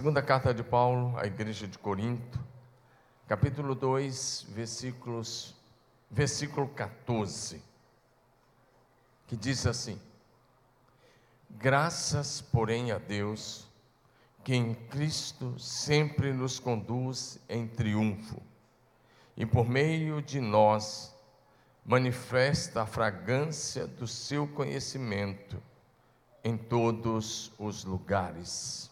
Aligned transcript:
Segunda 0.00 0.22
carta 0.22 0.54
de 0.54 0.62
Paulo 0.62 1.14
à 1.18 1.26
igreja 1.26 1.68
de 1.68 1.76
Corinto, 1.76 2.40
capítulo 3.28 3.74
2, 3.74 4.46
versículos, 4.48 5.54
versículo 6.10 6.66
14, 6.68 7.62
que 9.26 9.36
diz 9.36 9.66
assim: 9.66 10.00
Graças, 11.50 12.40
porém, 12.40 12.90
a 12.92 12.96
Deus, 12.96 13.68
que 14.42 14.54
em 14.54 14.72
Cristo 14.72 15.58
sempre 15.58 16.32
nos 16.32 16.58
conduz 16.58 17.38
em 17.46 17.68
triunfo, 17.68 18.40
e 19.36 19.44
por 19.44 19.68
meio 19.68 20.22
de 20.22 20.40
nós 20.40 21.14
manifesta 21.84 22.84
a 22.84 22.86
fragrância 22.86 23.86
do 23.86 24.06
seu 24.06 24.48
conhecimento 24.48 25.62
em 26.42 26.56
todos 26.56 27.52
os 27.58 27.84
lugares. 27.84 28.90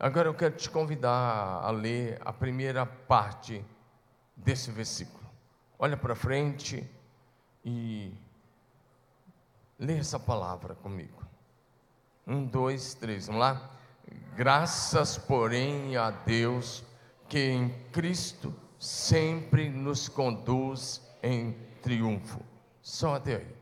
Agora 0.00 0.28
eu 0.28 0.34
quero 0.34 0.54
te 0.54 0.70
convidar 0.70 1.60
a 1.60 1.70
ler 1.70 2.20
a 2.24 2.32
primeira 2.32 2.86
parte 2.86 3.64
desse 4.36 4.70
versículo. 4.70 5.28
Olha 5.76 5.96
para 5.96 6.14
frente 6.14 6.88
e 7.64 8.14
lê 9.76 9.98
essa 9.98 10.20
palavra 10.20 10.76
comigo. 10.76 11.26
Um, 12.24 12.46
dois, 12.46 12.94
três, 12.94 13.26
vamos 13.26 13.40
lá? 13.40 13.70
Graças, 14.36 15.18
porém, 15.18 15.96
a 15.96 16.10
Deus 16.10 16.84
que 17.28 17.50
em 17.50 17.68
Cristo 17.90 18.54
sempre 18.78 19.68
nos 19.68 20.08
conduz 20.08 21.02
em 21.20 21.52
triunfo. 21.82 22.40
Só 22.80 23.16
até 23.16 23.36
aí. 23.36 23.56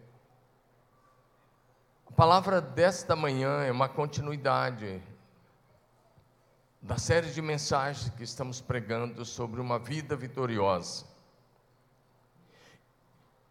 A 2.06 2.12
palavra 2.12 2.60
desta 2.60 3.16
manhã 3.16 3.62
é 3.62 3.72
uma 3.72 3.88
continuidade 3.88 5.02
da 6.86 6.96
série 6.98 7.32
de 7.32 7.42
mensagens 7.42 8.10
que 8.10 8.22
estamos 8.22 8.60
pregando 8.60 9.24
sobre 9.24 9.60
uma 9.60 9.76
vida 9.76 10.14
vitoriosa. 10.14 11.04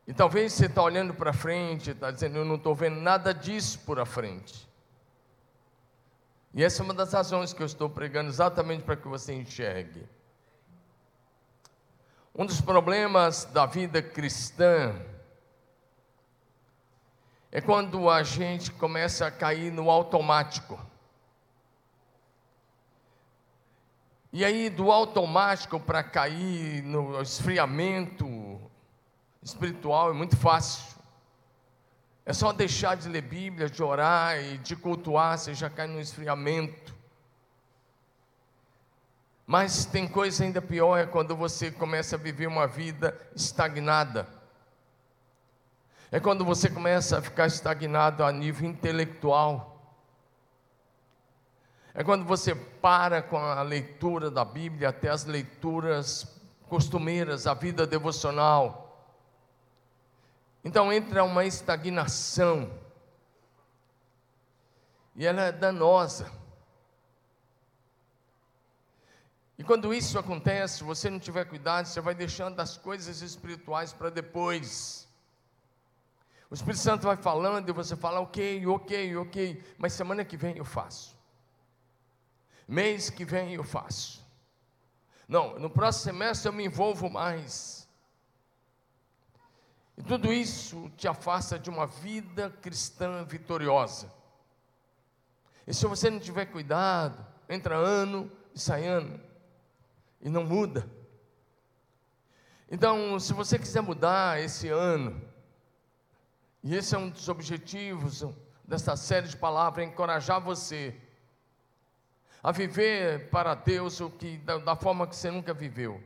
E 0.08 0.14
talvez 0.14 0.54
você 0.54 0.68
está 0.68 0.82
olhando 0.82 1.14
para 1.14 1.34
frente, 1.34 1.90
está 1.92 2.12
dizendo, 2.12 2.38
eu 2.38 2.46
não 2.46 2.56
estou 2.56 2.74
vendo 2.74 3.02
nada 3.02 3.34
disso 3.34 3.80
por 3.80 4.00
a 4.00 4.06
frente. 4.06 4.66
E 6.54 6.64
essa 6.64 6.82
é 6.82 6.86
uma 6.86 6.94
das 6.94 7.12
razões 7.12 7.52
que 7.52 7.62
eu 7.62 7.66
estou 7.66 7.90
pregando, 7.90 8.30
exatamente 8.30 8.84
para 8.84 8.96
que 8.96 9.08
você 9.08 9.34
enxergue. 9.34 10.08
Um 12.34 12.46
dos 12.46 12.62
problemas 12.62 13.44
da 13.44 13.66
vida 13.66 14.02
cristã 14.02 14.96
é 17.52 17.60
quando 17.60 18.10
a 18.10 18.24
gente 18.24 18.72
começa 18.72 19.28
a 19.28 19.32
cair 19.32 19.74
no 19.74 19.90
automático. 19.90 20.80
E 24.38 24.44
aí, 24.44 24.70
do 24.70 24.92
automático 24.92 25.80
para 25.80 26.04
cair 26.04 26.84
no 26.84 27.22
esfriamento 27.22 28.60
espiritual 29.42 30.10
é 30.10 30.14
muito 30.14 30.36
fácil. 30.36 30.94
É 32.26 32.34
só 32.34 32.52
deixar 32.52 32.98
de 32.98 33.08
ler 33.08 33.22
Bíblia, 33.22 33.70
de 33.70 33.82
orar 33.82 34.38
e 34.38 34.58
de 34.58 34.76
cultuar, 34.76 35.38
você 35.38 35.54
já 35.54 35.70
cai 35.70 35.88
no 35.88 36.02
esfriamento. 36.02 36.94
Mas 39.48 39.86
tem 39.86 40.06
coisa 40.06 40.44
ainda 40.44 40.62
pior, 40.62 40.98
é 40.98 41.06
quando 41.06 41.34
você 41.34 41.72
começa 41.72 42.18
a 42.18 42.20
viver 42.20 42.48
uma 42.48 42.68
vida 42.68 43.18
estagnada. 43.34 44.28
É 46.12 46.20
quando 46.20 46.44
você 46.44 46.70
começa 46.70 47.20
a 47.20 47.22
ficar 47.22 47.48
estagnado 47.48 48.22
a 48.22 48.34
nível 48.34 48.70
intelectual 48.70 49.75
é 51.96 52.04
quando 52.04 52.26
você 52.26 52.54
para 52.54 53.22
com 53.22 53.38
a 53.38 53.62
leitura 53.62 54.30
da 54.30 54.44
Bíblia 54.44 54.90
até 54.90 55.10
as 55.10 55.24
leituras 55.24 56.28
costumeiras, 56.68 57.48
a 57.48 57.54
vida 57.54 57.88
devocional. 57.88 59.10
Então 60.62 60.92
entra 60.92 61.24
uma 61.24 61.46
estagnação. 61.46 62.70
E 65.16 65.26
ela 65.26 65.44
é 65.44 65.52
danosa. 65.54 66.30
E 69.58 69.64
quando 69.64 69.94
isso 69.94 70.20
acontece, 70.20 70.84
você 70.84 71.10
não 71.10 71.18
tiver 71.18 71.46
cuidado, 71.46 71.86
você 71.86 72.02
vai 72.02 72.14
deixando 72.14 72.60
as 72.60 72.78
coisas 72.78 73.22
espirituais 73.22 73.94
para 73.94 74.10
depois. 74.10 75.08
O 76.50 76.54
Espírito 76.54 76.82
Santo 76.82 77.08
vai 77.08 77.16
falando 77.16 77.70
e 77.70 77.72
você 77.72 77.96
fala, 77.96 78.20
ok, 78.20 78.68
ok, 78.68 79.16
ok, 79.16 79.64
mas 79.78 79.94
semana 79.94 80.26
que 80.26 80.36
vem 80.36 80.58
eu 80.58 80.66
faço. 80.66 81.15
Mês 82.68 83.10
que 83.10 83.24
vem 83.24 83.54
eu 83.54 83.64
faço. 83.64 84.26
Não, 85.28 85.58
no 85.60 85.70
próximo 85.70 86.04
semestre 86.04 86.50
eu 86.50 86.54
me 86.54 86.66
envolvo 86.66 87.10
mais. 87.10 87.88
E 89.98 90.04
tudo 90.04 90.32
isso 90.32 90.92
te 90.98 91.08
afasta 91.08 91.58
de 91.58 91.70
uma 91.70 91.88
vida 91.88 92.50
cristã 92.62 93.24
vitoriosa. 93.24 94.12
E 95.66 95.74
se 95.74 95.86
você 95.88 96.10
não 96.10 96.20
tiver 96.20 96.46
cuidado, 96.46 97.26
entra 97.50 97.76
ano 97.76 98.32
e 98.54 98.60
sai 98.60 98.86
ano, 98.86 99.20
e 100.22 100.30
não 100.30 100.44
muda. 100.44 100.88
Então, 102.70 103.20
se 103.20 103.34
você 103.34 103.58
quiser 103.58 103.82
mudar 103.82 104.42
esse 104.42 104.70
ano, 104.70 105.22
e 106.64 106.76
esse 106.76 106.94
é 106.96 106.98
um 106.98 107.10
dos 107.10 107.30
objetivos 107.30 108.24
dessa 108.64 108.96
série 108.96 109.28
de 109.28 109.38
palavras, 109.38 109.86
é 109.86 109.90
encorajar 109.90 110.42
você 110.42 111.00
a 112.46 112.52
viver 112.52 113.32
para 113.32 113.56
Deus 113.56 114.00
o 114.00 114.08
que 114.08 114.38
da, 114.38 114.60
da 114.60 114.76
forma 114.76 115.08
que 115.08 115.16
você 115.16 115.32
nunca 115.32 115.52
viveu, 115.52 116.00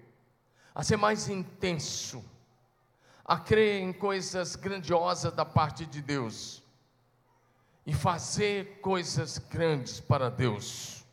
a 0.73 0.81
ser 0.81 0.95
mais 0.95 1.27
intenso, 1.27 2.23
a 3.25 3.38
crer 3.38 3.81
em 3.81 3.91
coisas 3.91 4.55
grandiosas 4.55 5.33
da 5.33 5.44
parte 5.44 5.85
de 5.85 6.01
Deus 6.01 6.63
e 7.85 7.94
fazer 7.94 8.79
coisas 8.79 9.38
grandes 9.38 9.99
para 9.99 10.31
Deus. 10.31 11.03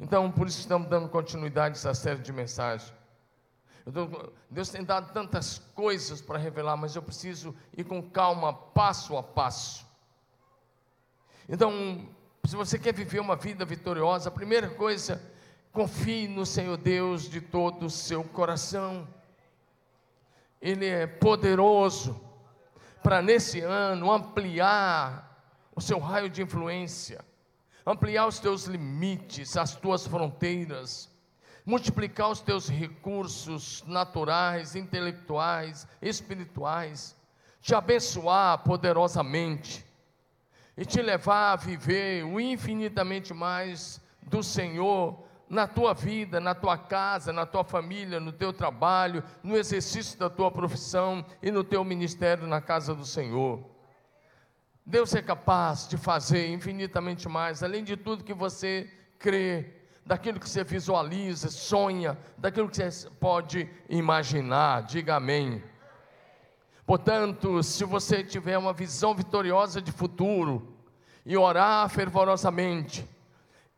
Então, 0.00 0.32
por 0.32 0.48
isso 0.48 0.58
estamos 0.58 0.88
dando 0.88 1.08
continuidade 1.08 1.76
a 1.76 1.78
essa 1.78 1.94
série 1.94 2.20
de 2.20 2.32
mensagens. 2.32 2.92
Deus 4.50 4.68
tem 4.68 4.82
dado 4.82 5.12
tantas 5.12 5.60
coisas 5.76 6.20
para 6.20 6.40
revelar, 6.40 6.76
mas 6.76 6.96
eu 6.96 7.02
preciso 7.02 7.54
ir 7.76 7.84
com 7.84 8.02
calma, 8.02 8.52
passo 8.52 9.16
a 9.16 9.22
passo. 9.22 9.86
Então, 11.48 12.17
se 12.48 12.56
você 12.56 12.78
quer 12.78 12.94
viver 12.94 13.20
uma 13.20 13.36
vida 13.36 13.62
vitoriosa, 13.66 14.30
a 14.30 14.32
primeira 14.32 14.70
coisa, 14.70 15.20
confie 15.70 16.26
no 16.26 16.46
Senhor 16.46 16.78
Deus 16.78 17.28
de 17.28 17.42
todo 17.42 17.84
o 17.84 17.90
seu 17.90 18.24
coração. 18.24 19.06
Ele 20.58 20.86
é 20.86 21.06
poderoso 21.06 22.18
para 23.02 23.20
nesse 23.20 23.60
ano 23.60 24.10
ampliar 24.10 25.44
o 25.76 25.80
seu 25.82 25.98
raio 25.98 26.30
de 26.30 26.40
influência, 26.40 27.22
ampliar 27.84 28.26
os 28.26 28.38
teus 28.38 28.64
limites, 28.64 29.54
as 29.54 29.76
tuas 29.76 30.06
fronteiras, 30.06 31.10
multiplicar 31.66 32.30
os 32.30 32.40
teus 32.40 32.66
recursos 32.66 33.84
naturais, 33.86 34.74
intelectuais, 34.74 35.86
espirituais, 36.00 37.14
te 37.60 37.74
abençoar 37.74 38.64
poderosamente 38.64 39.86
e 40.78 40.84
te 40.84 41.02
levar 41.02 41.52
a 41.52 41.56
viver 41.56 42.24
o 42.24 42.40
infinitamente 42.40 43.34
mais 43.34 44.00
do 44.22 44.44
Senhor 44.44 45.26
na 45.50 45.66
tua 45.66 45.92
vida, 45.92 46.38
na 46.38 46.54
tua 46.54 46.78
casa, 46.78 47.32
na 47.32 47.44
tua 47.44 47.64
família, 47.64 48.20
no 48.20 48.30
teu 48.30 48.52
trabalho, 48.52 49.24
no 49.42 49.56
exercício 49.56 50.16
da 50.16 50.30
tua 50.30 50.52
profissão 50.52 51.26
e 51.42 51.50
no 51.50 51.64
teu 51.64 51.82
ministério 51.82 52.46
na 52.46 52.60
casa 52.60 52.94
do 52.94 53.04
Senhor. 53.04 53.60
Deus 54.86 55.12
é 55.16 55.20
capaz 55.20 55.88
de 55.88 55.96
fazer 55.96 56.48
infinitamente 56.48 57.28
mais, 57.28 57.64
além 57.64 57.82
de 57.82 57.96
tudo 57.96 58.22
que 58.22 58.32
você 58.32 58.88
crê, 59.18 59.74
daquilo 60.06 60.38
que 60.38 60.48
você 60.48 60.62
visualiza, 60.62 61.50
sonha, 61.50 62.16
daquilo 62.36 62.68
que 62.68 62.76
você 62.76 63.10
pode 63.18 63.68
imaginar. 63.88 64.84
Diga 64.84 65.16
amém. 65.16 65.60
Portanto, 66.88 67.62
se 67.62 67.84
você 67.84 68.24
tiver 68.24 68.56
uma 68.56 68.72
visão 68.72 69.14
vitoriosa 69.14 69.78
de 69.78 69.92
futuro 69.92 70.74
e 71.22 71.36
orar 71.36 71.86
fervorosamente, 71.90 73.06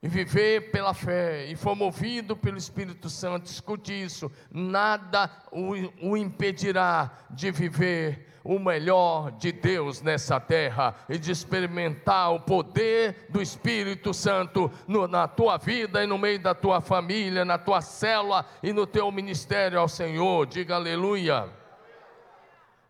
e 0.00 0.06
viver 0.06 0.70
pela 0.70 0.94
fé, 0.94 1.46
e 1.46 1.56
for 1.56 1.74
movido 1.74 2.36
pelo 2.36 2.56
Espírito 2.56 3.10
Santo, 3.10 3.46
escute 3.46 3.92
isso: 3.92 4.30
nada 4.48 5.28
o, 5.50 5.72
o 6.00 6.16
impedirá 6.16 7.10
de 7.28 7.50
viver 7.50 8.28
o 8.44 8.60
melhor 8.60 9.32
de 9.32 9.50
Deus 9.50 10.00
nessa 10.00 10.38
terra 10.38 10.94
e 11.08 11.18
de 11.18 11.32
experimentar 11.32 12.32
o 12.32 12.38
poder 12.38 13.26
do 13.28 13.42
Espírito 13.42 14.14
Santo 14.14 14.70
no, 14.86 15.08
na 15.08 15.26
tua 15.26 15.58
vida 15.58 16.04
e 16.04 16.06
no 16.06 16.16
meio 16.16 16.38
da 16.38 16.54
tua 16.54 16.80
família, 16.80 17.44
na 17.44 17.58
tua 17.58 17.80
célula 17.80 18.46
e 18.62 18.72
no 18.72 18.86
teu 18.86 19.10
ministério 19.10 19.80
ao 19.80 19.88
Senhor. 19.88 20.46
Diga 20.46 20.76
aleluia. 20.76 21.58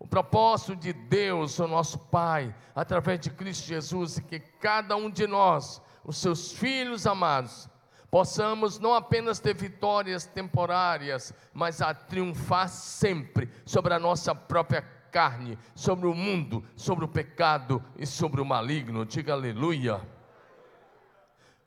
O 0.01 0.09
propósito 0.09 0.75
de 0.75 0.95
Deus, 0.95 1.59
o 1.59 1.69
nosso 1.69 1.99
Pai, 1.99 2.55
através 2.75 3.21
de 3.21 3.29
Cristo 3.29 3.67
Jesus, 3.67 4.19
é 4.19 4.23
que 4.23 4.41
cada 4.41 4.97
um 4.97 5.11
de 5.11 5.27
nós 5.27 5.81
os 6.03 6.17
seus 6.17 6.53
filhos 6.53 7.07
amados, 7.07 7.69
possamos 8.11 8.79
não 8.79 8.95
apenas 8.95 9.39
ter 9.39 9.55
vitórias 9.55 10.25
temporárias, 10.25 11.35
mas 11.53 11.83
a 11.83 11.93
triunfar 11.93 12.71
sempre 12.71 13.51
sobre 13.67 13.93
a 13.93 13.99
nossa 13.99 14.35
própria 14.35 14.81
carne, 14.81 15.59
sobre 15.75 16.07
o 16.07 16.15
mundo, 16.15 16.65
sobre 16.75 17.05
o 17.05 17.09
pecado 17.09 17.85
e 17.99 18.07
sobre 18.07 18.41
o 18.41 18.45
maligno. 18.45 19.05
Diga 19.05 19.35
aleluia. 19.35 20.01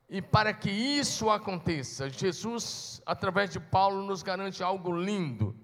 E 0.10 0.24
para 0.24 0.54
que 0.54 0.72
isso 0.72 1.30
aconteça, 1.30 2.10
Jesus, 2.10 3.00
através 3.06 3.52
de 3.52 3.60
Paulo, 3.60 4.04
nos 4.04 4.24
garante 4.24 4.64
algo 4.64 4.92
lindo. 4.92 5.56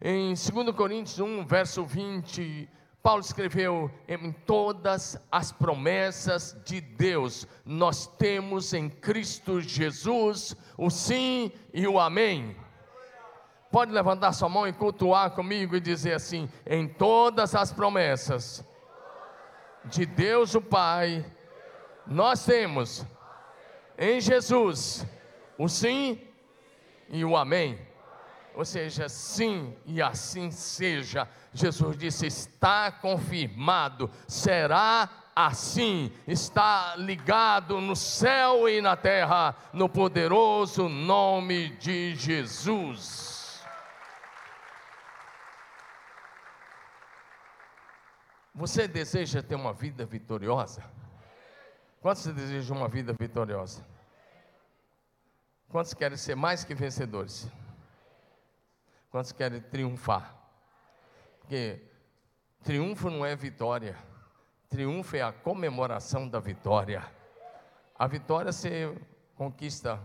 Em 0.00 0.28
2 0.28 0.76
Coríntios 0.76 1.18
1, 1.18 1.44
verso 1.44 1.84
20, 1.84 2.68
Paulo 3.02 3.20
escreveu: 3.20 3.90
em 4.06 4.30
todas 4.30 5.20
as 5.30 5.50
promessas 5.50 6.56
de 6.64 6.80
Deus, 6.80 7.48
nós 7.64 8.06
temos 8.06 8.72
em 8.72 8.88
Cristo 8.88 9.60
Jesus 9.60 10.54
o 10.76 10.88
sim 10.88 11.50
e 11.74 11.86
o 11.88 11.98
amém. 11.98 12.56
Pode 13.72 13.90
levantar 13.90 14.32
sua 14.32 14.48
mão 14.48 14.68
e 14.68 14.72
cultuar 14.72 15.32
comigo 15.32 15.74
e 15.74 15.80
dizer 15.80 16.14
assim: 16.14 16.48
em 16.64 16.86
todas 16.86 17.56
as 17.56 17.72
promessas 17.72 18.64
de 19.84 20.06
Deus 20.06 20.54
o 20.54 20.60
Pai, 20.60 21.24
nós 22.06 22.44
temos 22.44 23.04
em 23.98 24.20
Jesus 24.20 25.04
o 25.58 25.68
sim 25.68 26.20
e 27.08 27.24
o 27.24 27.36
amém. 27.36 27.87
Ou 28.58 28.64
seja, 28.64 29.08
sim 29.08 29.72
e 29.86 30.02
assim 30.02 30.50
seja. 30.50 31.28
Jesus 31.54 31.96
disse: 31.96 32.26
está 32.26 32.90
confirmado, 32.90 34.10
será 34.26 35.08
assim, 35.32 36.12
está 36.26 36.96
ligado 36.96 37.80
no 37.80 37.94
céu 37.94 38.68
e 38.68 38.80
na 38.80 38.96
terra, 38.96 39.54
no 39.72 39.88
poderoso 39.88 40.88
nome 40.88 41.68
de 41.76 42.16
Jesus. 42.16 43.62
Você 48.52 48.88
deseja 48.88 49.40
ter 49.40 49.54
uma 49.54 49.72
vida 49.72 50.04
vitoriosa? 50.04 50.82
Quantos 52.00 52.26
desejam 52.26 52.76
uma 52.76 52.88
vida 52.88 53.14
vitoriosa? 53.16 53.86
Quantos 55.68 55.94
querem 55.94 56.16
ser 56.16 56.34
mais 56.34 56.64
que 56.64 56.74
vencedores? 56.74 57.48
Quantos 59.10 59.32
querem 59.32 59.60
triunfar? 59.60 60.36
Porque 61.40 61.82
triunfo 62.62 63.08
não 63.08 63.24
é 63.24 63.34
vitória, 63.34 63.96
triunfo 64.68 65.16
é 65.16 65.22
a 65.22 65.32
comemoração 65.32 66.28
da 66.28 66.38
vitória. 66.38 67.02
A 67.98 68.06
vitória 68.06 68.52
você 68.52 68.94
conquista 69.34 69.98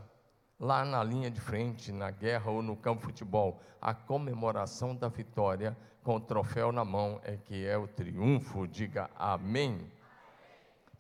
lá 0.59 0.85
na 0.85 1.03
linha 1.03 1.29
de 1.29 1.41
frente, 1.41 1.91
na 1.91 2.09
guerra 2.09 2.50
ou 2.50 2.61
no 2.61 2.77
campo 2.77 3.01
de 3.01 3.07
futebol. 3.07 3.59
A 3.81 3.94
comemoração 3.94 4.95
da 4.95 5.09
vitória 5.09 5.77
com 6.01 6.15
o 6.15 6.21
troféu 6.21 6.71
na 6.71 6.85
mão 6.85 7.19
é 7.23 7.35
que 7.35 7.65
é 7.65 7.77
o 7.77 7.88
triunfo. 7.88 8.65
Diga 8.67 9.09
amém. 9.17 9.91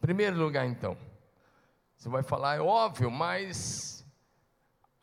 Primeiro 0.01 0.37
lugar, 0.37 0.65
então. 0.65 0.97
Você 1.95 2.09
vai 2.09 2.21
falar, 2.21 2.57
é 2.57 2.59
óbvio, 2.59 3.09
mas 3.09 4.02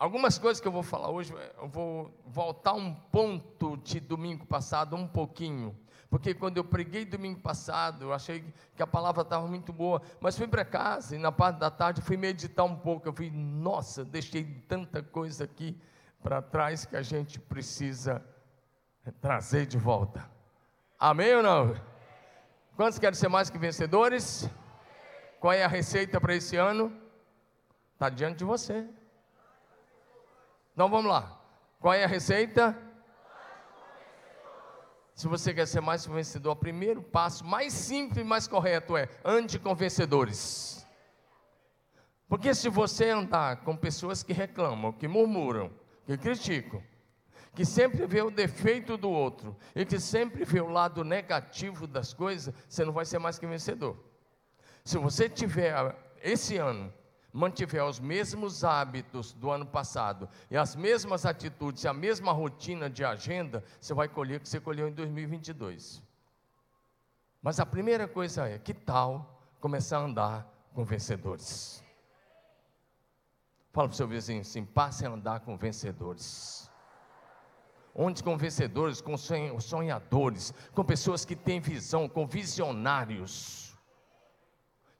Algumas 0.00 0.38
coisas 0.38 0.62
que 0.62 0.67
eu 0.67 0.73
vou 0.73 0.82
falar 0.82 1.11
hoje, 1.11 1.31
eu 1.58 1.69
vou 1.69 2.11
voltar 2.26 2.73
um 2.73 2.94
ponto 2.94 3.76
de 3.76 4.00
domingo 4.00 4.47
passado, 4.47 4.97
um 4.97 5.06
pouquinho. 5.06 5.79
Porque 6.08 6.32
quando 6.32 6.56
eu 6.56 6.64
preguei 6.64 7.05
domingo 7.05 7.38
passado, 7.41 8.05
eu 8.05 8.12
achei 8.14 8.43
que 8.75 8.82
a 8.82 8.87
palavra 8.87 9.20
estava 9.20 9.47
muito 9.47 9.75
boa. 9.75 10.00
Mas 10.19 10.38
fui 10.38 10.49
para 10.49 10.64
casa 10.64 11.14
e 11.14 11.19
na 11.19 11.31
parte 11.31 11.58
da 11.58 11.70
tarde 11.70 12.00
fui 12.00 12.17
meditar 12.17 12.64
um 12.64 12.76
pouco. 12.76 13.06
Eu 13.08 13.12
fui, 13.12 13.31
nossa, 13.31 14.02
deixei 14.02 14.43
tanta 14.67 15.02
coisa 15.02 15.44
aqui 15.44 15.79
para 16.23 16.41
trás 16.41 16.87
que 16.87 16.96
a 16.96 17.03
gente 17.03 17.38
precisa 17.38 18.25
trazer 19.20 19.67
de 19.67 19.76
volta. 19.76 20.26
Amém 20.99 21.35
ou 21.35 21.43
não? 21.43 21.76
Quantos 22.75 22.99
querem 22.99 23.19
ser 23.19 23.29
mais 23.29 23.50
que 23.50 23.58
vencedores? 23.58 24.49
Qual 25.38 25.53
é 25.53 25.62
a 25.62 25.69
receita 25.69 26.19
para 26.19 26.35
esse 26.35 26.56
ano? 26.56 26.91
Está 27.93 28.08
diante 28.08 28.38
de 28.38 28.44
você. 28.44 28.88
Então 30.81 30.88
vamos 30.88 31.11
lá. 31.11 31.38
Qual 31.79 31.93
é 31.93 32.05
a 32.05 32.06
receita? 32.06 32.75
Se 35.15 35.29
você 35.29 35.53
quer 35.53 35.67
ser 35.67 35.82
mais 35.82 36.06
vencedor, 36.06 36.53
o 36.53 36.56
primeiro 36.56 37.03
passo 37.03 37.44
mais 37.44 37.75
simples 37.75 38.25
e 38.25 38.25
mais 38.25 38.49
correto 38.49 38.97
é 38.97 39.06
ande 39.23 39.59
com 39.59 39.75
vencedores. 39.75 40.87
Porque 42.27 42.55
se 42.55 42.71
você 42.71 43.11
andar 43.11 43.59
com 43.59 43.77
pessoas 43.77 44.23
que 44.23 44.32
reclamam, 44.32 44.91
que 44.91 45.06
murmuram, 45.06 45.71
que 46.06 46.17
criticam, 46.17 46.82
que 47.55 47.67
sempre 47.67 48.06
vê 48.06 48.23
o 48.23 48.31
defeito 48.31 48.97
do 48.97 49.11
outro 49.11 49.55
e 49.77 49.85
que 49.85 50.00
sempre 50.00 50.47
vê 50.47 50.62
o 50.62 50.71
lado 50.71 51.05
negativo 51.05 51.87
das 51.87 52.15
coisas, 52.15 52.55
você 52.67 52.87
não 52.87 52.93
vai 52.94 53.05
ser 53.05 53.19
mais 53.19 53.38
que 53.38 53.47
vencedor. 53.47 54.03
Se 54.82 54.97
você 54.97 55.29
tiver 55.29 55.94
esse 56.23 56.56
ano 56.56 56.91
mantiver 57.32 57.85
os 57.85 58.00
mesmos 58.00 58.65
hábitos 58.65 59.32
do 59.32 59.50
ano 59.50 59.67
passado 59.67 60.29
e 60.50 60.56
as 60.56 60.75
mesmas 60.75 61.25
atitudes, 61.25 61.87
a 61.87 61.93
mesma 61.93 62.32
rotina 62.32 62.91
de 62.91 63.05
agenda, 63.05 63.62
você 63.81 63.94
vai 63.94 64.09
colher 64.09 64.38
o 64.38 64.41
que 64.41 64.49
você 64.49 64.61
colheu 64.61 64.88
em 64.88 64.93
2022. 64.93 66.03
Mas 67.43 67.59
a 67.59 67.67
primeira 67.67 68.06
coisa 68.06 68.49
é: 68.49 68.59
que 68.59 68.75
tal 68.75 69.43
começar 69.61 69.99
a 69.99 70.03
andar 70.03 70.47
com 70.75 70.85
vencedores? 70.85 71.82
Fala 73.73 73.88
para 73.88 73.94
o 73.94 73.97
seu 73.97 74.09
vizinho 74.09 74.41
assim: 74.41 74.65
passe 74.65 75.06
a 75.06 75.11
andar 75.11 75.41
com 75.41 75.56
vencedores. 75.56 76.69
Onde 77.94 78.23
com 78.23 78.37
vencedores, 78.37 79.00
com 79.00 79.17
sonhadores, 79.17 80.55
com 80.75 80.85
pessoas 80.85 81.25
que 81.25 81.35
têm 81.35 81.61
visão, 81.61 82.09
com 82.09 82.27
visionários. 82.27 83.77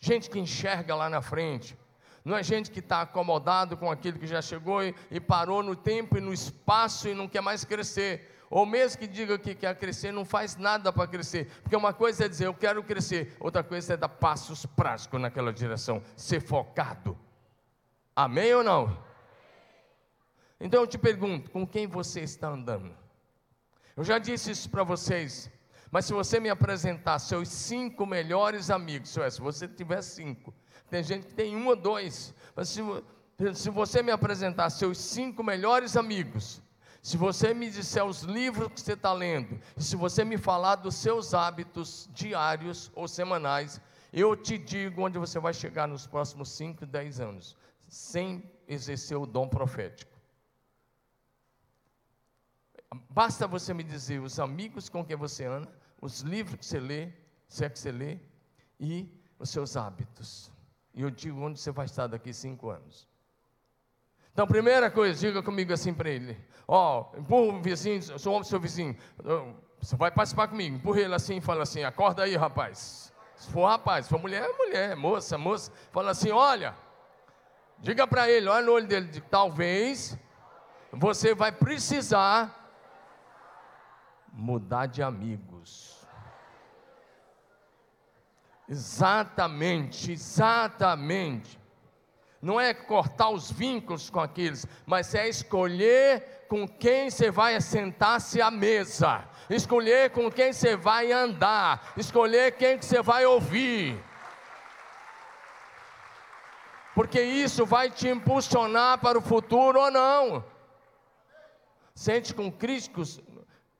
Gente 0.01 0.29
que 0.29 0.41
enxerga 0.41 0.95
lá 0.95 1.09
na 1.09 1.23
frente, 1.23 1.79
não 2.25 2.37
é 2.37 2.43
gente 2.43 2.71
que 2.71 2.81
está 2.81 3.03
acomodado 3.03 3.77
com 3.77 3.91
aquilo 3.91 4.19
que 4.19 4.27
já 4.27 4.43
chegou 4.43 4.83
e, 4.83 4.95
e, 5.11 5.19
parou 5.19 5.63
no 5.63 5.75
tempo 5.75 6.19
e 6.19 6.21
no 6.21 6.33
espaço 6.33 7.09
e 7.09 7.15
não 7.15 7.27
quer 7.27 7.41
mais 7.41 7.65
crescer. 7.65 8.37
Ou 8.51 8.67
mesmo 8.67 8.99
que 8.99 9.07
diga 9.07 9.39
que 9.39 9.55
quer 9.55 9.75
crescer, 9.79 10.13
não 10.13 10.25
faz 10.25 10.57
nada 10.57 10.93
para 10.93 11.07
crescer. 11.07 11.51
Porque 11.63 11.77
uma 11.77 11.93
coisa 11.93 12.25
é 12.25 12.29
dizer 12.29 12.47
eu 12.47 12.55
quero 12.55 12.83
crescer, 12.83 13.37
outra 13.39 13.63
coisa 13.63 13.95
é 13.95 13.97
dar 13.97 14.09
passos 14.09 14.67
práticos 14.67 15.21
naquela 15.21 15.53
direção, 15.53 16.03
ser 16.17 16.41
focado. 16.41 17.17
Amém 18.15 18.53
ou 18.53 18.65
não? 18.65 19.11
Então 20.61 20.83
eu 20.83 20.87
te 20.87 20.99
pergunto: 20.99 21.51
com 21.51 21.67
quem 21.67 21.87
você 21.87 22.21
está 22.21 22.49
andando? 22.49 22.95
Eu 23.97 24.05
já 24.05 24.19
disse 24.19 24.51
isso 24.51 24.69
para 24.69 24.83
vocês, 24.83 25.51
mas 25.91 26.05
se 26.05 26.13
você 26.13 26.39
me 26.39 26.51
apresentar 26.51 27.19
seus 27.19 27.49
cinco 27.49 28.05
melhores 28.05 28.69
amigos, 28.69 29.11
se 29.11 29.41
você 29.41 29.69
tiver 29.69 30.03
cinco, 30.03 30.53
tem 30.91 31.03
gente 31.03 31.27
que 31.27 31.35
tem 31.35 31.57
um 31.57 31.69
ou 31.69 31.77
dois. 31.77 32.35
Mas 32.55 32.69
se, 32.69 32.83
se 33.55 33.71
você 33.71 34.03
me 34.03 34.11
apresentar 34.11 34.69
seus 34.71 34.99
cinco 34.99 35.43
melhores 35.43 35.97
amigos, 35.97 36.61
se 37.03 37.17
você 37.17 37.55
me 37.55 37.71
disser 37.71 38.05
os 38.05 38.23
livros 38.23 38.69
que 38.73 38.81
você 38.81 38.93
está 38.93 39.13
lendo, 39.13 39.59
se 39.77 39.97
você 39.97 40.25
me 40.25 40.37
falar 40.37 40.77
dos 40.77 40.97
seus 40.97 41.33
hábitos 41.33 42.09
diários 42.13 42.91
ou 42.95 43.09
semanais, 43.09 43.81
eu 44.13 44.37
te 44.37 44.59
digo 44.59 45.03
onde 45.03 45.19
você 45.19 45.39
vai 45.39 45.55
chegar 45.55 45.87
nos 45.87 46.07
próximos 46.07 46.51
5, 46.51 46.85
10 46.85 47.21
anos, 47.21 47.57
sem 47.89 48.43
exercer 48.69 49.17
o 49.17 49.25
dom 49.25 49.49
profético. 49.49 50.11
Basta 53.09 53.47
você 53.47 53.73
me 53.73 53.85
dizer 53.85 54.21
os 54.21 54.39
amigos 54.41 54.89
com 54.89 55.05
quem 55.05 55.17
você 55.17 55.45
anda, 55.45 55.73
os 56.01 56.21
livros 56.21 56.59
que 56.59 56.67
você 56.67 56.81
lê, 56.81 57.13
se 57.49 57.65
é 57.65 57.71
que 57.71 57.79
você 57.79 57.93
lê, 57.93 58.19
e 58.79 59.09
os 59.39 59.49
seus 59.49 59.77
hábitos. 59.77 60.51
E 60.95 61.03
eu 61.03 61.11
digo 61.11 61.41
onde 61.41 61.61
você 61.61 61.71
vai 61.71 61.87
estar 61.87 62.07
daqui 62.07 62.33
cinco 62.33 62.71
anos. 62.71 63.09
Então, 64.33 64.47
primeira 64.47 64.91
coisa, 64.91 65.19
diga 65.19 65.43
comigo 65.43 65.73
assim 65.73 65.93
para 65.93 66.09
ele: 66.09 66.37
Ó, 66.67 67.11
oh, 67.13 67.19
empurra 67.19 67.59
o 67.59 67.61
vizinho, 67.63 68.03
sou 68.19 68.45
seu 68.45 68.61
vizinho. 68.61 68.97
Você 69.81 69.97
vai 69.97 70.11
participar 70.11 70.49
comigo. 70.49 70.77
Empurra 70.77 71.01
ele 71.01 71.15
assim 71.15 71.39
e 71.39 71.41
fala 71.41 71.63
assim: 71.63 71.83
acorda 71.83 72.23
aí, 72.23 72.37
rapaz. 72.37 73.13
Se 73.35 73.51
for 73.51 73.67
rapaz, 73.67 74.05
se 74.05 74.11
for 74.11 74.21
mulher, 74.21 74.45
é 74.45 74.53
mulher, 74.53 74.97
moça, 74.97 75.39
moça. 75.39 75.73
Fala 75.91 76.11
assim: 76.11 76.31
olha, 76.31 76.77
diga 77.79 78.07
para 78.07 78.31
ele, 78.31 78.49
olha 78.49 78.65
no 78.65 78.73
olho 78.73 78.87
dele, 78.87 79.21
talvez 79.31 80.19
você 80.93 81.35
vai 81.35 81.51
precisar 81.51 82.73
mudar 84.33 84.87
de 84.87 85.03
amigos. 85.03 85.90
Exatamente, 88.71 90.13
exatamente. 90.13 91.59
Não 92.41 92.59
é 92.59 92.73
cortar 92.73 93.29
os 93.29 93.51
vínculos 93.51 94.09
com 94.09 94.21
aqueles, 94.21 94.67
mas 94.87 95.15
é 95.15 95.29
escolher 95.29 96.47
com 96.49 96.67
quem 96.67 97.11
você 97.11 97.31
vai 97.31 97.57
assentar-se 97.57 98.41
à 98.41 98.51
mesa, 98.51 99.29
escolher 99.51 100.11
com 100.11 100.31
quem 100.31 100.53
você 100.53 100.77
vai 100.77 101.13
andar, 101.13 101.93
escolher 101.97 102.53
quem 102.53 102.79
que 102.79 102.85
você 102.87 103.03
vai 103.03 103.27
ouvir. 103.27 104.03
porque 107.01 107.23
isso 107.23 107.65
vai 107.65 107.91
te 107.91 108.09
impulsionar 108.09 108.99
para 108.99 109.19
o 109.19 109.23
futuro 109.23 109.81
ou 109.81 109.91
não. 109.91 110.45
Sente 111.95 112.35
com 112.35 112.53
críticos, 112.53 113.21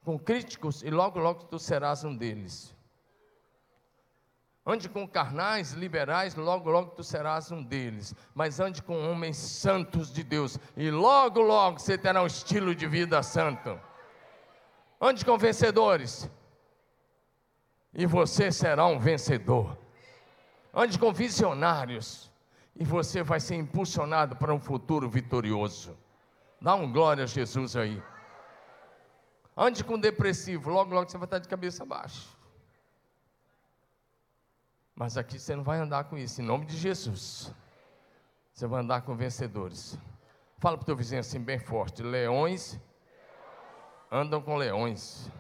com 0.03 0.19
críticos 0.19 0.83
e 0.83 0.91
logo 0.91 1.19
logo 1.19 1.45
tu 1.45 1.59
serás 1.59 2.03
um 2.03 2.17
deles. 2.17 2.75
Ande 4.71 4.89
com 4.89 5.05
carnais, 5.05 5.73
liberais, 5.73 6.37
logo 6.37 6.71
logo 6.71 6.93
tu 6.93 7.03
serás 7.03 7.51
um 7.51 7.61
deles. 7.61 8.15
Mas 8.33 8.61
ande 8.61 8.81
com 8.81 9.11
homens 9.11 9.37
santos 9.37 10.13
de 10.13 10.23
Deus, 10.23 10.61
e 10.77 10.93
logo 10.93 11.41
logo 11.41 11.81
você 11.81 11.99
terá 11.99 12.23
um 12.23 12.27
estilo 12.27 12.73
de 12.73 12.87
vida 12.87 13.21
santo. 13.21 13.81
Ande 15.01 15.25
com 15.25 15.37
vencedores, 15.37 16.31
e 17.93 18.07
você 18.07 18.53
será 18.53 18.87
um 18.87 19.01
vencedor. 19.01 19.77
Ande 20.73 21.01
com 21.01 21.13
visionários, 21.13 22.31
e 22.77 22.85
você 22.85 23.25
vai 23.25 23.41
ser 23.41 23.57
impulsionado 23.57 24.37
para 24.37 24.55
um 24.55 24.61
futuro 24.61 25.11
vitorioso. 25.11 25.99
Dá 26.61 26.77
um 26.77 26.93
glória 26.93 27.25
a 27.25 27.27
Jesus 27.27 27.75
aí. 27.75 28.01
Ande 29.57 29.83
com 29.83 29.99
depressivo, 29.99 30.71
logo, 30.71 30.95
logo 30.95 31.11
você 31.11 31.19
vai 31.19 31.27
estar 31.27 31.41
de 31.41 31.49
cabeça 31.49 31.85
baixa. 31.85 32.40
Mas 35.01 35.17
aqui 35.17 35.39
você 35.39 35.57
não 35.57 35.65
vai 35.65 35.79
andar 35.79 36.05
com 36.05 36.19
isso, 36.19 36.43
em 36.43 36.45
nome 36.45 36.67
de 36.67 36.77
Jesus. 36.77 37.55
Você 38.53 38.67
vai 38.67 38.83
andar 38.83 39.01
com 39.01 39.17
vencedores. 39.17 39.99
Fala 40.59 40.77
para 40.77 40.83
o 40.83 40.85
teu 40.85 40.95
vizinho 40.95 41.21
assim, 41.21 41.41
bem 41.41 41.59
forte: 41.59 42.03
leões 42.03 42.79
andam 44.13 44.43
com 44.43 44.57
leões. 44.57 45.33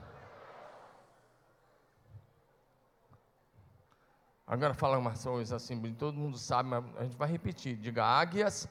Agora 4.46 4.72
fala 4.72 4.96
umas 4.96 5.22
coisas 5.22 5.52
assim, 5.52 5.78
todo 5.92 6.16
mundo 6.16 6.38
sabe, 6.38 6.70
mas 6.70 6.82
a 6.96 7.02
gente 7.04 7.18
vai 7.18 7.28
repetir. 7.28 7.76
Diga: 7.76 8.02
águias 8.02 8.66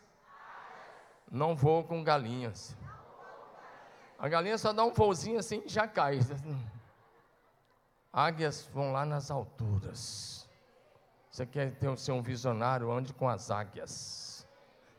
não 1.31 1.55
voam 1.55 1.83
com 1.83 2.03
galinhas. 2.03 2.75
A 4.17 4.27
galinha 4.27 4.57
só 4.57 4.73
dá 4.73 4.83
um 4.83 4.91
voozinho 4.91 5.37
assim 5.37 5.61
e 5.63 5.69
já 5.69 5.87
cai. 5.87 6.17
Águias 8.11 8.67
vão 8.73 8.91
lá 8.91 9.05
nas 9.05 9.29
alturas. 9.29 10.48
Você 11.39 11.45
quer 11.45 11.71
ter, 11.75 11.97
ser 11.97 12.11
um 12.11 12.21
visionário? 12.21 12.91
Ande 12.91 13.13
com 13.13 13.29
as 13.29 13.49
águias. 13.49 14.45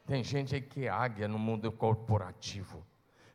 Tem 0.07 0.25
gente 0.25 0.55
aí 0.55 0.63
que 0.63 0.87
é 0.87 0.89
águia 0.89 1.29
no 1.29 1.39
mundo 1.39 1.71
corporativo. 1.71 2.83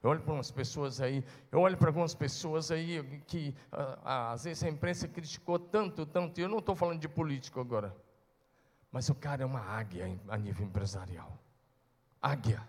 Eu 0.02 0.10
olho 0.10 0.22
para 0.22 0.34
umas 0.34 0.50
pessoas 0.50 1.00
aí, 1.00 1.24
eu 1.52 1.60
olho 1.60 1.78
para 1.78 1.90
algumas 1.90 2.16
pessoas 2.16 2.72
aí 2.72 3.22
que 3.28 3.54
às 4.04 4.46
vezes 4.46 4.64
a 4.64 4.70
imprensa 4.70 5.08
criticou 5.08 5.60
tanto, 5.60 6.04
tanto, 6.04 6.40
e 6.40 6.44
eu 6.44 6.50
não 6.50 6.58
estou 6.58 6.76
falando 6.76 7.00
de 7.00 7.08
político 7.08 7.60
agora. 7.60 7.96
Mas 8.92 9.08
o 9.08 9.14
cara 9.14 9.44
é 9.44 9.46
uma 9.46 9.62
águia 9.62 10.06
a 10.28 10.36
nível 10.36 10.66
empresarial. 10.66 11.38
Águia. 12.20 12.68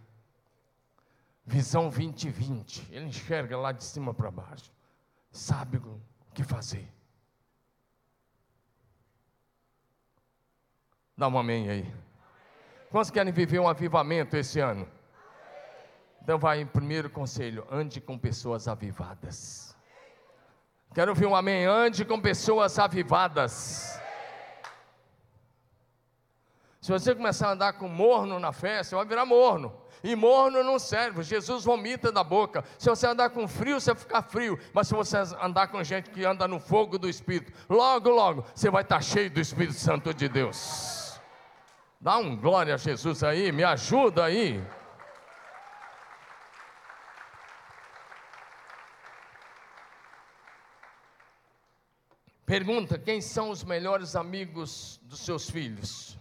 Visão 1.46 1.88
2020. 1.88 2.88
Ele 2.90 3.06
enxerga 3.06 3.56
lá 3.56 3.72
de 3.72 3.82
cima 3.82 4.12
para 4.12 4.30
baixo. 4.30 4.70
Sabe 5.30 5.78
o 5.78 5.98
que 6.34 6.44
fazer. 6.44 6.95
Dá 11.16 11.28
um 11.28 11.38
amém 11.38 11.70
aí. 11.70 11.94
Quantos 12.90 13.10
querem 13.10 13.32
viver 13.32 13.58
um 13.58 13.66
avivamento 13.66 14.36
esse 14.36 14.60
ano? 14.60 14.86
Então 16.22 16.38
vai 16.38 16.60
em 16.60 16.66
primeiro 16.66 17.08
conselho, 17.08 17.66
ande 17.70 18.00
com 18.00 18.18
pessoas 18.18 18.68
avivadas. 18.68 19.74
Quero 20.92 21.12
ouvir 21.12 21.26
um 21.26 21.34
amém, 21.34 21.64
ande 21.64 22.04
com 22.04 22.20
pessoas 22.20 22.78
avivadas. 22.78 23.98
Se 26.80 26.92
você 26.92 27.14
começar 27.14 27.48
a 27.48 27.52
andar 27.52 27.72
com 27.74 27.88
morno 27.88 28.38
na 28.38 28.52
fé, 28.52 28.82
você 28.82 28.94
vai 28.94 29.06
virar 29.06 29.24
morno. 29.24 29.72
E 30.04 30.14
morno 30.14 30.62
não 30.62 30.78
serve, 30.78 31.22
Jesus 31.22 31.64
vomita 31.64 32.12
da 32.12 32.22
boca. 32.22 32.62
Se 32.78 32.88
você 32.88 33.06
andar 33.06 33.30
com 33.30 33.48
frio, 33.48 33.80
você 33.80 33.92
vai 33.92 34.00
ficar 34.00 34.22
frio. 34.22 34.58
Mas 34.72 34.88
se 34.88 34.94
você 34.94 35.16
andar 35.40 35.68
com 35.68 35.82
gente 35.82 36.10
que 36.10 36.24
anda 36.24 36.46
no 36.46 36.60
fogo 36.60 36.98
do 36.98 37.08
Espírito, 37.08 37.52
logo, 37.68 38.10
logo, 38.10 38.44
você 38.54 38.70
vai 38.70 38.82
estar 38.82 39.00
cheio 39.00 39.30
do 39.30 39.40
Espírito 39.40 39.78
Santo 39.78 40.12
de 40.12 40.28
Deus. 40.28 41.05
Dá 42.06 42.18
um 42.18 42.36
glória 42.36 42.72
a 42.72 42.76
Jesus 42.76 43.24
aí, 43.24 43.50
me 43.50 43.64
ajuda 43.64 44.26
aí. 44.26 44.64
Pergunta: 52.44 52.96
quem 52.96 53.20
são 53.20 53.50
os 53.50 53.64
melhores 53.64 54.14
amigos 54.14 55.00
dos 55.02 55.18
seus 55.18 55.50
filhos? 55.50 56.16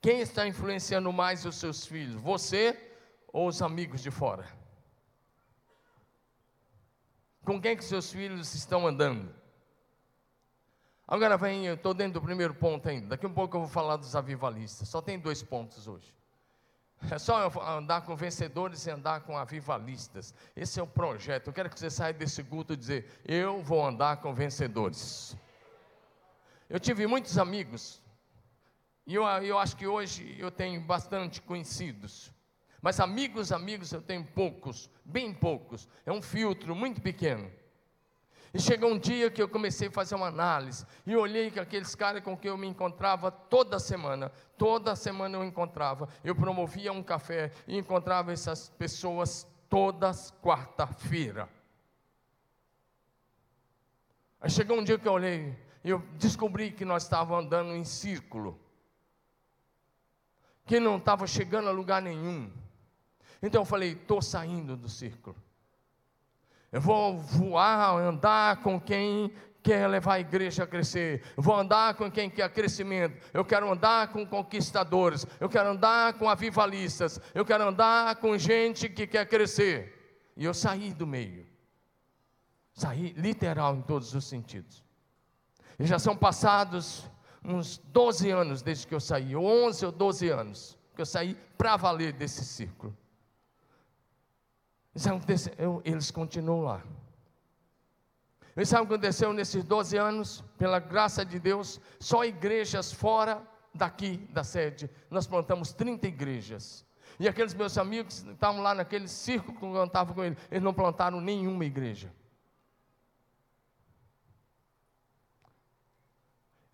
Quem 0.00 0.20
está 0.20 0.46
influenciando 0.46 1.12
mais 1.12 1.44
os 1.44 1.56
seus 1.56 1.84
filhos? 1.84 2.14
Você 2.14 2.78
ou 3.32 3.48
os 3.48 3.60
amigos 3.60 4.00
de 4.02 4.12
fora? 4.12 4.46
Com 7.44 7.60
quem 7.60 7.76
que 7.76 7.82
seus 7.82 8.12
filhos 8.12 8.54
estão 8.54 8.86
andando? 8.86 9.39
Agora 11.10 11.36
vem, 11.36 11.66
eu 11.66 11.74
estou 11.74 11.92
dentro 11.92 12.20
do 12.20 12.22
primeiro 12.22 12.54
ponto 12.54 12.88
ainda. 12.88 13.08
Daqui 13.08 13.26
a 13.26 13.28
um 13.28 13.32
pouco 13.32 13.56
eu 13.56 13.62
vou 13.62 13.68
falar 13.68 13.96
dos 13.96 14.14
avivalistas. 14.14 14.88
Só 14.88 15.02
tem 15.02 15.18
dois 15.18 15.42
pontos 15.42 15.88
hoje. 15.88 16.14
É 17.10 17.18
só 17.18 17.50
andar 17.68 18.02
com 18.02 18.14
vencedores 18.14 18.86
e 18.86 18.90
andar 18.90 19.22
com 19.22 19.36
avivalistas. 19.36 20.32
Esse 20.54 20.78
é 20.78 20.82
o 20.82 20.86
projeto. 20.86 21.48
Eu 21.48 21.52
quero 21.52 21.68
que 21.68 21.80
você 21.80 21.90
saia 21.90 22.12
desse 22.12 22.44
culto 22.44 22.74
e 22.74 22.76
dizer: 22.76 23.20
Eu 23.24 23.60
vou 23.60 23.84
andar 23.84 24.18
com 24.18 24.32
vencedores. 24.32 25.36
Eu 26.68 26.78
tive 26.78 27.04
muitos 27.08 27.36
amigos 27.38 28.00
e 29.04 29.16
eu, 29.16 29.24
eu 29.24 29.58
acho 29.58 29.76
que 29.76 29.88
hoje 29.88 30.36
eu 30.38 30.52
tenho 30.52 30.80
bastante 30.80 31.42
conhecidos. 31.42 32.30
Mas 32.80 33.00
amigos, 33.00 33.50
amigos, 33.50 33.92
eu 33.92 34.00
tenho 34.00 34.24
poucos, 34.24 34.88
bem 35.04 35.34
poucos. 35.34 35.88
É 36.06 36.12
um 36.12 36.22
filtro 36.22 36.72
muito 36.72 37.02
pequeno. 37.02 37.50
E 38.52 38.60
chegou 38.60 38.90
um 38.90 38.98
dia 38.98 39.30
que 39.30 39.40
eu 39.40 39.48
comecei 39.48 39.88
a 39.88 39.92
fazer 39.92 40.16
uma 40.16 40.26
análise 40.26 40.84
e 41.06 41.14
olhei 41.14 41.50
que 41.50 41.60
aqueles 41.60 41.94
caras 41.94 42.22
com 42.22 42.36
quem 42.36 42.50
eu 42.50 42.58
me 42.58 42.66
encontrava 42.66 43.30
toda 43.30 43.78
semana, 43.78 44.30
toda 44.58 44.96
semana 44.96 45.38
eu 45.38 45.44
encontrava. 45.44 46.08
Eu 46.24 46.34
promovia 46.34 46.92
um 46.92 47.02
café 47.02 47.52
e 47.68 47.78
encontrava 47.78 48.32
essas 48.32 48.68
pessoas 48.70 49.46
todas 49.68 50.32
quarta-feira. 50.42 51.48
Aí 54.40 54.50
chegou 54.50 54.78
um 54.78 54.84
dia 54.84 54.98
que 54.98 55.06
eu 55.06 55.12
olhei 55.12 55.56
e 55.84 55.90
eu 55.90 56.00
descobri 56.18 56.72
que 56.72 56.84
nós 56.84 57.04
estávamos 57.04 57.44
andando 57.44 57.74
em 57.74 57.84
círculo 57.84 58.58
que 60.70 60.78
não 60.78 60.98
estava 60.98 61.26
chegando 61.26 61.68
a 61.68 61.72
lugar 61.72 62.00
nenhum. 62.00 62.48
Então 63.42 63.62
eu 63.62 63.64
falei: 63.64 63.92
estou 63.92 64.22
saindo 64.22 64.76
do 64.76 64.88
círculo. 64.88 65.34
Eu 66.72 66.80
vou 66.80 67.18
voar, 67.18 67.96
andar 67.96 68.62
com 68.62 68.80
quem 68.80 69.32
quer 69.62 69.86
levar 69.88 70.14
a 70.14 70.20
igreja 70.20 70.64
a 70.64 70.66
crescer. 70.66 71.22
Eu 71.36 71.42
vou 71.42 71.54
andar 71.54 71.94
com 71.94 72.10
quem 72.10 72.30
quer 72.30 72.48
crescimento. 72.52 73.20
Eu 73.32 73.44
quero 73.44 73.70
andar 73.70 74.08
com 74.08 74.26
conquistadores. 74.26 75.26
Eu 75.38 75.48
quero 75.48 75.70
andar 75.70 76.14
com 76.14 76.28
avivalistas. 76.28 77.20
Eu 77.34 77.44
quero 77.44 77.64
andar 77.64 78.16
com 78.16 78.38
gente 78.38 78.88
que 78.88 79.06
quer 79.06 79.26
crescer. 79.26 80.32
E 80.36 80.44
eu 80.44 80.54
saí 80.54 80.92
do 80.92 81.06
meio. 81.06 81.46
Saí 82.72 83.12
literal 83.16 83.76
em 83.76 83.82
todos 83.82 84.14
os 84.14 84.24
sentidos. 84.24 84.82
E 85.78 85.84
já 85.84 85.98
são 85.98 86.16
passados 86.16 87.10
uns 87.44 87.78
12 87.78 88.30
anos 88.30 88.62
desde 88.62 88.86
que 88.86 88.94
eu 88.94 89.00
saí, 89.00 89.34
11 89.34 89.86
ou 89.86 89.92
12 89.92 90.28
anos, 90.28 90.78
que 90.94 91.00
eu 91.00 91.06
saí 91.06 91.34
para 91.56 91.76
valer 91.76 92.12
desse 92.12 92.44
círculo. 92.44 92.96
Eles 95.84 96.10
continuam 96.10 96.62
lá. 96.62 96.82
E 98.56 98.66
sabe 98.66 98.82
o 98.82 98.86
que 98.88 98.94
aconteceu 98.94 99.32
nesses 99.32 99.64
12 99.64 99.96
anos? 99.96 100.44
Pela 100.58 100.78
graça 100.78 101.24
de 101.24 101.38
Deus, 101.38 101.80
só 101.98 102.24
igrejas 102.24 102.92
fora 102.92 103.42
daqui 103.72 104.16
da 104.32 104.42
sede. 104.42 104.90
Nós 105.08 105.26
plantamos 105.26 105.72
30 105.72 106.08
igrejas. 106.08 106.84
E 107.18 107.28
aqueles 107.28 107.54
meus 107.54 107.78
amigos 107.78 108.24
estavam 108.24 108.60
lá 108.60 108.74
naquele 108.74 109.06
círculo 109.06 109.58
que 109.58 109.64
eu 109.64 109.84
estava 109.84 110.12
com 110.12 110.24
eles, 110.24 110.38
eles 110.50 110.62
não 110.62 110.74
plantaram 110.74 111.20
nenhuma 111.20 111.64
igreja. 111.64 112.12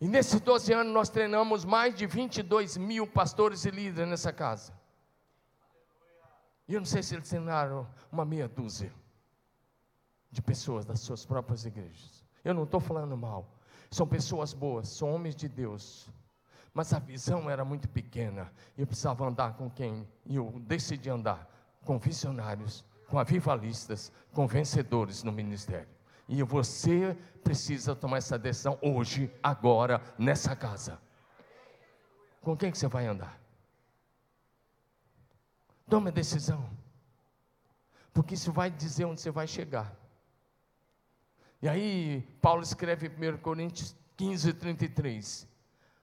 E 0.00 0.06
nesses 0.06 0.40
12 0.40 0.72
anos 0.72 0.92
nós 0.92 1.08
treinamos 1.08 1.64
mais 1.64 1.94
de 1.94 2.06
22 2.06 2.76
mil 2.76 3.06
pastores 3.06 3.64
e 3.64 3.70
líderes 3.70 4.08
nessa 4.08 4.32
casa. 4.32 4.72
E 6.68 6.74
eu 6.74 6.80
não 6.80 6.86
sei 6.86 7.02
se 7.02 7.14
eles 7.14 7.28
treinaram 7.28 7.86
uma 8.10 8.24
meia 8.24 8.48
dúzia 8.48 8.92
de 10.30 10.42
pessoas 10.42 10.84
das 10.84 11.00
suas 11.00 11.24
próprias 11.24 11.64
igrejas. 11.64 12.24
Eu 12.44 12.54
não 12.54 12.64
estou 12.64 12.80
falando 12.80 13.16
mal. 13.16 13.48
São 13.90 14.06
pessoas 14.06 14.52
boas, 14.52 14.88
são 14.88 15.14
homens 15.14 15.36
de 15.36 15.48
Deus. 15.48 16.10
Mas 16.74 16.92
a 16.92 16.98
visão 16.98 17.48
era 17.48 17.64
muito 17.64 17.88
pequena. 17.88 18.52
Eu 18.76 18.86
precisava 18.86 19.26
andar 19.26 19.54
com 19.54 19.70
quem? 19.70 20.06
E 20.24 20.36
eu 20.36 20.60
decidi 20.66 21.08
andar 21.08 21.48
com 21.84 21.98
visionários, 21.98 22.84
com 23.08 23.18
avivalistas, 23.18 24.12
com 24.32 24.46
vencedores 24.46 25.22
no 25.22 25.32
ministério. 25.32 25.88
E 26.28 26.42
você 26.42 27.16
precisa 27.44 27.94
tomar 27.94 28.18
essa 28.18 28.36
decisão 28.36 28.76
hoje, 28.82 29.32
agora, 29.40 30.02
nessa 30.18 30.56
casa. 30.56 30.98
Com 32.42 32.56
quem 32.56 32.70
que 32.70 32.78
você 32.78 32.88
vai 32.88 33.06
andar? 33.06 33.40
Tome 35.88 36.08
a 36.08 36.12
decisão. 36.12 36.68
Porque 38.12 38.34
isso 38.34 38.50
vai 38.50 38.70
dizer 38.70 39.04
onde 39.04 39.20
você 39.20 39.30
vai 39.30 39.46
chegar. 39.46 39.94
E 41.62 41.68
aí, 41.68 42.22
Paulo 42.40 42.62
escreve 42.62 43.06
em 43.06 43.34
1 43.34 43.38
Coríntios 43.38 43.96
15, 44.16 44.52
33. 44.54 45.48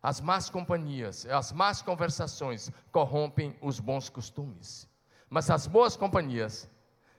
As 0.02 0.20
más 0.20 0.50
companhias, 0.50 1.26
as 1.26 1.52
más 1.52 1.82
conversações 1.82 2.72
corrompem 2.92 3.56
os 3.62 3.80
bons 3.80 4.10
costumes. 4.10 4.88
Mas 5.30 5.50
as 5.50 5.66
boas 5.66 5.96
companhias 5.96 6.70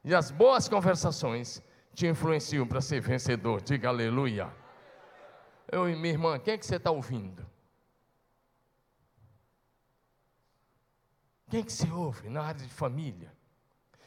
e 0.04 0.14
as 0.14 0.30
boas 0.30 0.68
conversações 0.68 1.62
te 1.94 2.06
influenciam 2.06 2.66
para 2.66 2.80
ser 2.80 3.00
vencedor. 3.00 3.62
Diga 3.62 3.88
aleluia. 3.88 4.52
Eu 5.70 5.88
e 5.88 5.96
minha 5.96 6.12
irmã, 6.12 6.38
quem 6.38 6.54
é 6.54 6.58
que 6.58 6.66
você 6.66 6.76
está 6.76 6.90
ouvindo? 6.90 7.44
Quem 11.54 11.62
que 11.62 11.72
você 11.72 11.88
ouve 11.88 12.28
na 12.28 12.42
área 12.42 12.60
de 12.60 12.74
família? 12.74 13.32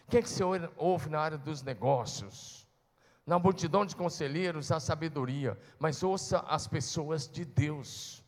Quem 0.10 0.22
que 0.22 0.30
você 0.30 0.44
ouve 0.76 1.10
na 1.10 1.22
área 1.22 1.38
dos 1.38 1.64
negócios? 1.64 2.68
Na 3.26 3.40
multidão 3.40 3.86
de 3.86 3.96
conselheiros, 3.96 4.70
a 4.70 4.82
sabedoria, 4.82 5.58
mas 5.80 6.04
ouça 6.04 6.40
as 6.40 6.68
pessoas 6.68 7.26
de 7.26 7.46
Deus. 7.46 8.22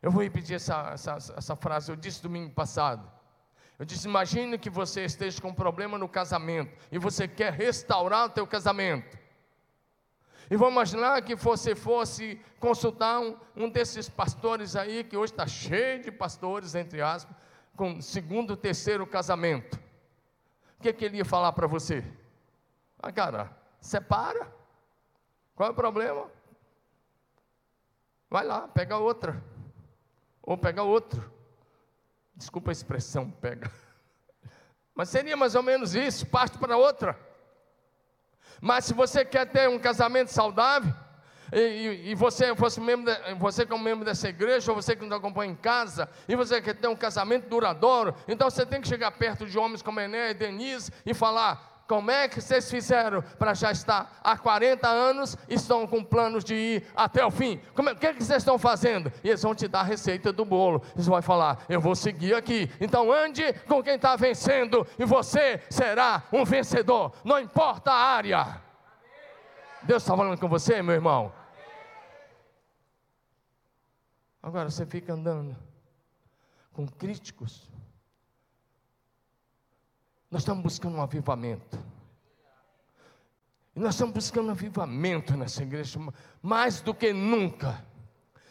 Eu 0.00 0.10
vou 0.10 0.22
repetir 0.22 0.56
essa, 0.56 0.92
essa, 0.94 1.34
essa 1.36 1.54
frase, 1.54 1.92
eu 1.92 1.96
disse 1.96 2.22
domingo 2.22 2.54
passado. 2.54 3.06
Eu 3.78 3.84
disse: 3.84 4.08
imagine 4.08 4.58
que 4.58 4.70
você 4.70 5.04
esteja 5.04 5.38
com 5.38 5.48
um 5.48 5.54
problema 5.54 5.98
no 5.98 6.08
casamento 6.08 6.74
e 6.90 6.98
você 6.98 7.28
quer 7.28 7.52
restaurar 7.52 8.24
o 8.24 8.30
teu 8.30 8.46
casamento. 8.46 9.18
E 10.50 10.56
vamos 10.56 10.72
imaginar 10.72 11.20
que 11.22 11.34
você 11.34 11.74
fosse 11.74 12.40
consultar 12.60 13.20
um, 13.20 13.36
um 13.56 13.68
desses 13.68 14.08
pastores 14.08 14.76
aí, 14.76 15.02
que 15.02 15.16
hoje 15.16 15.32
está 15.32 15.46
cheio 15.46 16.02
de 16.02 16.12
pastores, 16.12 16.74
entre 16.74 17.02
aspas, 17.02 17.36
com 17.76 18.00
segundo, 18.00 18.56
terceiro 18.56 19.06
casamento. 19.06 19.76
O 20.78 20.82
que, 20.82 20.92
que 20.92 21.04
ele 21.04 21.16
ia 21.16 21.24
falar 21.24 21.52
para 21.52 21.66
você? 21.66 22.04
Ah, 23.02 23.10
cara, 23.10 23.50
separa. 23.80 24.54
Qual 25.56 25.68
é 25.68 25.72
o 25.72 25.74
problema? 25.74 26.30
Vai 28.30 28.44
lá, 28.44 28.68
pega 28.68 28.98
outra. 28.98 29.42
Ou 30.42 30.56
pega 30.56 30.82
outro. 30.82 31.32
Desculpa 32.36 32.70
a 32.70 32.72
expressão, 32.72 33.30
pega. 33.30 33.70
Mas 34.94 35.08
seria 35.08 35.36
mais 35.36 35.56
ou 35.56 35.62
menos 35.62 35.94
isso, 35.94 36.26
parte 36.26 36.56
para 36.56 36.76
outra. 36.76 37.18
Mas 38.60 38.84
se 38.84 38.94
você 38.94 39.24
quer 39.24 39.46
ter 39.46 39.68
um 39.68 39.78
casamento 39.78 40.28
saudável, 40.28 40.92
e, 41.52 41.58
e, 41.58 42.10
e 42.10 42.14
você, 42.14 42.54
fosse 42.56 42.80
membro 42.80 43.12
de, 43.12 43.34
você 43.34 43.64
como 43.64 43.82
membro 43.82 44.04
dessa 44.04 44.28
igreja, 44.28 44.72
ou 44.72 44.80
você 44.80 44.96
que 44.96 45.04
nos 45.04 45.16
acompanha 45.16 45.52
em 45.52 45.56
casa, 45.56 46.08
e 46.28 46.34
você 46.34 46.60
quer 46.60 46.74
ter 46.74 46.88
um 46.88 46.96
casamento 46.96 47.48
duradouro, 47.48 48.14
então 48.26 48.50
você 48.50 48.66
tem 48.66 48.80
que 48.80 48.88
chegar 48.88 49.10
perto 49.12 49.46
de 49.46 49.58
homens 49.58 49.82
como 49.82 50.00
Ené 50.00 50.30
e 50.30 50.34
Denise 50.34 50.90
e 51.04 51.14
falar: 51.14 51.75
como 51.86 52.10
é 52.10 52.28
que 52.28 52.40
vocês 52.40 52.68
fizeram 52.70 53.22
para 53.38 53.54
já 53.54 53.70
estar 53.70 54.18
há 54.22 54.36
40 54.36 54.88
anos 54.88 55.36
e 55.48 55.54
estão 55.54 55.86
com 55.86 56.02
planos 56.02 56.42
de 56.44 56.54
ir 56.54 56.86
até 56.96 57.24
o 57.24 57.30
fim? 57.30 57.60
Como 57.74 57.88
é, 57.88 57.92
o 57.92 57.96
que, 57.96 58.06
é 58.06 58.12
que 58.12 58.22
vocês 58.22 58.38
estão 58.38 58.58
fazendo? 58.58 59.12
E 59.22 59.28
eles 59.28 59.42
vão 59.42 59.54
te 59.54 59.68
dar 59.68 59.80
a 59.80 59.84
receita 59.84 60.32
do 60.32 60.44
bolo. 60.44 60.82
Eles 60.94 61.06
vão 61.06 61.20
falar: 61.22 61.64
Eu 61.68 61.80
vou 61.80 61.94
seguir 61.94 62.34
aqui. 62.34 62.70
Então 62.80 63.12
ande 63.12 63.52
com 63.68 63.82
quem 63.82 63.94
está 63.94 64.16
vencendo 64.16 64.86
e 64.98 65.04
você 65.04 65.62
será 65.70 66.24
um 66.32 66.44
vencedor. 66.44 67.12
Não 67.24 67.38
importa 67.38 67.92
a 67.92 67.96
área. 67.96 68.60
Deus 69.82 70.02
está 70.02 70.16
falando 70.16 70.38
com 70.38 70.48
você, 70.48 70.82
meu 70.82 70.94
irmão. 70.94 71.32
Agora 74.42 74.70
você 74.70 74.84
fica 74.86 75.12
andando 75.12 75.56
com 76.72 76.86
críticos 76.86 77.68
nós 80.30 80.42
estamos 80.42 80.62
buscando 80.62 80.96
um 80.96 81.02
avivamento. 81.02 81.78
E 83.74 83.80
nós 83.80 83.94
estamos 83.94 84.14
buscando 84.14 84.48
um 84.48 84.52
avivamento 84.52 85.36
nessa 85.36 85.62
igreja, 85.62 86.00
mais 86.42 86.80
do 86.80 86.94
que 86.94 87.12
nunca. 87.12 87.84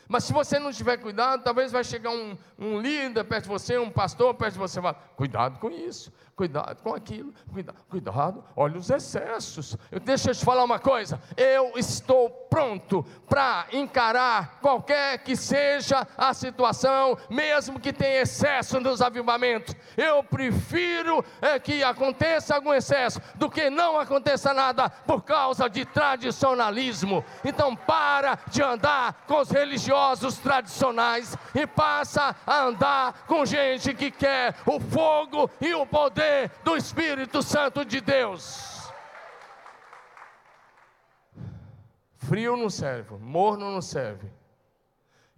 Mas 0.07 0.23
se 0.23 0.33
você 0.33 0.59
não 0.59 0.71
tiver 0.71 0.97
cuidado, 0.97 1.43
talvez 1.43 1.71
vai 1.71 1.83
chegar 1.83 2.11
um, 2.11 2.37
um 2.59 2.79
líder 2.79 3.23
perto 3.23 3.43
de 3.43 3.49
você, 3.49 3.77
um 3.77 3.89
pastor 3.89 4.33
perto 4.35 4.53
de 4.53 4.59
você, 4.59 4.79
vai, 4.79 4.95
cuidado 5.15 5.59
com 5.59 5.71
isso, 5.71 6.13
cuidado 6.35 6.81
com 6.83 6.93
aquilo, 6.93 7.33
cuidado, 7.51 7.77
cuidado, 7.89 8.43
olha 8.55 8.77
os 8.77 8.89
excessos. 8.89 9.75
Eu, 9.91 9.99
deixa 9.99 10.31
eu 10.31 10.35
te 10.35 10.45
falar 10.45 10.63
uma 10.63 10.77
coisa, 10.79 11.19
eu 11.35 11.73
estou 11.75 12.29
pronto 12.29 13.03
para 13.27 13.65
encarar 13.73 14.59
qualquer 14.61 15.17
que 15.19 15.35
seja 15.35 16.07
a 16.15 16.33
situação, 16.33 17.17
mesmo 17.29 17.79
que 17.79 17.91
tenha 17.91 18.21
excesso 18.21 18.79
nos 18.79 19.01
avivamentos. 19.01 19.75
Eu 19.97 20.23
prefiro 20.23 21.25
é, 21.41 21.57
que 21.59 21.83
aconteça 21.83 22.55
algum 22.55 22.73
excesso 22.73 23.19
do 23.35 23.49
que 23.49 23.69
não 23.69 23.99
aconteça 23.99 24.53
nada 24.53 24.89
por 24.89 25.23
causa 25.23 25.67
de 25.67 25.83
tradicionalismo. 25.83 27.25
Então 27.43 27.75
para 27.75 28.37
de 28.47 28.61
andar 28.61 29.23
com 29.27 29.39
os 29.39 29.49
religiosos 29.49 29.94
tradicionais 30.41 31.37
e 31.53 31.65
passa 31.65 32.35
a 32.45 32.63
andar 32.63 33.25
com 33.25 33.45
gente 33.45 33.93
que 33.93 34.11
quer 34.11 34.55
o 34.65 34.79
fogo 34.79 35.49
e 35.59 35.73
o 35.73 35.85
poder 35.85 36.51
do 36.63 36.75
Espírito 36.75 37.41
Santo 37.41 37.83
de 37.85 38.01
Deus. 38.01 38.91
Frio 42.17 42.57
não 42.57 42.69
serve, 42.69 43.15
morno 43.17 43.71
não 43.71 43.81
serve. 43.81 44.31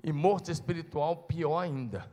E 0.04 0.14
morto 0.14 0.52
espiritual, 0.52 1.18
pior 1.18 1.60
ainda. 1.60 2.10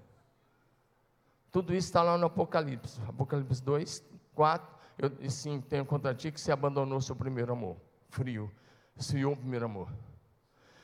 Tudo 1.52 1.72
isso 1.72 1.86
está 1.86 2.02
lá 2.02 2.18
no 2.18 2.26
Apocalipse. 2.26 3.00
Apocalipse 3.08 3.62
2, 3.62 4.04
4. 4.34 4.74
Eu 4.98 5.30
sim 5.30 5.60
tenho 5.60 5.84
contra 5.84 6.14
ti 6.14 6.32
que 6.32 6.40
se 6.40 6.50
abandonou 6.50 7.00
seu 7.00 7.14
primeiro 7.14 7.52
amor. 7.52 7.76
Frio. 8.08 8.50
Esfriou 8.96 9.34
o 9.34 9.36
primeiro 9.36 9.64
amor. 9.66 9.88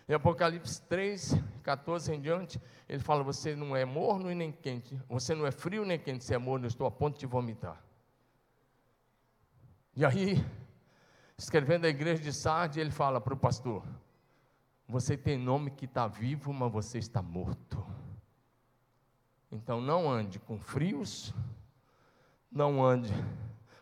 Em 0.09 0.15
Apocalipse 0.15 0.81
3, 0.83 1.35
14 1.61 2.13
em 2.13 2.21
diante, 2.21 2.61
ele 2.89 3.03
fala: 3.03 3.23
Você 3.23 3.55
não 3.55 3.77
é 3.77 3.85
morno 3.85 4.31
e 4.31 4.35
nem 4.35 4.51
quente, 4.51 5.01
você 5.09 5.35
não 5.35 5.47
é 5.47 5.51
frio 5.51 5.85
nem 5.85 5.99
quente, 5.99 6.25
você 6.25 6.35
é 6.35 6.39
morno, 6.39 6.67
eu 6.67 6.69
estou 6.69 6.87
a 6.87 6.91
ponto 6.91 7.19
de 7.19 7.27
vomitar. 7.27 7.83
E 9.95 10.05
aí, 10.05 10.45
escrevendo 11.37 11.85
a 11.85 11.89
igreja 11.89 12.23
de 12.23 12.33
Sardes, 12.33 12.79
ele 12.79 12.91
fala 12.91 13.21
para 13.21 13.35
o 13.35 13.37
pastor: 13.37 13.85
Você 14.89 15.17
tem 15.17 15.39
nome 15.39 15.71
que 15.71 15.85
está 15.85 16.07
vivo, 16.07 16.53
mas 16.53 16.73
você 16.73 16.99
está 16.99 17.23
morto. 17.23 17.85
Então 19.53 19.81
não 19.81 20.09
ande 20.09 20.39
com 20.39 20.59
frios, 20.61 21.35
não 22.51 22.85
ande 22.85 23.13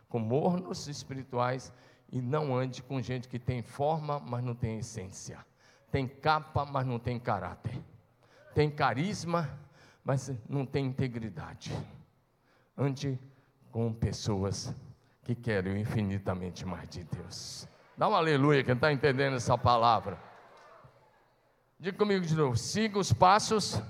com 0.07 0.19
mornos 0.19 0.87
espirituais 0.87 1.71
e 2.11 2.21
não 2.21 2.55
ande 2.55 2.81
com 2.81 2.99
gente 2.99 3.27
que 3.27 3.37
tem 3.37 3.61
forma, 3.61 4.19
mas 4.19 4.43
não 4.43 4.55
tem 4.55 4.79
essência 4.79 5.45
tem 5.91 6.07
capa, 6.07 6.65
mas 6.65 6.85
não 6.85 6.99
tem 6.99 7.19
caráter, 7.19 7.77
tem 8.53 8.69
carisma, 8.69 9.49
mas 10.03 10.31
não 10.47 10.65
tem 10.65 10.85
integridade. 10.85 11.71
Ande 12.77 13.19
com 13.71 13.93
pessoas 13.93 14.73
que 15.23 15.35
querem 15.35 15.79
infinitamente 15.79 16.65
mais 16.65 16.89
de 16.89 17.03
Deus. 17.03 17.67
Dá 17.97 18.07
um 18.07 18.15
aleluia, 18.15 18.63
quem 18.63 18.73
está 18.73 18.91
entendendo 18.91 19.35
essa 19.35 19.57
palavra. 19.57 20.17
Diga 21.79 21.97
comigo 21.97 22.25
de 22.25 22.35
novo: 22.35 22.55
siga 22.55 22.97
os 22.97 23.13
passos 23.13 23.81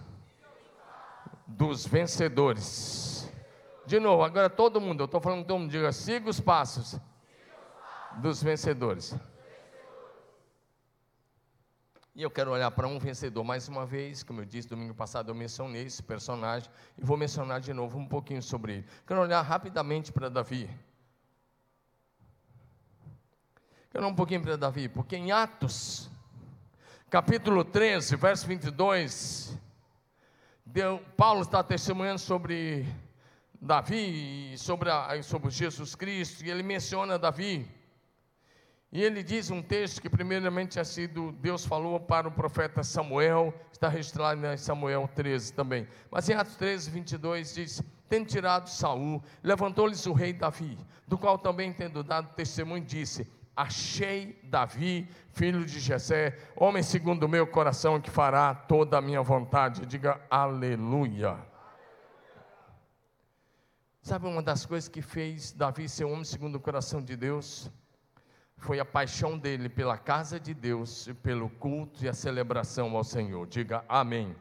dos 1.47 1.85
vencedores. 1.85 3.31
De 3.85 3.99
novo, 3.99 4.23
agora 4.23 4.49
todo 4.49 4.81
mundo, 4.81 5.01
eu 5.01 5.05
estou 5.05 5.21
falando 5.21 5.45
todo 5.45 5.59
mundo, 5.59 5.71
diga: 5.71 5.91
siga 5.91 6.29
os 6.29 6.39
passos 6.39 6.99
dos 8.17 8.43
vencedores. 8.43 9.15
E 12.15 12.22
eu 12.22 12.30
quero 12.30 12.52
olhar 12.52 12.69
para 12.72 12.88
um 12.88 13.00
vencedor 13.00 13.43
mais 13.43 13.67
uma 13.67 13.86
vez, 13.86 14.24
como 14.24 14.41
eu 14.41 14.45
disse 14.45 14.67
domingo 14.67 14.93
passado, 14.93 15.30
eu 15.30 15.36
mencionei 15.36 15.84
esse 15.84 16.02
personagem 16.02 16.69
e 16.98 17.04
vou 17.04 17.15
mencionar 17.15 17.62
de 17.62 17.74
novo 17.74 17.98
um 17.98 18.08
pouquinho 18.08 18.41
sobre 18.41 18.74
ele. 18.74 18.86
Quero 19.08 19.22
olhar 19.22 19.41
rapidamente 19.41 20.12
para 20.12 20.30
Davi. 20.30 20.69
Quero 23.91 24.04
olhar 24.04 24.12
um 24.12 24.15
pouquinho 24.15 24.41
para 24.41 24.58
Davi, 24.58 24.89
porque 24.89 25.15
em 25.15 25.32
Atos, 25.32 26.10
capítulo 27.10 27.63
13, 27.63 28.15
verso 28.15 28.48
22, 28.48 29.58
Deus, 30.65 31.00
Paulo 31.15 31.41
está 31.41 31.63
testemunhando 31.63 32.19
sobre 32.19 32.86
Davi 33.62 34.56
sobre, 34.58 34.89
a, 34.89 35.22
sobre 35.22 35.50
Jesus 35.50 35.93
Cristo, 35.93 36.45
e 36.45 36.50
ele 36.50 36.63
menciona 36.63 37.19
Davi. 37.19 37.69
E 38.91 39.04
ele 39.04 39.21
diz 39.21 39.52
um 39.52 39.62
texto 39.62 40.02
que 40.02 40.10
primeiramente 40.10 40.71
tinha 40.71 40.84
sido, 40.84 41.32
Deus 41.34 41.63
falou 41.63 41.99
para 41.99 42.28
o 42.28 42.32
profeta 42.32 42.82
Samuel, 42.82 43.54
está 43.71 43.88
registrado 43.88 44.43
em 44.45 44.58
Samuel 44.58 45.08
13 45.13 45.54
também. 45.54 45.88
Mas 46.10 46.28
em 46.28 46.34
Atos 46.34 46.56
13, 46.56 46.89
22 46.89 47.54
diz, 47.54 47.84
tendo 48.08 48.25
tirado 48.25 48.67
Saul, 48.67 49.21
levantou-lhes 49.43 50.08
o 50.08 50.13
rei 50.13 50.34
Davi, 50.34 50.75
do 51.08 51.19
qual 51.19 51.38
também 51.38 51.71
tendo 51.71 52.04
dado 52.04 52.34
testemunho, 52.34 52.84
disse, 52.84 53.28
achei 53.56 54.39
Davi, 54.43 55.08
filho 55.34 55.63
de 55.63 55.80
Jessé, 55.80 56.36
homem 56.56 56.82
segundo 56.82 57.23
o 57.23 57.30
meu 57.30 57.45
coração, 57.45 58.02
que 58.02 58.10
fará 58.10 58.56
toda 58.56 58.97
a 58.97 59.02
minha 59.02 59.21
vontade. 59.21 59.86
Diga 59.86 60.19
aleluia. 60.32 61.38
Sabe 64.02 64.25
uma 64.25 64.41
das 64.41 64.65
coisas 64.65 64.89
que 64.89 65.04
fez 65.04 65.52
Davi 65.52 65.88
ser 65.88 66.06
homem 66.06 66.23
segundo 66.23 66.56
o 66.56 66.60
coração 66.60 67.04
de 67.04 67.15
Deus? 67.15 67.69
Foi 68.60 68.80
a 68.80 68.86
paixão 68.86 69.38
dele 69.38 69.69
pela 69.69 69.98
casa 69.98 70.39
de 70.39 70.54
Deus, 70.54 71.10
pelo 71.24 71.50
culto 71.50 72.04
e 72.04 72.10
a 72.10 72.13
celebração 72.13 72.95
ao 72.95 73.04
Senhor. 73.04 73.48
Diga 73.48 73.84
amém. 73.88 74.36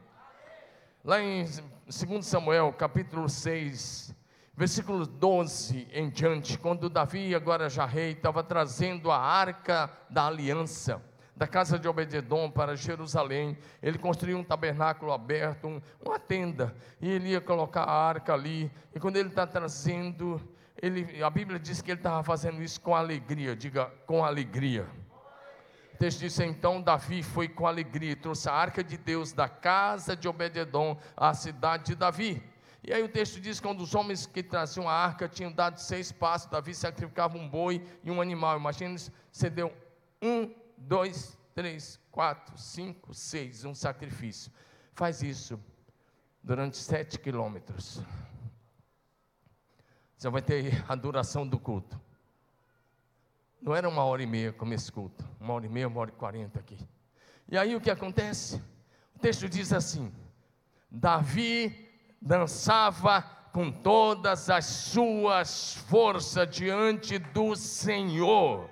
Lá 1.04 1.22
em 1.22 1.44
2 1.86 2.26
Samuel, 2.26 2.72
capítulo 2.72 3.28
6, 3.28 4.14
versículo 4.56 5.06
12 5.06 5.88
em 5.92 6.10
diante, 6.10 6.58
quando 6.58 6.90
Davi, 6.90 7.34
agora 7.34 7.70
já 7.70 7.86
rei, 7.86 8.10
estava 8.10 8.42
trazendo 8.42 9.10
a 9.10 9.18
arca 9.18 9.88
da 10.10 10.26
aliança 10.26 11.00
da 11.38 11.46
casa 11.46 11.78
de 11.78 11.86
Obededom 11.86 12.50
para 12.50 12.74
Jerusalém, 12.74 13.56
ele 13.80 13.96
construiu 13.96 14.38
um 14.38 14.42
tabernáculo 14.42 15.12
aberto, 15.12 15.68
um, 15.68 15.80
uma 16.04 16.18
tenda, 16.18 16.74
e 17.00 17.08
ele 17.08 17.28
ia 17.28 17.40
colocar 17.40 17.84
a 17.84 17.92
arca 17.92 18.34
ali, 18.34 18.68
e 18.92 18.98
quando 18.98 19.18
ele 19.18 19.28
está 19.28 19.46
trazendo, 19.46 20.40
ele, 20.80 21.22
a 21.22 21.30
Bíblia 21.30 21.58
diz 21.58 21.82
que 21.82 21.90
ele 21.90 21.98
estava 21.98 22.22
fazendo 22.22 22.62
isso 22.62 22.80
com 22.80 22.94
alegria, 22.94 23.56
diga 23.56 23.86
com 24.06 24.24
alegria. 24.24 24.88
O 25.94 25.96
texto 25.98 26.20
diz 26.20 26.38
então: 26.38 26.80
Davi 26.80 27.22
foi 27.22 27.48
com 27.48 27.66
alegria, 27.66 28.14
trouxe 28.14 28.48
a 28.48 28.52
arca 28.52 28.84
de 28.84 28.96
Deus 28.96 29.32
da 29.32 29.48
casa 29.48 30.14
de 30.14 30.28
Obededom 30.28 30.96
à 31.16 31.34
cidade 31.34 31.86
de 31.86 31.94
Davi. 31.96 32.42
E 32.84 32.92
aí 32.92 33.02
o 33.02 33.08
texto 33.08 33.40
diz 33.40 33.58
que 33.58 33.66
quando 33.66 33.80
os 33.80 33.94
homens 33.94 34.24
que 34.24 34.42
traziam 34.42 34.88
a 34.88 34.92
arca 34.92 35.28
tinham 35.28 35.50
dado 35.50 35.78
seis 35.78 36.12
passos, 36.12 36.48
Davi 36.48 36.72
sacrificava 36.74 37.36
um 37.36 37.48
boi 37.48 37.84
e 38.04 38.10
um 38.10 38.20
animal. 38.20 38.56
Imagina, 38.56 38.96
você 39.32 39.50
deu 39.50 39.72
um, 40.22 40.54
dois, 40.76 41.36
três, 41.54 41.98
quatro, 42.12 42.56
cinco, 42.56 43.12
seis, 43.12 43.64
um 43.64 43.74
sacrifício. 43.74 44.52
Faz 44.94 45.22
isso 45.22 45.60
durante 46.42 46.76
sete 46.76 47.18
quilômetros. 47.18 48.00
Você 50.18 50.28
vai 50.28 50.42
ter 50.42 50.84
a 50.88 50.96
duração 50.96 51.46
do 51.46 51.60
culto. 51.60 51.98
Não 53.62 53.72
era 53.72 53.88
uma 53.88 54.02
hora 54.02 54.20
e 54.20 54.26
meia 54.26 54.52
como 54.52 54.74
esse 54.74 54.90
culto, 54.90 55.24
uma 55.40 55.54
hora 55.54 55.64
e 55.64 55.68
meia, 55.68 55.86
uma 55.86 56.00
hora 56.00 56.10
e 56.10 56.12
quarenta 56.12 56.58
aqui. 56.58 56.76
E 57.48 57.56
aí 57.56 57.76
o 57.76 57.80
que 57.80 57.88
acontece? 57.88 58.60
O 59.14 59.18
texto 59.20 59.48
diz 59.48 59.72
assim: 59.72 60.12
Davi 60.90 61.88
dançava 62.20 63.22
com 63.52 63.70
todas 63.70 64.50
as 64.50 64.64
suas 64.64 65.74
forças 65.88 66.50
diante 66.50 67.16
do 67.20 67.54
Senhor. 67.54 68.68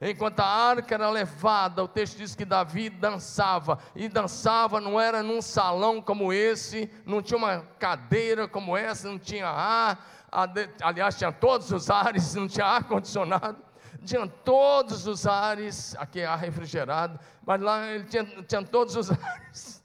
Enquanto 0.00 0.40
a 0.40 0.46
arca 0.46 0.94
era 0.94 1.10
levada, 1.10 1.82
o 1.82 1.88
texto 1.88 2.16
diz 2.16 2.34
que 2.34 2.44
Davi 2.44 2.88
dançava, 2.88 3.78
e 3.96 4.08
dançava 4.08 4.80
não 4.80 5.00
era 5.00 5.22
num 5.22 5.42
salão 5.42 6.00
como 6.00 6.32
esse, 6.32 6.90
não 7.04 7.20
tinha 7.20 7.36
uma 7.38 7.60
cadeira 7.78 8.46
como 8.46 8.76
essa, 8.76 9.08
não 9.08 9.18
tinha 9.18 9.48
ar, 9.48 10.17
aliás, 10.30 11.16
tinha 11.16 11.32
todos 11.32 11.70
os 11.72 11.90
ares, 11.90 12.34
não 12.34 12.48
tinha 12.48 12.66
ar 12.66 12.84
condicionado, 12.84 13.58
tinha 14.04 14.26
todos 14.26 15.06
os 15.06 15.26
ares, 15.26 15.94
aqui 15.96 16.20
é 16.20 16.26
ar 16.26 16.38
refrigerado, 16.38 17.18
mas 17.44 17.60
lá 17.60 17.86
ele 17.86 18.04
tinha, 18.04 18.24
tinha 18.42 18.62
todos 18.62 18.96
os 18.96 19.10
ares. 19.10 19.78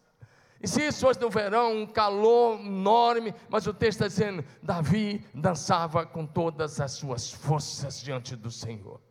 E 0.61 0.67
se 0.67 0.87
isso 0.87 1.01
fosse 1.01 1.19
no 1.19 1.29
verão, 1.29 1.81
um 1.81 1.85
calor 1.85 2.57
enorme, 2.57 3.35
mas 3.49 3.67
o 3.67 3.73
texto 3.73 4.01
está 4.01 4.07
dizendo: 4.07 4.45
Davi 4.61 5.25
dançava 5.33 6.05
com 6.05 6.25
todas 6.25 6.79
as 6.79 6.93
suas 6.93 7.29
forças 7.29 7.99
diante 7.99 8.33
do 8.33 8.49
Senhor. 8.49 9.01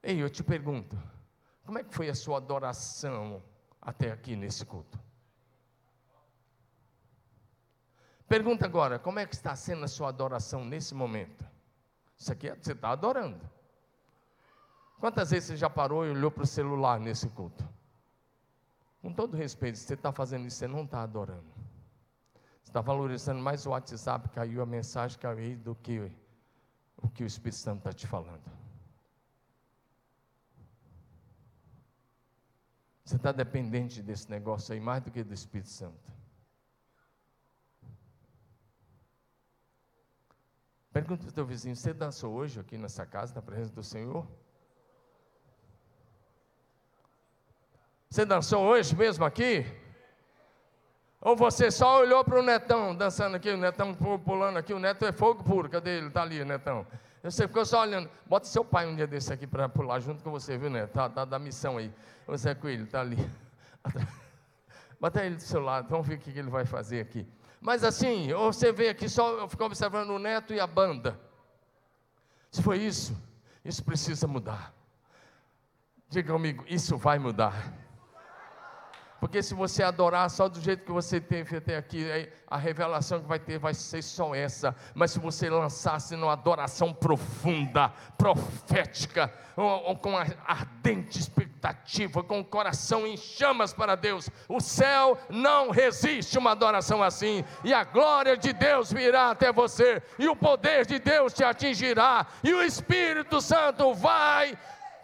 Ei, 0.00 0.22
eu 0.22 0.30
te 0.30 0.44
pergunto, 0.44 0.96
como 1.64 1.78
é 1.78 1.82
que 1.82 1.92
foi 1.92 2.08
a 2.08 2.14
sua 2.14 2.36
adoração 2.36 3.42
até 3.82 4.12
aqui 4.12 4.36
nesse 4.36 4.64
culto? 4.64 4.96
Pergunta 8.28 8.64
agora, 8.64 8.98
como 8.98 9.18
é 9.18 9.26
que 9.26 9.34
está 9.34 9.54
sendo 9.54 9.84
a 9.84 9.88
sua 9.88 10.08
adoração 10.08 10.64
nesse 10.64 10.94
momento? 10.94 11.44
Isso 12.18 12.32
aqui 12.32 12.48
é, 12.48 12.56
você 12.56 12.72
está 12.72 12.90
adorando. 12.90 13.40
Quantas 14.98 15.30
vezes 15.30 15.48
você 15.48 15.56
já 15.56 15.70
parou 15.70 16.04
e 16.04 16.10
olhou 16.10 16.30
para 16.30 16.42
o 16.42 16.46
celular 16.46 16.98
nesse 16.98 17.28
culto? 17.28 17.68
Com 19.00 19.12
todo 19.12 19.36
respeito, 19.36 19.78
você 19.78 19.94
está 19.94 20.10
fazendo 20.10 20.46
isso, 20.46 20.56
você 20.56 20.66
não 20.66 20.82
está 20.82 21.02
adorando. 21.02 21.46
Você 22.62 22.70
está 22.70 22.80
valorizando 22.80 23.40
mais 23.40 23.64
o 23.66 23.70
WhatsApp, 23.70 24.28
caiu 24.30 24.60
a 24.60 24.66
mensagem, 24.66 25.18
caiu 25.18 25.56
do 25.58 25.74
que 25.76 26.10
o 26.96 27.08
que 27.08 27.22
o 27.22 27.26
Espírito 27.26 27.58
Santo 27.58 27.78
está 27.78 27.92
te 27.92 28.06
falando. 28.06 28.42
Você 33.04 33.14
está 33.14 33.30
dependente 33.30 34.02
desse 34.02 34.28
negócio 34.28 34.74
aí 34.74 34.80
mais 34.80 35.02
do 35.04 35.12
que 35.12 35.22
do 35.22 35.32
Espírito 35.32 35.68
Santo. 35.70 36.12
Pergunta 40.96 41.24
para 41.24 41.30
o 41.30 41.34
teu 41.34 41.44
vizinho: 41.44 41.76
você 41.76 41.92
dançou 41.92 42.32
hoje 42.32 42.58
aqui 42.58 42.78
nessa 42.78 43.04
casa, 43.04 43.34
na 43.34 43.42
presença 43.42 43.70
do 43.70 43.82
Senhor? 43.82 44.26
Você 48.08 48.24
dançou 48.24 48.64
hoje 48.64 48.96
mesmo 48.96 49.22
aqui? 49.22 49.66
Ou 51.20 51.36
você 51.36 51.70
só 51.70 52.00
olhou 52.00 52.24
para 52.24 52.40
o 52.40 52.42
netão 52.42 52.96
dançando 52.96 53.36
aqui, 53.36 53.50
o 53.50 53.58
netão 53.58 53.94
pulando 53.94 54.56
aqui, 54.56 54.72
o 54.72 54.78
neto 54.78 55.04
é 55.04 55.12
fogo 55.12 55.44
puro, 55.44 55.68
cadê 55.68 55.98
ele? 55.98 56.06
Está 56.06 56.22
ali, 56.22 56.42
netão. 56.46 56.86
Você 57.22 57.46
ficou 57.46 57.66
só 57.66 57.82
olhando. 57.82 58.08
Bota 58.24 58.46
seu 58.46 58.64
pai 58.64 58.86
um 58.86 58.96
dia 58.96 59.06
desse 59.06 59.30
aqui 59.30 59.46
para 59.46 59.68
pular 59.68 60.00
junto 60.00 60.24
com 60.24 60.30
você, 60.30 60.56
viu, 60.56 60.70
neto? 60.70 60.92
Tá, 60.92 61.10
tá 61.10 61.26
da 61.26 61.38
missão 61.38 61.76
aí. 61.76 61.92
Você 62.26 62.48
é 62.48 62.54
com 62.54 62.68
ele, 62.68 62.84
está 62.84 63.02
ali. 63.02 63.18
Bota 64.98 65.22
ele 65.22 65.36
do 65.36 65.42
seu 65.42 65.60
lado, 65.60 65.90
vamos 65.90 66.08
ver 66.08 66.14
o 66.14 66.18
que 66.18 66.30
ele 66.30 66.48
vai 66.48 66.64
fazer 66.64 67.00
aqui. 67.00 67.28
Mas 67.60 67.82
assim, 67.82 68.32
você 68.32 68.72
vê 68.72 68.88
aqui 68.88 69.08
só, 69.08 69.48
ficou 69.48 69.66
observando 69.66 70.10
o 70.10 70.18
neto 70.18 70.54
e 70.54 70.60
a 70.60 70.66
banda. 70.66 71.18
Se 72.50 72.62
foi 72.62 72.78
isso, 72.78 73.16
isso 73.64 73.84
precisa 73.84 74.26
mudar. 74.26 74.72
Diga 76.08 76.32
comigo, 76.32 76.64
isso 76.68 76.96
vai 76.96 77.18
mudar. 77.18 77.72
Porque 79.18 79.42
se 79.42 79.54
você 79.54 79.82
adorar 79.82 80.30
só 80.30 80.48
do 80.48 80.60
jeito 80.60 80.84
que 80.84 80.92
você 80.92 81.20
teve 81.20 81.56
até 81.56 81.76
aqui, 81.76 82.06
a 82.46 82.56
revelação 82.56 83.20
que 83.20 83.26
vai 83.26 83.38
ter 83.38 83.58
vai 83.58 83.74
ser 83.74 84.02
só 84.02 84.34
essa. 84.34 84.76
Mas 84.94 85.10
se 85.10 85.18
você 85.18 85.48
lançasse 85.48 86.14
numa 86.14 86.34
adoração 86.34 86.92
profunda, 86.92 87.88
profética, 88.18 89.32
com 90.00 90.16
ardente 90.16 91.18
expectativa, 91.66 92.22
com 92.22 92.40
o 92.40 92.44
coração 92.44 93.06
em 93.06 93.16
chamas 93.16 93.72
para 93.72 93.94
Deus, 93.94 94.30
o 94.48 94.60
céu 94.60 95.18
não 95.28 95.70
resiste 95.70 96.38
uma 96.38 96.52
adoração 96.52 97.02
assim. 97.02 97.44
E 97.64 97.74
a 97.74 97.84
glória 97.84 98.36
de 98.36 98.52
Deus 98.52 98.92
virá 98.92 99.30
até 99.30 99.52
você, 99.52 100.02
e 100.18 100.28
o 100.28 100.36
poder 100.36 100.86
de 100.86 100.98
Deus 100.98 101.32
te 101.32 101.42
atingirá, 101.42 102.26
e 102.42 102.52
o 102.52 102.62
Espírito 102.62 103.40
Santo 103.40 103.94
vai 103.94 104.56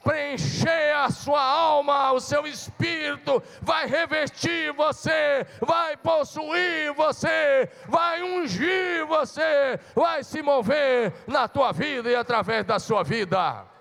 preencher 0.03 0.97
a 0.97 1.11
sua 1.11 1.41
alma, 1.41 2.11
o 2.13 2.19
seu 2.19 2.45
espírito, 2.45 3.41
vai 3.61 3.87
revestir 3.87 4.73
você, 4.73 5.47
vai 5.61 5.97
possuir 5.97 6.93
você, 6.93 7.71
vai 7.87 8.21
ungir 8.21 9.07
você, 9.07 9.79
vai 9.95 10.25
se 10.25 10.43
mover 10.43 11.13
na 11.29 11.47
tua 11.47 11.71
vida 11.71 12.11
e 12.11 12.17
através 12.17 12.65
da 12.65 12.81
sua 12.81 13.05
vida. 13.05 13.72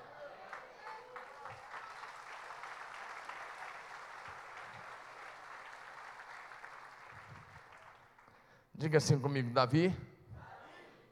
Diga 8.81 8.97
assim 8.97 9.19
comigo, 9.19 9.51
Davi 9.51 9.95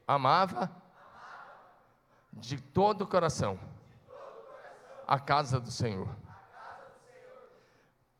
amava 0.04 0.68
de 2.32 2.60
todo 2.60 3.02
o 3.02 3.06
coração 3.06 3.60
a 5.06 5.20
casa 5.20 5.60
do 5.60 5.70
Senhor. 5.70 6.08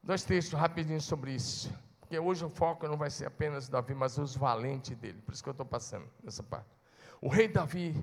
Dois 0.00 0.22
textos 0.22 0.56
rapidinho 0.56 1.00
sobre 1.00 1.32
isso. 1.32 1.76
Porque 1.98 2.16
hoje 2.16 2.44
o 2.44 2.48
foco 2.48 2.86
não 2.86 2.96
vai 2.96 3.10
ser 3.10 3.26
apenas 3.26 3.68
Davi, 3.68 3.92
mas 3.92 4.18
os 4.18 4.36
valentes 4.36 4.96
dele. 4.96 5.20
Por 5.20 5.34
isso 5.34 5.42
que 5.42 5.48
eu 5.48 5.50
estou 5.50 5.66
passando 5.66 6.08
nessa 6.22 6.44
parte. 6.44 6.70
O 7.20 7.28
rei 7.28 7.48
Davi 7.48 8.00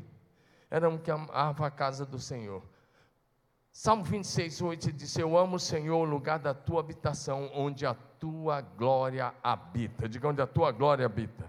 era 0.70 0.90
um 0.90 0.98
que 0.98 1.10
amava 1.10 1.66
a 1.66 1.72
casa 1.72 2.06
do 2.06 2.20
Senhor. 2.20 2.62
Salmo 3.80 4.04
26, 4.04 4.60
8 4.63 4.92
diz: 4.92 5.16
Eu 5.20 5.38
amo 5.38 5.60
Senhor, 5.60 6.00
o 6.00 6.04
lugar 6.04 6.40
da 6.40 6.52
tua 6.52 6.80
habitação, 6.80 7.52
onde 7.54 7.86
a 7.86 7.94
tua 7.94 8.60
glória 8.60 9.32
habita. 9.44 10.10
Diga 10.10 10.30
onde 10.30 10.42
a 10.42 10.48
tua 10.48 10.72
glória 10.72 11.06
habita. 11.06 11.46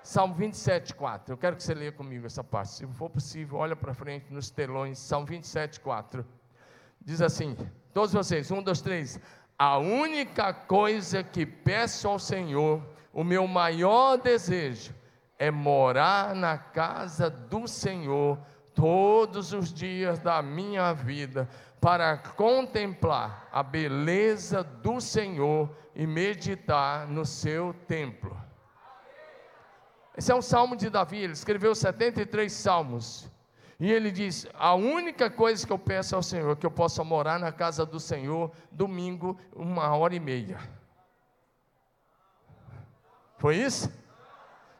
Salmo 0.00 0.36
27, 0.36 0.94
4. 0.94 1.32
Eu 1.32 1.36
quero 1.36 1.56
que 1.56 1.64
você 1.64 1.74
leia 1.74 1.90
comigo 1.90 2.24
essa 2.24 2.44
parte. 2.44 2.70
Se 2.70 2.86
for 2.86 3.10
possível, 3.10 3.58
olha 3.58 3.74
para 3.74 3.92
frente 3.92 4.32
nos 4.32 4.48
telões. 4.48 5.00
Salmo 5.00 5.26
27, 5.26 5.80
4. 5.80 6.24
Diz 7.00 7.20
assim: 7.20 7.56
Todos 7.92 8.12
vocês, 8.12 8.48
um, 8.52 8.62
dois, 8.62 8.80
três. 8.80 9.18
A 9.58 9.78
única 9.78 10.54
coisa 10.54 11.24
que 11.24 11.44
peço 11.44 12.06
ao 12.06 12.20
Senhor, 12.20 12.80
o 13.12 13.24
meu 13.24 13.48
maior 13.48 14.18
desejo, 14.18 14.94
é 15.36 15.50
morar 15.50 16.32
na 16.32 16.56
casa 16.56 17.28
do 17.28 17.66
Senhor 17.66 18.38
todos 18.76 19.54
os 19.54 19.72
dias 19.72 20.20
da 20.20 20.42
minha 20.42 20.92
vida 20.92 21.48
para 21.80 22.18
contemplar 22.18 23.48
a 23.50 23.62
beleza 23.62 24.62
do 24.62 25.00
Senhor 25.00 25.74
e 25.94 26.06
meditar 26.06 27.08
no 27.08 27.24
seu 27.24 27.74
templo. 27.88 28.36
Esse 30.16 30.30
é 30.30 30.34
um 30.34 30.42
salmo 30.42 30.76
de 30.76 30.90
Davi, 30.90 31.18
ele 31.18 31.32
escreveu 31.32 31.74
73 31.74 32.52
salmos. 32.52 33.28
E 33.78 33.90
ele 33.90 34.10
diz: 34.10 34.46
A 34.54 34.74
única 34.74 35.30
coisa 35.30 35.66
que 35.66 35.72
eu 35.72 35.78
peço 35.78 36.14
ao 36.14 36.22
Senhor 36.22 36.52
é 36.52 36.56
que 36.56 36.64
eu 36.64 36.70
possa 36.70 37.02
morar 37.04 37.38
na 37.38 37.52
casa 37.52 37.84
do 37.84 38.00
Senhor 38.00 38.50
domingo, 38.70 39.38
uma 39.54 39.94
hora 39.94 40.14
e 40.14 40.20
meia. 40.20 40.58
Foi 43.38 43.56
isso? 43.56 43.92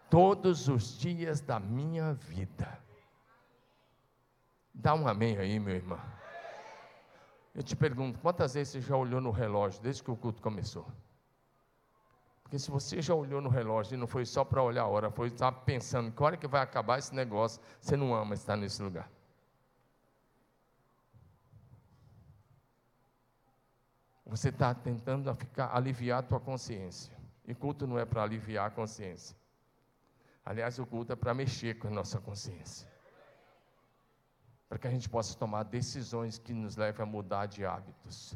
Todos 0.09 0.69
os 0.69 0.99
dias 0.99 1.41
da 1.41 1.61
minha 1.61 2.15
vida. 2.15 2.86
Dá 4.79 4.95
um 4.95 5.09
amém 5.09 5.39
aí, 5.39 5.59
meu 5.59 5.75
irmão. 5.75 5.99
Eu 7.55 7.63
te 7.63 7.75
pergunto, 7.75 8.19
quantas 8.19 8.53
vezes 8.53 8.75
você 8.75 8.81
já 8.83 8.95
olhou 8.95 9.23
no 9.23 9.31
relógio 9.31 9.81
desde 9.83 10.03
que 10.03 10.11
o 10.11 10.17
culto 10.17 10.43
começou? 10.43 10.87
Porque 12.43 12.59
se 12.59 12.71
você 12.71 13.01
já 13.01 13.15
olhou 13.15 13.41
no 13.41 13.49
relógio 13.49 13.95
e 13.95 13.97
não 13.97 14.07
foi 14.07 14.27
só 14.27 14.45
para 14.45 14.63
olhar 14.63 14.83
a 14.83 14.87
hora, 14.87 15.11
foi 15.11 15.29
estar 15.29 15.51
pensando 15.51 16.13
que 16.13 16.23
hora 16.23 16.37
que 16.37 16.47
vai 16.47 16.61
acabar 16.61 16.99
esse 16.99 17.15
negócio, 17.15 17.61
você 17.81 17.97
não 17.97 18.15
ama 18.15 18.35
estar 18.35 18.55
nesse 18.55 18.83
lugar. 18.83 19.11
Você 24.27 24.51
está 24.51 24.75
tentando 24.75 25.35
ficar, 25.35 25.75
aliviar 25.75 26.19
a 26.19 26.23
tua 26.23 26.39
consciência. 26.39 27.17
E 27.47 27.55
culto 27.55 27.87
não 27.87 27.99
é 27.99 28.05
para 28.05 28.23
aliviar 28.23 28.67
a 28.67 28.71
consciência. 28.71 29.35
Aliás, 30.45 30.79
o 30.79 30.85
culto 30.85 31.15
é 31.15 31.17
para 31.17 31.33
mexer 31.33 31.79
com 31.79 31.89
a 31.89 31.91
nossa 31.91 32.21
consciência 32.21 32.96
para 34.69 34.79
que 34.79 34.87
a 34.87 34.91
gente 34.91 35.09
possa 35.09 35.37
tomar 35.37 35.63
decisões 35.65 36.39
que 36.39 36.53
nos 36.53 36.77
levem 36.77 37.03
a 37.03 37.07
mudar 37.07 37.47
de 37.47 37.65
hábitos. 37.65 38.35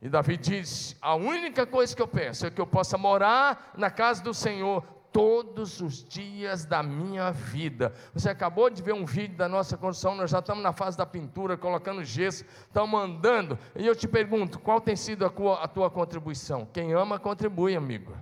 E 0.00 0.08
Davi 0.08 0.36
diz: 0.36 0.96
a 1.00 1.14
única 1.14 1.66
coisa 1.66 1.94
que 1.94 2.02
eu 2.02 2.08
peço 2.08 2.46
é 2.46 2.50
que 2.50 2.60
eu 2.60 2.66
possa 2.66 2.96
morar 2.98 3.72
na 3.76 3.90
casa 3.90 4.22
do 4.22 4.32
Senhor 4.32 4.84
todos 5.12 5.80
os 5.80 6.04
dias 6.04 6.66
da 6.66 6.82
minha 6.82 7.30
vida. 7.30 7.94
Você 8.12 8.28
acabou 8.28 8.68
de 8.68 8.82
ver 8.82 8.92
um 8.92 9.06
vídeo 9.06 9.36
da 9.36 9.48
nossa 9.48 9.76
construção, 9.76 10.14
nós 10.14 10.30
já 10.30 10.40
estamos 10.40 10.62
na 10.62 10.74
fase 10.74 10.96
da 10.96 11.06
pintura, 11.06 11.56
colocando 11.56 12.04
gesso, 12.04 12.44
estamos 12.66 13.00
andando. 13.00 13.58
E 13.74 13.86
eu 13.86 13.96
te 13.96 14.06
pergunto: 14.06 14.58
qual 14.58 14.80
tem 14.80 14.94
sido 14.94 15.24
a 15.24 15.30
tua, 15.30 15.64
a 15.64 15.66
tua 15.66 15.90
contribuição? 15.90 16.68
Quem 16.70 16.92
ama, 16.92 17.18
contribui, 17.18 17.74
amigo. 17.74 18.14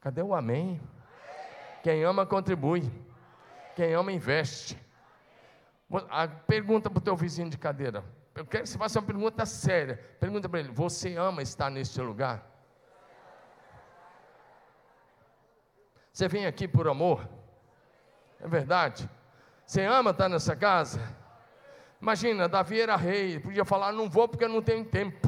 Cadê 0.00 0.22
o 0.22 0.32
amém? 0.32 0.80
Quem 1.82 2.04
ama, 2.04 2.24
contribui. 2.24 2.88
Quem 3.74 3.92
ama, 3.94 4.12
investe. 4.12 4.78
A 6.10 6.26
pergunta 6.26 6.90
para 6.90 6.98
o 6.98 7.02
teu 7.02 7.16
vizinho 7.16 7.48
de 7.48 7.56
cadeira. 7.56 8.04
Eu 8.34 8.44
quero 8.44 8.64
que 8.64 8.68
você 8.68 8.76
faça 8.76 8.98
uma 8.98 9.06
pergunta 9.06 9.46
séria. 9.46 9.96
Pergunta 10.20 10.48
para 10.48 10.60
ele: 10.60 10.70
Você 10.70 11.16
ama 11.16 11.42
estar 11.42 11.70
neste 11.70 12.00
lugar? 12.00 12.44
Você 16.12 16.28
vem 16.28 16.46
aqui 16.46 16.66
por 16.66 16.88
amor? 16.88 17.28
É 18.40 18.48
verdade? 18.48 19.08
Você 19.66 19.82
ama 19.84 20.10
estar 20.10 20.28
nessa 20.28 20.56
casa? 20.56 21.00
Imagina, 22.00 22.48
Davi 22.48 22.80
era 22.80 22.96
rei, 22.96 23.38
podia 23.38 23.64
falar: 23.64 23.92
Não 23.92 24.08
vou 24.08 24.28
porque 24.28 24.44
eu 24.44 24.48
não 24.48 24.62
tenho 24.62 24.84
tempo. 24.84 25.25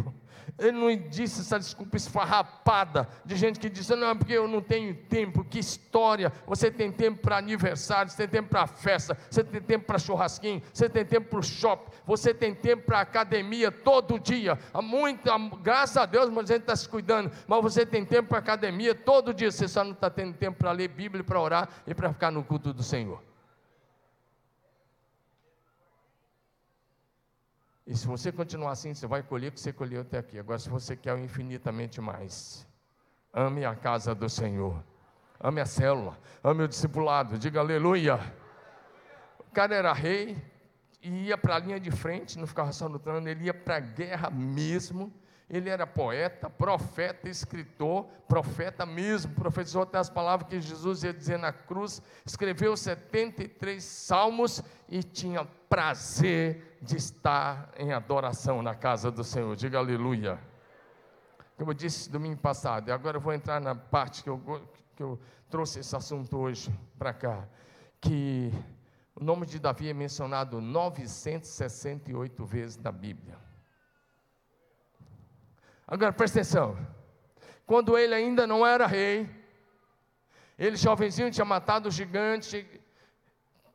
Ele 0.59 0.73
não 0.73 0.95
disse 1.09 1.41
essa 1.41 1.59
desculpa 1.59 1.97
esfarrapada 1.97 3.09
de 3.25 3.37
gente 3.37 3.61
que 3.61 3.69
diz: 3.69 3.89
não, 3.91 4.17
porque 4.17 4.33
eu 4.33 4.49
não 4.49 4.61
tenho 4.61 4.95
tempo. 4.95 5.45
Que 5.45 5.61
história! 5.61 6.33
Você 6.47 6.71
tem 6.71 6.91
tempo 6.91 7.21
para 7.21 7.37
aniversário, 7.37 8.11
você 8.11 8.17
tem 8.17 8.29
tempo 8.29 8.49
para 8.49 8.67
festa, 8.67 9.17
você 9.31 9.45
tem 9.45 9.61
tempo 9.61 9.87
para 9.87 9.99
churrasquinho, 9.99 10.61
você 10.73 10.89
tem 10.89 11.05
tempo 11.05 11.29
para 11.29 11.39
o 11.39 11.43
shopping, 11.43 11.91
você 12.05 12.35
tem 12.35 12.55
tempo 12.55 12.87
para 12.87 13.01
academia 13.01 13.71
todo 13.71 14.19
dia. 14.19 14.59
Graças 15.63 15.97
a 15.97 16.07
Deus, 16.07 16.29
mas 16.29 16.51
a 16.51 16.55
gente 16.55 16.63
está 16.63 16.75
se 16.75 16.89
cuidando. 16.89 17.31
Mas 17.47 17.63
você 17.63 17.87
tem 17.87 18.05
tempo 18.05 18.31
para 18.31 18.39
academia 18.39 18.95
todo 18.95 19.33
dia. 19.33 19.53
Você 19.53 19.69
só 19.69 19.85
não 19.85 19.93
está 19.93 20.11
tendo 20.11 20.35
tempo 20.35 20.59
para 20.59 20.73
ler 20.73 20.89
Bíblia, 20.89 21.23
para 21.23 21.41
orar 21.41 21.69
e 21.87 21.95
para 21.95 22.13
ficar 22.13 22.33
no 22.33 22.43
culto 22.43 22.73
do 22.73 22.83
Senhor. 22.83 23.28
E 27.89 27.97
se 27.97 28.07
você 28.07 28.31
continuar 28.31 28.73
assim, 28.73 28.93
você 28.93 29.07
vai 29.07 29.23
colher 29.23 29.49
o 29.49 29.53
que 29.53 29.59
você 29.59 29.73
colheu 29.73 30.03
até 30.03 30.19
aqui. 30.19 30.39
Agora, 30.39 30.59
se 30.59 30.69
você 30.69 30.95
quer 30.95 31.19
infinitamente 31.19 32.03
mais, 32.03 32.69
ame 33.33 33.65
a 33.65 33.75
casa 33.75 34.15
do 34.15 34.29
Senhor, 34.29 34.85
ame 35.41 35.59
a 35.59 35.65
célula, 35.65 36.19
ame 36.45 36.65
o 36.65 36.69
discipulado, 36.69 37.39
diga 37.39 37.61
aleluia. 37.61 38.21
O 39.39 39.51
cara 39.55 39.75
era 39.75 39.91
rei 39.95 40.37
e 41.03 41.29
ia 41.29 41.39
para 41.39 41.57
a 41.57 41.59
linha 41.59 41.81
de 41.81 41.91
frente, 41.91 42.39
não 42.39 42.47
ficava 42.47 42.73
só 42.73 42.91
trono, 42.99 43.27
ele 43.27 43.47
ia 43.47 43.55
para 43.55 43.77
a 43.77 43.81
guerra 43.81 44.29
mesmo. 44.29 45.11
Ele 45.51 45.71
era 45.71 45.87
poeta, 45.87 46.51
profeta, 46.51 47.29
escritor, 47.29 48.05
profeta 48.29 48.85
mesmo, 48.85 49.35
profetizou 49.35 49.83
até 49.83 49.97
as 49.97 50.11
palavras 50.11 50.49
que 50.49 50.61
Jesus 50.61 51.03
ia 51.05 51.13
dizer 51.13 51.39
na 51.39 51.53
cruz, 51.53 52.03
escreveu 52.27 52.77
73 52.77 53.83
salmos 53.83 54.63
e 54.89 55.03
tinha 55.03 55.47
prazer 55.69 56.79
de 56.83 56.97
estar 56.97 57.73
em 57.79 57.93
adoração 57.93 58.63
na 58.63 58.75
casa 58.75 59.11
do 59.11 59.25
Senhor. 59.25 59.57
Diga 59.57 59.79
aleluia. 59.79 60.39
Como 61.57 61.71
eu 61.71 61.75
disse 61.75 62.11
domingo 62.11 62.41
passado, 62.41 62.89
e 62.89 62.93
agora 62.93 63.17
eu 63.17 63.21
vou 63.21 63.33
entrar 63.33 63.59
na 63.59 63.75
parte 63.75 64.23
que 64.23 64.31
eu, 64.31 64.69
que 64.95 65.03
eu 65.03 65.19
trouxe 65.49 65.81
esse 65.81 65.97
assunto 65.97 66.37
hoje 66.37 66.71
para 66.99 67.13
cá, 67.15 67.49
que 68.01 68.53
o 69.17 69.25
nome 69.25 69.47
de 69.47 69.59
Davi 69.59 69.89
é 69.89 69.95
mencionado 69.95 70.61
968 70.61 72.45
vezes 72.45 72.77
na 72.77 72.93
Bíblia. 72.93 73.48
Agora 75.91 76.13
presta 76.13 76.41
atenção. 76.41 76.77
Quando 77.65 77.97
ele 77.97 78.15
ainda 78.15 78.47
não 78.47 78.67
era 78.67 78.87
rei, 78.87 79.27
ele 80.59 80.77
jovenzinho 80.77 81.31
tinha 81.31 81.47
matado 81.47 81.89
o 81.89 81.91
gigante, 81.91 82.69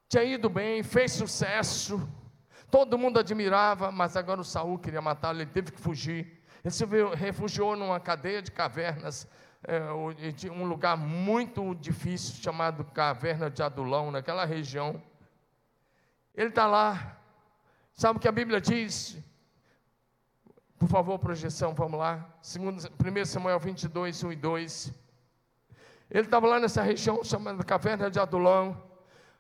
tinha 0.08 0.24
ido 0.24 0.48
bem, 0.48 0.84
fez 0.84 1.14
sucesso, 1.14 2.08
todo 2.70 3.00
mundo 3.00 3.18
admirava, 3.18 3.92
mas 3.92 4.16
agora 4.16 4.40
o 4.40 4.44
Saul 4.44 4.78
queria 4.78 5.02
matá-lo, 5.02 5.42
ele 5.42 5.50
teve 5.50 5.72
que 5.72 5.82
fugir. 5.82 6.40
Ele 6.64 6.72
se 6.72 6.86
refugiou 7.16 7.76
numa 7.76 8.00
cadeia 8.00 8.44
de 8.44 8.52
cavernas, 8.52 9.28
é, 9.64 9.82
um 10.52 10.66
lugar 10.66 10.96
muito 10.96 11.74
difícil 11.74 12.36
chamado 12.44 12.86
Caverna 12.86 13.50
de 13.50 13.64
Adulão, 13.64 14.12
naquela 14.12 14.46
região. 14.46 15.02
Ele 16.36 16.50
está 16.50 16.68
lá, 16.68 17.18
sabe 17.94 18.18
o 18.18 18.22
que 18.22 18.28
a 18.28 18.32
Bíblia 18.32 18.62
diz? 18.62 19.18
Por 20.84 20.90
favor, 20.90 21.18
projeção, 21.18 21.74
vamos 21.74 21.98
lá. 21.98 22.30
1 22.44 23.26
Samuel 23.26 23.58
22, 23.58 24.22
1 24.22 24.34
e 24.34 24.36
2. 24.36 24.94
Ele 26.12 26.26
estava 26.26 26.46
lá 26.46 26.60
nessa 26.60 26.82
região 26.82 27.24
chamada 27.24 27.64
Caverna 27.64 28.12
de 28.12 28.20
Adulão. 28.20 28.78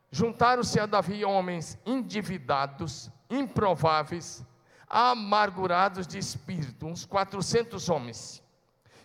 Juntaram-se 0.09 0.79
a 0.79 0.85
Davi 0.85 1.25
homens 1.25 1.77
endividados, 1.85 3.11
improváveis, 3.29 4.41
amargurados 4.89 6.07
de 6.07 6.17
espírito, 6.17 6.85
uns 6.85 7.05
400 7.05 7.89
homens. 7.89 8.41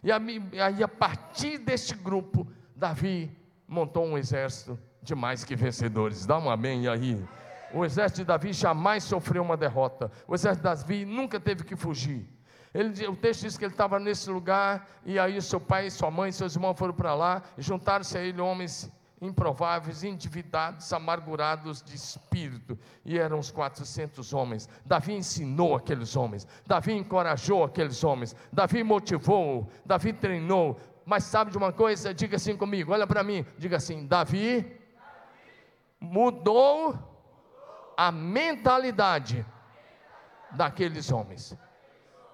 E 0.01 0.13
aí, 0.13 0.81
a 0.81 0.87
partir 0.87 1.59
deste 1.59 1.97
grupo, 1.97 2.47
Davi 2.77 3.37
montou 3.67 4.07
um 4.07 4.17
exército 4.17 4.79
de 5.03 5.17
mais 5.17 5.43
que 5.43 5.57
vencedores. 5.57 6.25
Dá 6.25 6.39
um 6.39 6.49
amém 6.49 6.87
aí. 6.87 7.21
O 7.73 7.85
exército 7.85 8.21
de 8.21 8.25
Davi 8.25 8.53
jamais 8.53 9.05
sofreu 9.05 9.43
uma 9.43 9.57
derrota. 9.57 10.11
O 10.27 10.35
exército 10.35 10.69
de 10.69 10.75
Davi 10.75 11.05
nunca 11.05 11.39
teve 11.39 11.65
que 11.65 11.77
fugir. 11.77 12.27
Ele, 12.73 13.07
o 13.07 13.17
texto 13.17 13.43
diz 13.43 13.57
que 13.57 13.65
ele 13.65 13.73
estava 13.73 13.99
nesse 13.99 14.31
lugar, 14.31 14.87
e 15.05 15.19
aí 15.19 15.41
seu 15.41 15.61
pai, 15.61 15.91
sua 15.91 16.11
mãe, 16.11 16.31
seus 16.31 16.55
irmãos 16.55 16.79
foram 16.79 16.95
para 16.95 17.15
lá, 17.15 17.43
e 17.57 17.63
juntaram-se 17.63 18.17
a 18.17 18.21
ele 18.21 18.41
homens 18.41 18.91
improváveis, 19.21 20.05
endividados, 20.05 20.93
amargurados 20.93 21.83
de 21.83 21.97
espírito, 21.97 22.79
e 23.05 23.19
eram 23.19 23.39
uns 23.39 23.51
400 23.51 24.33
homens. 24.33 24.69
Davi 24.85 25.15
ensinou 25.15 25.75
aqueles 25.75 26.15
homens, 26.15 26.47
Davi 26.67 26.93
encorajou 26.93 27.65
aqueles 27.65 28.03
homens, 28.05 28.37
Davi 28.53 28.83
motivou, 28.85 29.69
Davi 29.85 30.13
treinou. 30.13 30.79
Mas 31.05 31.25
sabe 31.25 31.51
de 31.51 31.57
uma 31.57 31.73
coisa? 31.73 32.13
Diga 32.13 32.37
assim 32.37 32.57
comigo, 32.57 32.93
olha 32.93 33.07
para 33.07 33.25
mim, 33.25 33.45
diga 33.57 33.79
assim: 33.79 34.07
Davi 34.07 34.79
mudou 35.99 37.18
a 37.99 38.13
mentalidade 38.13 39.45
daqueles 40.53 41.11
homens. 41.11 41.59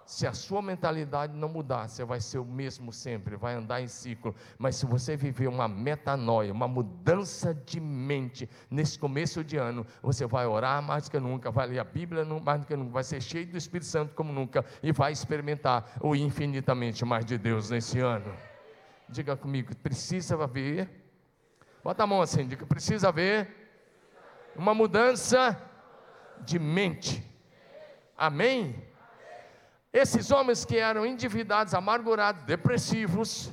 Se 0.05 0.27
a 0.27 0.35
sua 0.35 0.61
mentalidade 0.61 1.33
não 1.33 1.49
mudar, 1.49 1.89
você 1.89 2.05
vai 2.05 2.21
ser 2.21 2.39
o 2.39 2.45
mesmo 2.45 2.93
sempre, 2.93 3.35
vai 3.35 3.55
andar 3.55 3.81
em 3.81 3.89
ciclo. 3.89 4.35
Mas 4.59 4.77
se 4.77 4.85
você 4.85 5.17
viver 5.17 5.49
uma 5.49 5.67
metanoia, 5.67 6.53
uma 6.53 6.69
mudança 6.69 7.55
de 7.55 7.81
mente 7.81 8.47
nesse 8.71 8.99
começo 8.99 9.43
de 9.43 9.57
ano, 9.57 9.87
você 10.03 10.27
vai 10.27 10.47
orar 10.47 10.83
mais 10.83 11.05
do 11.05 11.13
que 11.13 11.19
nunca, 11.19 11.51
vai 11.51 11.67
ler 11.69 11.79
a 11.79 11.85
Bíblia 11.85 12.27
mais 12.27 12.61
do 12.61 12.67
que 12.67 12.77
nunca, 12.77 12.91
vai 12.91 13.03
ser 13.03 13.23
cheio 13.23 13.47
do 13.47 13.57
Espírito 13.57 13.87
Santo 13.87 14.15
como 14.15 14.35
nunca 14.35 14.63
e 14.83 14.93
vai 14.93 15.13
experimentar 15.13 15.97
o 16.03 16.15
infinitamente 16.15 17.07
mais 17.07 17.25
de 17.25 17.39
Deus 17.39 17.71
nesse 17.71 18.01
ano. 18.01 18.31
Diga 19.09 19.35
comigo, 19.35 19.75
precisa 19.77 20.37
ver. 20.47 20.91
Bota 21.83 22.03
a 22.03 22.07
mão 22.07 22.21
assim, 22.21 22.47
diga, 22.47 22.67
precisa 22.67 23.11
ver 23.11 23.64
Uma 24.57 24.73
mudança 24.75 25.61
de 26.41 26.59
mente. 26.59 27.23
Amém? 28.17 28.83
Esses 29.93 30.31
homens 30.31 30.65
que 30.65 30.77
eram 30.77 31.05
endividados, 31.05 31.75
amargurados, 31.75 32.43
depressivos, 32.45 33.51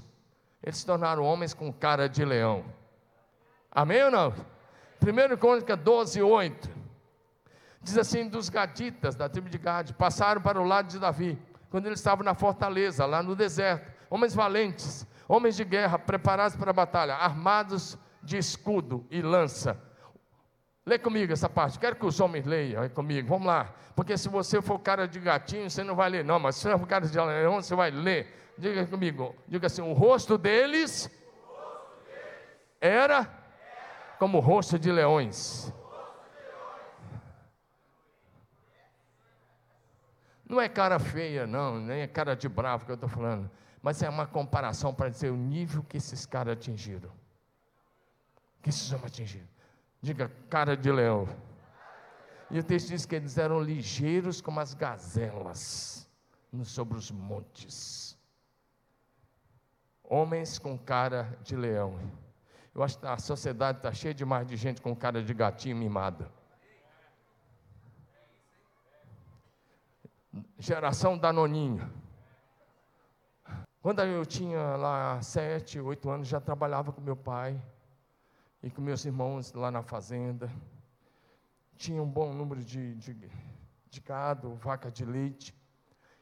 eles 0.62 0.78
se 0.78 0.86
tornaram 0.86 1.24
homens 1.24 1.54
com 1.54 1.72
cara 1.74 2.08
de 2.08 2.24
leão. 2.24 2.66
Amém 3.72 4.04
ou 4.04 4.12
não? 4.12 4.34
1 5.02 5.38
Crônica 5.38 5.76
12, 5.76 6.22
8. 6.22 6.70
Diz 7.82 7.98
assim: 7.98 8.28
dos 8.28 8.50
gaditas, 8.50 9.16
da 9.16 9.28
tribo 9.28 9.50
de 9.50 9.58
Gade, 9.58 9.94
passaram 9.94 10.42
para 10.42 10.62
o 10.62 10.64
lado 10.64 10.88
de 10.88 11.00
Davi, 11.00 11.40
quando 11.72 11.88
eles 11.88 12.00
estavam 12.00 12.24
na 12.24 12.36
fortaleza, 12.36 13.06
lá 13.06 13.24
no 13.24 13.36
deserto. 13.36 13.92
Homens 14.10 14.36
valentes, 14.36 15.08
homens 15.28 15.56
de 15.56 15.64
guerra, 15.64 15.98
preparados 15.98 16.56
para 16.56 16.70
a 16.70 16.74
batalha, 16.74 17.16
armados 17.16 17.98
de 18.22 18.38
escudo 18.38 19.06
e 19.10 19.22
lança 19.22 19.80
Lê 20.86 20.98
comigo 20.98 21.32
essa 21.32 21.48
parte. 21.48 21.78
Quero 21.78 21.96
que 21.96 22.06
os 22.06 22.20
homens 22.20 22.46
leiam 22.46 22.88
comigo. 22.90 23.28
Vamos 23.28 23.48
lá. 23.48 23.74
Porque 23.96 24.18
se 24.18 24.28
você 24.28 24.62
for 24.62 24.80
cara 24.80 25.08
de 25.08 25.20
gatinho, 25.20 25.70
você 25.70 25.84
não 25.84 25.96
vai 25.96 26.10
ler, 26.10 26.26
não. 26.26 26.40
Mas 26.40 26.56
se 26.56 26.64
você 26.64 26.78
for 26.78 26.88
cara 26.88 27.06
de 27.06 27.20
leão, 27.20 27.62
você 27.62 27.76
vai 27.76 27.92
ler. 27.92 28.54
Diga 28.58 28.86
comigo. 28.88 29.36
Diga 29.48 29.68
assim: 29.68 29.82
o 29.82 29.94
rosto 29.94 30.38
deles, 30.38 31.10
era 32.80 33.30
como 34.18 34.40
o 34.40 34.42
rosto 34.42 34.80
de 34.80 34.92
leões. 34.92 35.72
Não 40.52 40.60
é 40.60 40.68
cara 40.68 41.00
feia, 41.00 41.48
não, 41.48 41.80
nem 41.80 42.02
é 42.02 42.08
cara 42.08 42.36
de 42.36 42.50
bravo 42.50 42.86
que 42.86 42.92
eu 42.92 42.96
estou 42.96 43.08
falando, 43.08 43.50
mas 43.82 44.04
é 44.04 44.10
uma 44.10 44.28
comparação 44.28 44.94
para 44.94 45.08
dizer 45.08 45.30
o 45.30 45.38
nível 45.38 45.82
que 45.82 45.96
esses 45.96 46.26
caras 46.26 46.54
atingiram. 46.54 47.10
Que 48.62 48.68
esses 48.68 48.92
homens 48.92 49.06
atingiram. 49.06 49.48
Diga, 50.02 50.32
cara 50.50 50.76
de 50.76 50.92
leão. 50.92 51.28
E 52.50 52.60
o 52.60 52.64
texto 52.64 52.90
diz 52.90 53.06
que 53.06 53.16
eles 53.16 53.38
eram 53.38 53.62
ligeiros 53.62 54.42
como 54.42 54.60
as 54.60 54.74
gazelas 54.74 56.10
sobre 56.64 56.98
os 56.98 57.12
montes. 57.12 58.18
Homens 60.04 60.58
com 60.58 60.78
cara 60.78 61.38
de 61.44 61.56
leão. 61.56 62.00
Eu 62.74 62.82
acho 62.82 62.98
que 62.98 63.06
a 63.06 63.18
sociedade 63.18 63.78
está 63.78 63.94
cheia 63.94 64.14
demais 64.14 64.48
de 64.48 64.58
gente 64.58 64.82
com 64.82 64.96
cara 64.96 65.24
de 65.24 65.34
gatinho 65.34 65.78
mimada. 65.78 66.32
Geração 70.58 71.18
Danoninho. 71.18 71.90
Quando 73.82 74.02
eu 74.02 74.26
tinha 74.26 74.76
lá 74.76 75.22
sete, 75.22 75.80
oito 75.80 76.10
anos, 76.10 76.28
já 76.28 76.40
trabalhava 76.42 76.92
com 76.92 77.02
meu 77.02 77.16
pai 77.16 77.62
e 78.64 78.70
com 78.70 78.82
meus 78.82 79.06
irmãos 79.06 79.54
lá 79.54 79.72
na 79.72 79.82
fazenda. 79.82 80.52
Tinha 81.76 82.02
um 82.02 82.08
bom 82.08 82.32
número 82.34 82.64
de, 82.64 82.96
de, 82.96 83.30
de 83.90 84.00
gado, 84.02 84.54
vaca 84.56 84.92
de 84.92 85.04
leite, 85.04 85.56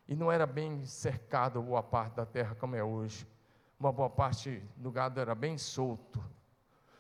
e 0.08 0.16
não 0.16 0.32
era 0.32 0.46
bem 0.46 0.86
cercado 0.86 1.62
boa 1.62 1.84
parte 1.84 2.16
da 2.16 2.26
terra 2.26 2.56
como 2.56 2.76
é 2.76 2.84
hoje. 2.84 3.28
Uma 3.80 3.92
boa 3.92 4.10
parte 4.10 4.64
do 4.76 4.92
gado 4.92 5.20
era 5.20 5.36
bem 5.36 5.58
solto, 5.58 6.24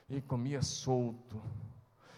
e 0.09 0.21
comia 0.21 0.61
solto. 0.61 1.41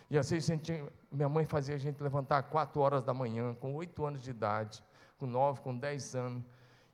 E 0.10 0.17
às 0.17 0.29
vezes 0.29 0.60
tinha, 0.62 0.86
minha 1.12 1.29
mãe 1.29 1.45
fazia 1.45 1.75
a 1.75 1.77
gente 1.77 2.01
levantar 2.01 2.43
quatro 2.43 2.81
horas 2.81 3.03
da 3.03 3.13
manhã, 3.13 3.53
com 3.55 3.75
oito 3.75 4.05
anos 4.05 4.21
de 4.21 4.31
idade, 4.31 4.84
com 5.17 5.27
nove, 5.27 5.62
com 5.62 5.77
dez 5.77 6.15
anos, 6.15 6.43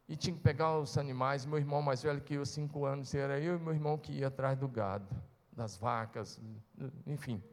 e 0.10 0.16
tinha 0.16 0.36
que 0.36 0.42
pegar 0.42 0.78
os 0.78 0.98
animais. 0.98 1.46
Meu 1.46 1.58
irmão 1.58 1.82
mais 1.82 2.04
velho 2.04 2.22
que 2.22 2.36
eu, 2.36 2.46
cinco 2.46 2.86
anos, 2.86 3.14
era 3.16 3.40
eu 3.40 3.56
e 3.56 3.60
meu 3.60 3.74
irmão 3.74 3.98
que 3.98 4.12
ia 4.12 4.28
atrás 4.28 4.58
do 4.58 4.68
gado 4.68 5.08
das 5.58 5.76
vacas, 5.76 6.40
enfim. 7.08 7.44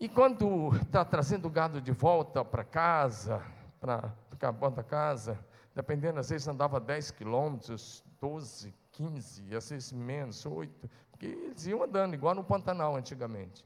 E 0.00 0.08
quando 0.08 0.74
está 0.76 1.04
trazendo 1.04 1.46
o 1.46 1.50
gado 1.50 1.80
de 1.80 1.92
volta 1.92 2.44
para 2.44 2.64
casa, 2.64 3.40
para 3.78 4.12
ficar 4.28 4.50
bom 4.50 4.70
da 4.70 4.82
casa, 4.82 5.38
dependendo, 5.74 6.18
às 6.18 6.28
vezes 6.28 6.48
andava 6.48 6.80
10 6.80 7.12
quilômetros, 7.12 8.02
12, 8.20 8.74
15, 8.90 9.54
às 9.54 9.70
vezes 9.70 9.92
menos, 9.92 10.44
8, 10.44 10.90
porque 11.12 11.26
eles 11.26 11.66
iam 11.66 11.84
andando, 11.84 12.14
igual 12.14 12.34
no 12.34 12.42
Pantanal 12.42 12.96
antigamente. 12.96 13.64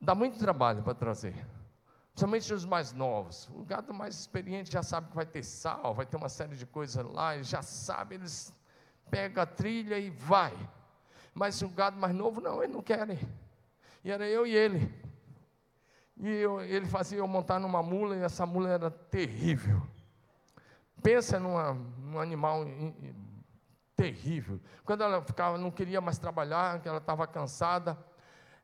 Dá 0.00 0.14
muito 0.14 0.38
trabalho 0.38 0.82
para 0.82 0.94
trazer, 0.94 1.34
principalmente 2.12 2.54
os 2.54 2.64
mais 2.64 2.92
novos. 2.92 3.50
O 3.52 3.64
gado 3.64 3.92
mais 3.92 4.14
experiente 4.14 4.72
já 4.72 4.82
sabe 4.82 5.08
que 5.08 5.16
vai 5.16 5.26
ter 5.26 5.42
sal, 5.42 5.92
vai 5.92 6.06
ter 6.06 6.16
uma 6.16 6.28
série 6.28 6.56
de 6.56 6.64
coisas 6.64 7.04
lá, 7.04 7.42
já 7.42 7.60
sabe, 7.60 8.14
eles 8.14 8.54
pegam 9.10 9.42
a 9.42 9.46
trilha 9.46 9.98
e 9.98 10.08
vai. 10.08 10.54
Mas 11.38 11.62
o 11.62 11.68
gado 11.68 11.96
mais 11.96 12.12
novo, 12.12 12.40
não, 12.40 12.60
eles 12.60 12.74
não 12.74 12.82
querem. 12.82 13.16
E 14.02 14.10
era 14.10 14.26
eu 14.26 14.44
e 14.44 14.56
ele. 14.56 14.92
E 16.16 16.28
eu, 16.28 16.60
ele 16.60 16.84
fazia 16.86 17.18
eu 17.18 17.28
montar 17.28 17.60
numa 17.60 17.80
mula, 17.80 18.16
e 18.16 18.22
essa 18.22 18.44
mula 18.44 18.68
era 18.68 18.90
terrível. 18.90 19.80
Pensa 21.00 21.38
numa, 21.38 21.74
num 21.74 22.18
animal 22.18 22.64
terrível. 23.94 24.60
Quando 24.84 25.04
ela 25.04 25.22
ficava, 25.22 25.56
não 25.56 25.70
queria 25.70 26.00
mais 26.00 26.18
trabalhar, 26.18 26.80
que 26.80 26.88
ela 26.88 26.98
estava 26.98 27.24
cansada, 27.24 27.96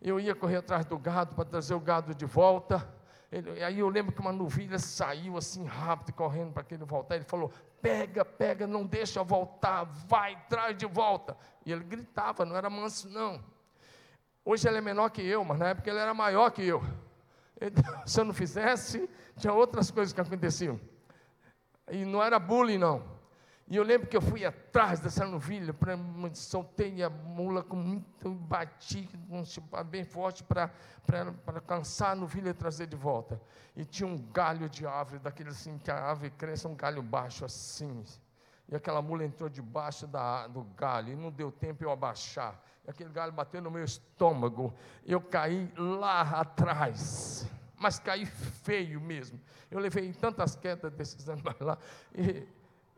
eu 0.02 0.18
ia 0.18 0.34
correr 0.34 0.56
atrás 0.56 0.84
do 0.84 0.98
gado 0.98 1.36
para 1.36 1.44
trazer 1.44 1.74
o 1.74 1.80
gado 1.80 2.12
de 2.12 2.26
volta. 2.26 2.92
Ele, 3.34 3.64
aí 3.64 3.80
eu 3.80 3.88
lembro 3.88 4.14
que 4.14 4.20
uma 4.20 4.32
novilha 4.32 4.78
saiu 4.78 5.36
assim 5.36 5.64
rápido, 5.64 6.14
correndo 6.14 6.52
para 6.52 6.62
que 6.62 6.74
ele 6.74 6.84
voltar. 6.84 7.16
Ele 7.16 7.24
falou: 7.24 7.52
pega, 7.82 8.24
pega, 8.24 8.64
não 8.64 8.86
deixa 8.86 9.24
voltar, 9.24 9.82
vai, 9.82 10.40
traz 10.48 10.76
de 10.76 10.86
volta. 10.86 11.36
E 11.66 11.72
ele 11.72 11.82
gritava, 11.82 12.44
não 12.44 12.54
era 12.54 12.70
manso, 12.70 13.08
não. 13.08 13.42
Hoje 14.44 14.68
ele 14.68 14.78
é 14.78 14.80
menor 14.80 15.08
que 15.10 15.20
eu, 15.20 15.44
mas 15.44 15.58
na 15.58 15.70
época 15.70 15.90
ele 15.90 15.98
era 15.98 16.14
maior 16.14 16.48
que 16.50 16.62
eu. 16.64 16.80
se 18.06 18.20
eu 18.20 18.24
não 18.24 18.32
fizesse, 18.32 19.10
tinha 19.36 19.52
outras 19.52 19.90
coisas 19.90 20.12
que 20.12 20.20
aconteciam. 20.20 20.78
E 21.90 22.04
não 22.04 22.22
era 22.22 22.38
bullying, 22.38 22.78
não. 22.78 23.02
E 23.66 23.76
eu 23.76 23.82
lembro 23.82 24.06
que 24.06 24.16
eu 24.16 24.20
fui 24.20 24.44
atrás 24.44 25.00
dessa 25.00 25.24
novilha, 25.24 25.74
soltei 26.34 27.02
a 27.02 27.08
mula 27.08 27.62
com 27.62 27.76
muito, 27.76 28.30
bati 28.30 29.08
com 29.28 29.40
um 29.40 29.84
bem 29.84 30.04
forte 30.04 30.44
para 30.44 30.70
cansar 31.66 32.10
a 32.10 32.14
novilha 32.14 32.50
e 32.50 32.54
trazer 32.54 32.86
de 32.86 32.96
volta. 32.96 33.40
E 33.74 33.84
tinha 33.86 34.06
um 34.06 34.18
galho 34.18 34.68
de 34.68 34.86
árvore, 34.86 35.18
daquele 35.18 35.48
assim, 35.48 35.78
que 35.78 35.90
a 35.90 35.98
árvore 35.98 36.30
cresce, 36.30 36.66
um 36.66 36.74
galho 36.74 37.02
baixo 37.02 37.42
assim. 37.44 38.04
E 38.68 38.76
aquela 38.76 39.00
mula 39.00 39.24
entrou 39.24 39.48
debaixo 39.48 40.06
da, 40.06 40.46
do 40.46 40.62
galho, 40.76 41.12
e 41.12 41.16
não 41.16 41.30
deu 41.30 41.50
tempo 41.50 41.82
eu 41.82 41.90
abaixar. 41.90 42.60
E 42.86 42.90
aquele 42.90 43.10
galho 43.10 43.32
bateu 43.32 43.62
no 43.62 43.70
meu 43.70 43.84
estômago. 43.84 44.74
Eu 45.06 45.22
caí 45.22 45.72
lá 45.74 46.20
atrás, 46.20 47.48
mas 47.78 47.98
caí 47.98 48.26
feio 48.26 49.00
mesmo. 49.00 49.40
Eu 49.70 49.80
levei 49.80 50.12
tantas 50.12 50.54
quedas 50.54 50.92
desses 50.92 51.28
animais 51.30 51.60
lá. 51.60 51.78
E, 52.14 52.46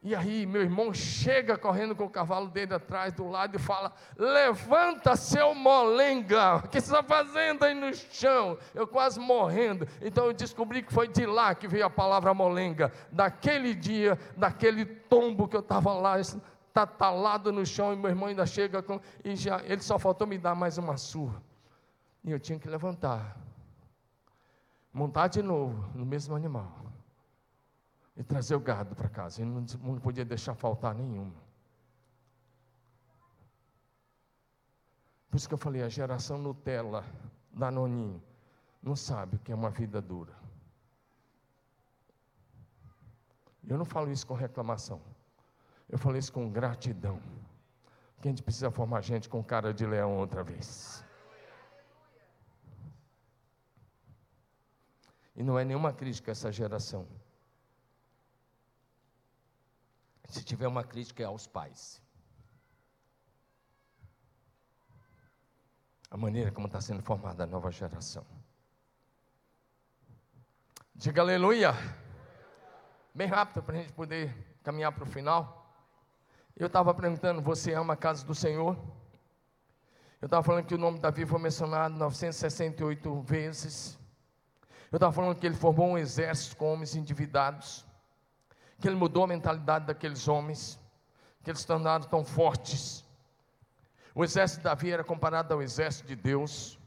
e 0.07 0.14
aí, 0.14 0.47
meu 0.47 0.62
irmão 0.62 0.95
chega 0.95 1.59
correndo 1.59 1.92
com 1.97 2.05
o 2.05 2.09
cavalo 2.09 2.47
dele 2.47 2.73
atrás 2.73 3.12
do 3.12 3.27
lado 3.27 3.57
e 3.57 3.59
fala: 3.59 3.92
Levanta, 4.16 5.16
seu 5.16 5.53
molenga, 5.53 6.59
o 6.59 6.69
que 6.69 6.81
você 6.81 6.87
está 6.87 7.03
fazendo 7.03 7.64
aí 7.64 7.75
no 7.75 7.92
chão? 7.92 8.57
Eu 8.73 8.87
quase 8.87 9.19
morrendo. 9.19 9.85
Então 10.01 10.27
eu 10.27 10.33
descobri 10.33 10.85
que 10.85 10.92
foi 10.92 11.09
de 11.09 11.27
lá 11.27 11.57
que 11.57 11.66
veio 11.66 11.85
a 11.85 11.90
palavra 11.90 12.33
molenga. 12.33 12.92
Daquele 13.11 13.75
dia, 13.75 14.16
daquele 14.37 14.87
tombo 14.87 15.49
que 15.49 15.57
eu 15.57 15.61
estava 15.61 15.92
lá, 15.95 16.14
tatalado 16.73 17.51
no 17.51 17.66
chão, 17.66 17.92
e 17.92 17.97
meu 17.97 18.09
irmão 18.09 18.29
ainda 18.29 18.47
chega 18.47 18.81
com. 18.81 19.01
E 19.25 19.35
já, 19.35 19.61
ele 19.64 19.83
só 19.83 19.99
faltou 19.99 20.25
me 20.25 20.38
dar 20.38 20.55
mais 20.55 20.79
uma 20.79 20.97
surra. 20.97 21.42
E 22.23 22.31
eu 22.31 22.38
tinha 22.38 22.61
que 22.61 22.69
levantar, 22.69 23.37
montar 24.92 25.27
de 25.27 25.42
novo 25.42 25.90
no 25.97 26.07
mesmo 26.07 26.37
animal 26.37 26.86
e 28.16 28.22
trazer 28.22 28.55
o 28.55 28.61
gado 28.61 28.94
para 28.94 29.09
casa. 29.09 29.42
Ele 29.42 29.50
não, 29.50 29.64
não 29.83 30.00
podia 30.00 30.25
deixar 30.25 30.54
faltar 30.54 30.94
nenhum. 30.94 31.33
Por 35.31 35.37
isso 35.37 35.48
que 35.48 35.54
eu 35.54 35.58
falei, 35.58 35.83
a 35.83 35.88
geração 35.88 36.38
Nutella, 36.38 37.04
Danoninho, 37.52 38.23
não 38.83 38.96
sabe 38.96 39.37
o 39.37 39.38
que 39.38 39.52
é 39.52 39.54
uma 39.54 39.71
vida 39.71 40.00
dura. 40.00 40.35
Eu 43.69 43.77
não 43.77 43.85
falo 43.85 44.10
isso 44.10 44.27
com 44.27 44.35
reclamação. 44.35 45.00
Eu 45.88 45.98
falo 45.98 46.17
isso 46.17 46.33
com 46.33 46.50
gratidão. 46.50 47.21
Que 48.23 48.29
a 48.29 48.31
gente 48.31 48.42
precisa 48.42 48.71
formar 48.71 49.02
gente 49.02 49.29
com 49.29 49.42
cara 49.42 49.75
de 49.75 49.85
leão 49.85 50.17
outra 50.17 50.42
vez. 50.42 51.04
E 55.35 55.42
não 55.42 55.58
é 55.58 55.64
nenhuma 55.64 55.92
crítica 55.92 56.31
essa 56.31 56.50
geração. 56.50 57.06
Se 60.29 60.44
tiver 60.44 60.66
uma 60.66 60.85
crítica, 60.85 61.22
é 61.22 61.27
aos 61.27 61.46
pais. 61.46 62.02
A 66.10 66.16
maneira 66.16 66.50
como 66.50 66.66
está 66.66 66.81
sendo 66.81 67.02
formada 67.02 67.44
a 67.44 67.46
nova 67.46 67.70
geração. 67.70 68.24
Diga 70.94 71.20
aleluia. 71.20 71.72
Bem 73.14 73.29
rápido 73.29 73.62
para 73.62 73.77
a 73.77 73.81
gente 73.81 73.92
poder 73.92 74.58
caminhar 74.62 74.92
para 74.92 75.04
o 75.04 75.06
final. 75.06 75.66
Eu 76.56 76.68
estava 76.68 76.94
perguntando: 76.94 77.42
você 77.42 77.74
ama 77.74 77.94
a 77.94 77.96
casa 77.96 78.24
do 78.24 78.35
Senhor? 78.35 78.77
Eu 80.20 80.27
estava 80.27 80.42
falando 80.42 80.64
que 80.64 80.74
o 80.74 80.79
nome 80.79 80.98
Davi 80.98 81.27
foi 81.27 81.38
mencionado 81.38 81.94
968 81.96 83.20
vezes. 83.20 83.98
Eu 84.90 84.96
estava 84.96 85.12
falando 85.12 85.38
que 85.38 85.46
ele 85.46 85.54
formou 85.54 85.88
um 85.88 85.98
exército 85.98 86.56
com 86.56 86.72
homens 86.72 86.94
endividados, 86.94 87.85
que 88.81 88.88
ele 88.88 88.96
mudou 88.96 89.24
a 89.24 89.27
mentalidade 89.27 89.87
daqueles 89.87 90.29
homens, 90.29 90.79
que 91.42 91.50
eles 91.50 91.64
tornaram 91.64 92.04
tão 92.04 92.24
fortes. 92.24 93.04
O 94.14 94.24
exército 94.24 94.60
de 94.60 94.64
Davi 94.64 94.90
era 94.90 95.04
comparado 95.04 95.52
ao 95.54 95.62
exército 95.62 96.08
de 96.08 96.16
Deus. 96.16 96.79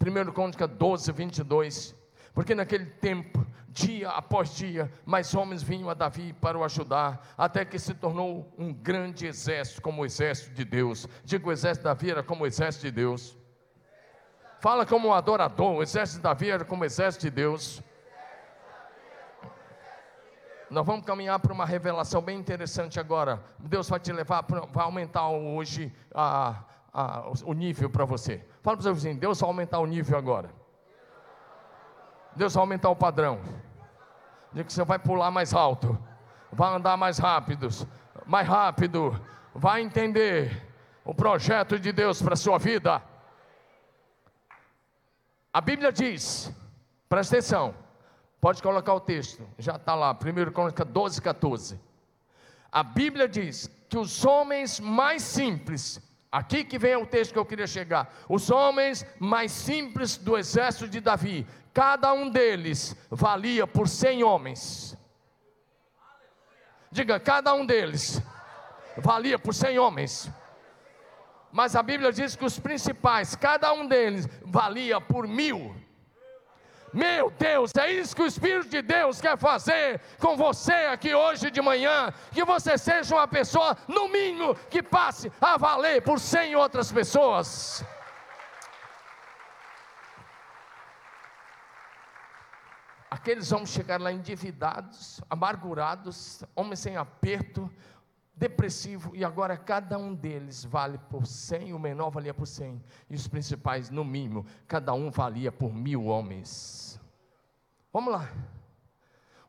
1 0.00 0.32
Crônica 0.32 0.66
12, 0.66 1.10
22. 1.12 1.94
Porque 2.34 2.54
naquele 2.54 2.84
tempo, 2.84 3.46
dia 3.68 4.10
após 4.10 4.54
dia, 4.54 4.92
mais 5.04 5.34
homens 5.34 5.62
vinham 5.62 5.88
a 5.88 5.94
Davi 5.94 6.34
para 6.34 6.58
o 6.58 6.64
ajudar, 6.64 7.26
até 7.36 7.64
que 7.64 7.78
se 7.78 7.94
tornou 7.94 8.52
um 8.58 8.74
grande 8.74 9.26
exército, 9.26 9.80
como 9.80 10.02
o 10.02 10.04
exército 10.06 10.54
de 10.54 10.64
Deus. 10.64 11.08
Digo, 11.24 11.48
o 11.48 11.52
exército 11.52 11.82
de 11.82 11.94
Davi 11.94 12.10
era 12.10 12.22
como 12.22 12.44
o 12.44 12.46
exército 12.46 12.84
de 12.84 12.90
Deus. 12.90 13.36
Fala 14.60 14.84
como 14.84 15.08
um 15.08 15.12
adorador, 15.14 15.76
o 15.76 15.82
exército 15.82 16.18
de 16.18 16.22
Davi 16.24 16.50
era 16.50 16.64
como 16.64 16.82
o 16.82 16.84
exército 16.84 17.22
de 17.22 17.30
Deus. 17.30 17.82
Nós 20.68 20.84
vamos 20.84 21.06
caminhar 21.06 21.38
para 21.38 21.52
uma 21.52 21.64
revelação 21.64 22.20
bem 22.20 22.38
interessante 22.38 22.98
agora. 22.98 23.42
Deus 23.58 23.88
vai 23.88 24.00
te 24.00 24.12
levar, 24.12 24.44
vai 24.72 24.84
aumentar 24.84 25.28
hoje 25.28 25.94
a, 26.12 26.64
a, 26.92 27.30
o 27.44 27.52
nível 27.52 27.88
para 27.88 28.04
você. 28.04 28.44
Fala 28.62 28.76
para 28.76 28.80
o 28.80 28.82
seu 28.82 28.94
vizinho, 28.94 29.16
Deus 29.16 29.40
vai 29.40 29.48
aumentar 29.48 29.78
o 29.78 29.86
nível 29.86 30.18
agora. 30.18 30.50
Deus 32.34 32.54
vai 32.54 32.62
aumentar 32.62 32.90
o 32.90 32.96
padrão. 32.96 33.40
Diz 34.52 34.66
que 34.66 34.72
você 34.72 34.84
vai 34.84 34.98
pular 34.98 35.30
mais 35.30 35.54
alto, 35.54 35.96
vai 36.50 36.74
andar 36.74 36.96
mais 36.96 37.18
rápido, 37.18 37.68
mais 38.26 38.48
rápido, 38.48 39.20
vai 39.54 39.82
entender 39.82 40.66
o 41.04 41.14
projeto 41.14 41.78
de 41.78 41.92
Deus 41.92 42.20
para 42.20 42.34
a 42.34 42.36
sua 42.36 42.58
vida. 42.58 43.00
A 45.52 45.60
Bíblia 45.60 45.92
diz, 45.92 46.52
presta 47.08 47.36
atenção, 47.36 47.74
pode 48.40 48.62
colocar 48.62 48.94
o 48.94 49.00
texto, 49.00 49.46
já 49.58 49.76
está 49.76 49.94
lá, 49.94 50.12
1 50.12 50.52
Crônica 50.52 50.84
12, 50.84 51.20
14. 51.22 51.80
A 52.70 52.82
Bíblia 52.82 53.28
diz 53.28 53.70
que 53.88 53.98
os 53.98 54.24
homens 54.24 54.80
mais 54.80 55.22
simples 55.22 56.00
Aqui 56.30 56.64
que 56.64 56.78
vem 56.78 56.96
o 56.96 57.06
texto 57.06 57.32
que 57.32 57.38
eu 57.38 57.46
queria 57.46 57.66
chegar. 57.66 58.12
Os 58.28 58.50
homens 58.50 59.06
mais 59.18 59.50
simples 59.52 60.18
do 60.18 60.36
exército 60.36 60.86
de 60.86 61.00
Davi, 61.00 61.46
cada 61.72 62.12
um 62.12 62.28
deles 62.28 62.94
valia 63.10 63.66
por 63.66 63.88
cem 63.88 64.22
homens. 64.22 64.94
Diga, 66.90 67.18
cada 67.18 67.54
um 67.54 67.64
deles 67.64 68.20
valia 68.98 69.38
por 69.38 69.54
cem 69.54 69.78
homens. 69.78 70.30
Mas 71.50 71.74
a 71.74 71.82
Bíblia 71.82 72.12
diz 72.12 72.36
que 72.36 72.44
os 72.44 72.58
principais, 72.58 73.34
cada 73.34 73.72
um 73.72 73.86
deles 73.86 74.28
valia 74.44 75.00
por 75.00 75.26
mil. 75.26 75.74
Meu 76.96 77.30
Deus, 77.30 77.72
é 77.78 77.92
isso 77.92 78.16
que 78.16 78.22
o 78.22 78.26
Espírito 78.26 78.70
de 78.70 78.80
Deus 78.80 79.20
quer 79.20 79.36
fazer 79.36 80.00
com 80.18 80.34
você 80.34 80.72
aqui 80.72 81.14
hoje 81.14 81.50
de 81.50 81.60
manhã. 81.60 82.10
Que 82.32 82.42
você 82.42 82.78
seja 82.78 83.14
uma 83.14 83.28
pessoa, 83.28 83.76
no 83.86 84.08
mínimo, 84.08 84.54
que 84.70 84.82
passe 84.82 85.30
a 85.38 85.58
valer 85.58 86.00
por 86.00 86.18
cem 86.18 86.56
outras 86.56 86.90
pessoas. 86.90 87.84
Aqueles 93.10 93.52
homens 93.52 93.68
chegaram 93.68 94.04
lá 94.04 94.12
endividados, 94.12 95.20
amargurados, 95.28 96.42
homens 96.54 96.80
sem 96.80 96.96
aperto, 96.96 97.70
depressivo, 98.36 99.16
e 99.16 99.24
agora 99.24 99.56
cada 99.56 99.96
um 99.96 100.14
deles 100.14 100.62
vale 100.62 100.98
por 101.10 101.26
cem, 101.26 101.72
o 101.72 101.78
menor 101.78 102.10
valia 102.10 102.34
por 102.34 102.46
cem, 102.46 102.82
e 103.08 103.14
os 103.14 103.26
principais, 103.26 103.88
no 103.88 104.04
mínimo, 104.04 104.44
cada 104.68 104.92
um 104.92 105.10
valia 105.10 105.50
por 105.50 105.72
mil 105.72 106.04
homens. 106.04 107.00
Vamos 107.90 108.12
lá. 108.12 108.30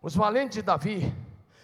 Os 0.02 0.16
valentes 0.16 0.56
de 0.56 0.62
Davi 0.62 1.14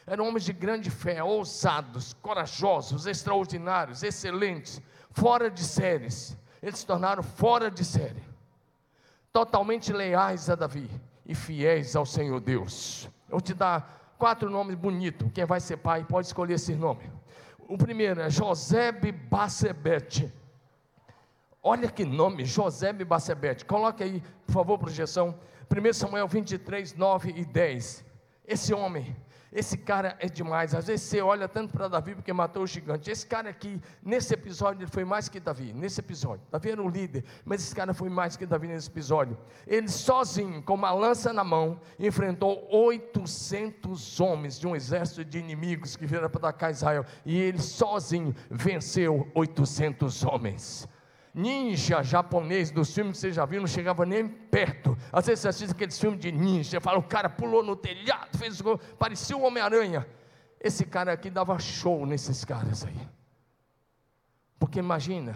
eram 0.05 0.27
homens 0.27 0.43
de 0.43 0.51
grande 0.51 0.91
fé, 0.91 1.23
ousados, 1.23 2.13
corajosos, 2.15 3.05
extraordinários, 3.05 4.03
excelentes, 4.03 4.81
fora 5.11 5.49
de 5.49 5.63
séries. 5.63 6.37
Eles 6.61 6.79
se 6.79 6.85
tornaram 6.85 7.23
fora 7.23 7.71
de 7.71 7.85
série, 7.85 8.23
totalmente 9.31 9.93
leais 9.93 10.49
a 10.49 10.55
Davi 10.55 10.89
e 11.25 11.33
fiéis 11.33 11.95
ao 11.95 12.05
Senhor 12.05 12.41
Deus. 12.41 13.09
Eu 13.29 13.39
te 13.39 13.53
dar 13.53 14.02
quatro 14.17 14.49
nomes 14.49 14.75
bonitos. 14.75 15.29
Quem 15.33 15.45
vai 15.45 15.59
ser 15.59 15.77
pai 15.77 16.05
pode 16.05 16.27
escolher 16.27 16.53
esse 16.53 16.75
nome. 16.75 17.09
O 17.67 17.77
primeiro 17.77 18.21
é 18.21 18.29
Josebe 18.29 19.11
Bacebete. 19.11 20.31
Olha 21.61 21.89
que 21.89 22.03
nome, 22.03 22.43
Josebe 22.43 23.05
Bacebete. 23.05 23.63
Coloque 23.65 24.03
aí, 24.03 24.21
por 24.45 24.53
favor, 24.53 24.77
projeção. 24.77 25.39
1 25.71 25.93
Samuel 25.93 26.27
23, 26.27 26.93
9 26.95 27.33
e 27.35 27.45
10. 27.45 28.05
Esse 28.45 28.73
homem, 28.73 29.15
esse 29.53 29.77
cara 29.77 30.17
é 30.19 30.27
demais. 30.27 30.73
Às 30.73 30.87
vezes 30.87 31.05
você 31.05 31.21
olha 31.21 31.47
tanto 31.47 31.71
para 31.73 31.87
Davi 31.87 32.15
porque 32.15 32.33
matou 32.33 32.63
o 32.63 32.67
gigante. 32.67 33.11
Esse 33.11 33.25
cara 33.25 33.49
aqui, 33.49 33.79
nesse 34.01 34.33
episódio, 34.33 34.83
ele 34.83 34.91
foi 34.91 35.05
mais 35.05 35.29
que 35.29 35.39
Davi. 35.39 35.71
Nesse 35.73 35.99
episódio, 35.99 36.45
Davi 36.51 36.71
era 36.71 36.81
o 36.81 36.89
líder, 36.89 37.23
mas 37.45 37.63
esse 37.63 37.75
cara 37.75 37.93
foi 37.93 38.09
mais 38.09 38.35
que 38.35 38.45
Davi 38.45 38.67
nesse 38.67 38.89
episódio. 38.89 39.37
Ele 39.67 39.87
sozinho, 39.87 40.61
com 40.63 40.73
uma 40.73 40.91
lança 40.91 41.31
na 41.31 41.43
mão, 41.43 41.79
enfrentou 41.99 42.67
800 42.71 44.19
homens 44.19 44.59
de 44.59 44.65
um 44.65 44.75
exército 44.75 45.23
de 45.23 45.37
inimigos 45.37 45.95
que 45.95 46.05
vieram 46.05 46.29
para 46.29 46.49
atacar 46.49 46.71
Israel. 46.71 47.05
E 47.25 47.37
ele 47.39 47.59
sozinho 47.59 48.35
venceu 48.49 49.29
800 49.35 50.23
homens 50.23 50.87
ninja 51.33 52.03
japonês 52.03 52.69
dos 52.69 52.93
filmes 52.93 53.13
que 53.13 53.21
você 53.21 53.31
já 53.31 53.45
viu, 53.45 53.59
não 53.59 53.67
chegava 53.67 54.05
nem 54.05 54.27
perto. 54.27 54.97
Às 55.11 55.25
vezes 55.25 55.41
você 55.41 55.47
assiste 55.47 55.71
aqueles 55.71 55.99
filmes 55.99 56.19
de 56.19 56.31
ninja, 56.31 56.79
fala, 56.79 56.99
o 56.99 57.03
cara 57.03 57.29
pulou 57.29 57.63
no 57.63 57.75
telhado, 57.75 58.37
fez 58.37 58.61
parecia 58.99 59.35
o 59.35 59.41
Homem-Aranha. 59.41 60.07
Esse 60.59 60.85
cara 60.85 61.11
aqui 61.11 61.29
dava 61.29 61.57
show 61.59 62.05
nesses 62.05 62.45
caras 62.45 62.85
aí. 62.85 63.09
Porque 64.59 64.79
imagina, 64.79 65.35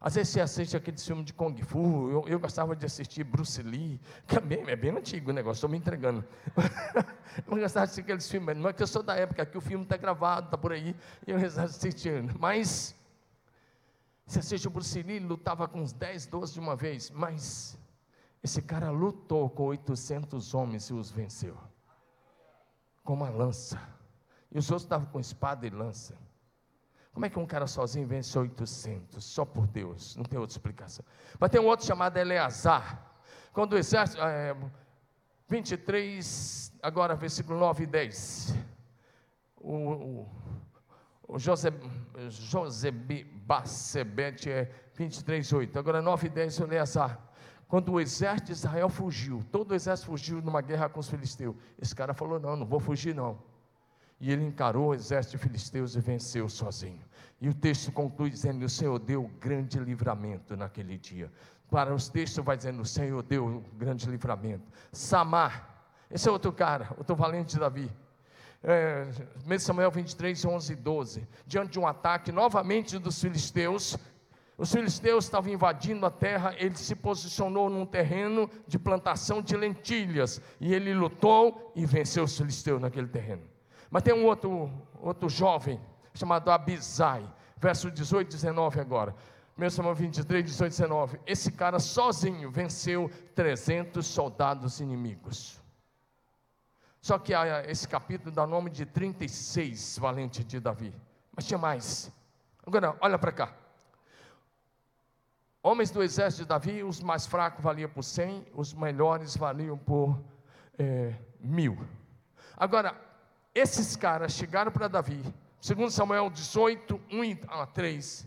às 0.00 0.14
vezes 0.14 0.32
você 0.32 0.40
assiste 0.40 0.76
aquele 0.76 0.96
filme 0.96 1.24
de 1.24 1.32
Kung 1.32 1.60
Fu, 1.62 2.08
eu, 2.08 2.24
eu 2.28 2.38
gostava 2.38 2.74
de 2.76 2.86
assistir 2.86 3.24
Bruce 3.24 3.60
Lee, 3.62 4.00
que 4.26 4.36
é 4.36 4.40
bem, 4.40 4.64
é 4.66 4.76
bem 4.76 4.92
antigo 4.92 5.30
o 5.30 5.34
negócio, 5.34 5.58
estou 5.58 5.68
me 5.68 5.76
entregando. 5.76 6.24
eu 7.46 7.56
gostava 7.56 7.84
de 7.84 7.90
assistir 7.90 8.00
aqueles 8.02 8.30
filmes, 8.30 8.56
não 8.56 8.70
é 8.70 8.72
que 8.72 8.82
eu 8.82 8.86
sou 8.86 9.02
da 9.02 9.14
época 9.16 9.44
que 9.44 9.58
o 9.58 9.60
filme 9.60 9.84
está 9.84 9.96
gravado, 9.96 10.46
está 10.46 10.56
por 10.56 10.72
aí, 10.72 10.94
e 11.26 11.30
eu 11.32 11.36
assistindo. 11.36 12.34
Mas 12.38 12.97
você 14.28 14.40
assiste 14.40 14.68
o 14.68 14.70
Bruce 14.70 15.02
Lee, 15.02 15.18
lutava 15.18 15.66
com 15.66 15.80
uns 15.80 15.92
10, 15.92 16.26
12 16.26 16.52
de 16.52 16.60
uma 16.60 16.76
vez, 16.76 17.10
mas 17.10 17.78
esse 18.42 18.60
cara 18.60 18.90
lutou 18.90 19.48
com 19.48 19.64
800 19.64 20.54
homens 20.54 20.90
e 20.90 20.92
os 20.92 21.10
venceu. 21.10 21.56
Com 23.02 23.14
uma 23.14 23.30
lança. 23.30 23.80
E 24.52 24.58
os 24.58 24.70
outros 24.70 24.84
estavam 24.84 25.06
com 25.06 25.18
espada 25.18 25.66
e 25.66 25.70
lança. 25.70 26.14
Como 27.12 27.24
é 27.24 27.30
que 27.30 27.38
um 27.38 27.46
cara 27.46 27.66
sozinho 27.66 28.06
vence 28.06 28.38
800? 28.38 29.24
Só 29.24 29.46
por 29.46 29.66
Deus, 29.66 30.14
não 30.14 30.24
tem 30.24 30.38
outra 30.38 30.54
explicação. 30.54 31.04
Mas 31.40 31.50
tem 31.50 31.60
um 31.60 31.66
outro 31.66 31.86
chamado 31.86 32.16
Eleazar. 32.18 33.10
Quando 33.52 33.72
o 33.72 33.78
exército. 33.78 34.20
É, 34.22 34.54
23, 35.48 36.74
agora 36.82 37.16
versículo 37.16 37.58
9 37.58 37.84
e 37.84 37.86
10. 37.86 38.54
O, 39.56 39.74
o, 39.74 40.28
o 41.28 41.38
José, 41.38 41.70
José 42.30 42.90
Bacebete 42.90 44.50
é 44.50 44.70
23, 44.94 45.52
8. 45.52 45.78
Agora 45.78 46.00
9 46.00 46.26
e 46.26 46.30
10, 46.30 46.60
Eleazar. 46.60 47.20
Quando 47.68 47.92
o 47.92 48.00
exército 48.00 48.46
de 48.46 48.52
Israel 48.52 48.88
fugiu, 48.88 49.44
todo 49.52 49.72
o 49.72 49.74
exército 49.74 50.10
fugiu 50.10 50.40
numa 50.40 50.62
guerra 50.62 50.88
com 50.88 51.00
os 51.00 51.08
filisteus. 51.08 51.54
Esse 51.80 51.94
cara 51.94 52.14
falou: 52.14 52.40
Não, 52.40 52.56
não 52.56 52.66
vou 52.66 52.80
fugir, 52.80 53.14
não. 53.14 53.38
E 54.18 54.32
ele 54.32 54.42
encarou 54.42 54.88
o 54.88 54.94
exército 54.94 55.36
de 55.36 55.42
filisteus 55.42 55.94
e 55.94 56.00
venceu 56.00 56.48
sozinho. 56.48 57.04
E 57.38 57.48
o 57.48 57.54
texto 57.54 57.92
conclui 57.92 58.30
dizendo: 58.30 58.64
O 58.64 58.68
Senhor 58.68 58.98
deu 58.98 59.30
grande 59.38 59.78
livramento 59.78 60.56
naquele 60.56 60.96
dia. 60.96 61.30
Para 61.70 61.94
os 61.94 62.08
textos 62.08 62.42
vai 62.42 62.56
dizendo: 62.56 62.80
O 62.80 62.86
Senhor 62.86 63.22
deu 63.22 63.62
grande 63.76 64.08
livramento. 64.10 64.64
Samar, 64.90 65.84
esse 66.10 66.26
é 66.26 66.32
outro 66.32 66.50
cara, 66.50 66.88
outro 66.96 67.14
valente 67.14 67.52
de 67.52 67.60
Davi 67.60 67.92
é, 68.62 69.06
1 69.46 69.58
Samuel 69.58 69.90
23, 69.90 70.44
11 70.44 70.72
e 70.72 70.76
12, 70.76 71.28
diante 71.46 71.72
de 71.72 71.78
um 71.78 71.86
ataque 71.86 72.32
novamente 72.32 72.98
dos 72.98 73.20
filisteus, 73.20 73.96
os 74.56 74.72
filisteus 74.72 75.24
estavam 75.24 75.52
invadindo 75.52 76.04
a 76.04 76.10
terra, 76.10 76.52
ele 76.58 76.76
se 76.76 76.96
posicionou 76.96 77.70
num 77.70 77.86
terreno 77.86 78.50
de 78.66 78.76
plantação 78.76 79.40
de 79.40 79.56
lentilhas, 79.56 80.42
e 80.60 80.74
ele 80.74 80.92
lutou 80.92 81.72
e 81.76 81.86
venceu 81.86 82.24
os 82.24 82.36
filisteus 82.36 82.80
naquele 82.80 83.06
terreno. 83.06 83.42
Mas 83.88 84.02
tem 84.02 84.12
um 84.12 84.26
outro, 84.26 84.68
outro 85.00 85.28
jovem, 85.28 85.80
chamado 86.12 86.50
Abisai, 86.50 87.24
verso 87.56 87.88
18 87.88 88.28
e 88.28 88.34
19 88.34 88.80
agora. 88.80 89.14
1 89.56 89.70
Samuel 89.70 89.94
23, 89.94 90.44
18 90.44 90.72
e 90.72 90.76
19. 90.76 91.20
Esse 91.26 91.52
cara 91.52 91.78
sozinho 91.78 92.50
venceu 92.50 93.10
300 93.34 94.04
soldados 94.04 94.80
inimigos. 94.80 95.57
Só 97.08 97.18
que 97.18 97.32
esse 97.66 97.88
capítulo 97.88 98.30
dá 98.30 98.46
nome 98.46 98.68
de 98.68 98.84
36 98.84 99.98
valentes 99.98 100.44
de 100.44 100.60
Davi. 100.60 100.94
Mas 101.34 101.46
tinha 101.46 101.56
mais. 101.56 102.12
Agora, 102.66 102.98
olha 103.00 103.18
para 103.18 103.32
cá. 103.32 103.54
Homens 105.62 105.90
do 105.90 106.02
exército 106.02 106.42
de 106.42 106.48
Davi, 106.50 106.82
os 106.82 107.00
mais 107.00 107.24
fracos 107.24 107.64
valiam 107.64 107.88
por 107.88 108.02
cem, 108.02 108.46
os 108.52 108.74
melhores 108.74 109.34
valiam 109.38 109.78
por 109.78 110.22
é, 110.78 111.14
mil. 111.40 111.82
Agora, 112.54 112.94
esses 113.54 113.96
caras 113.96 114.32
chegaram 114.32 114.70
para 114.70 114.86
Davi, 114.86 115.24
segundo 115.62 115.90
Samuel 115.90 116.28
18, 116.28 117.00
1 117.10 117.38
a 117.48 117.64
3, 117.64 118.26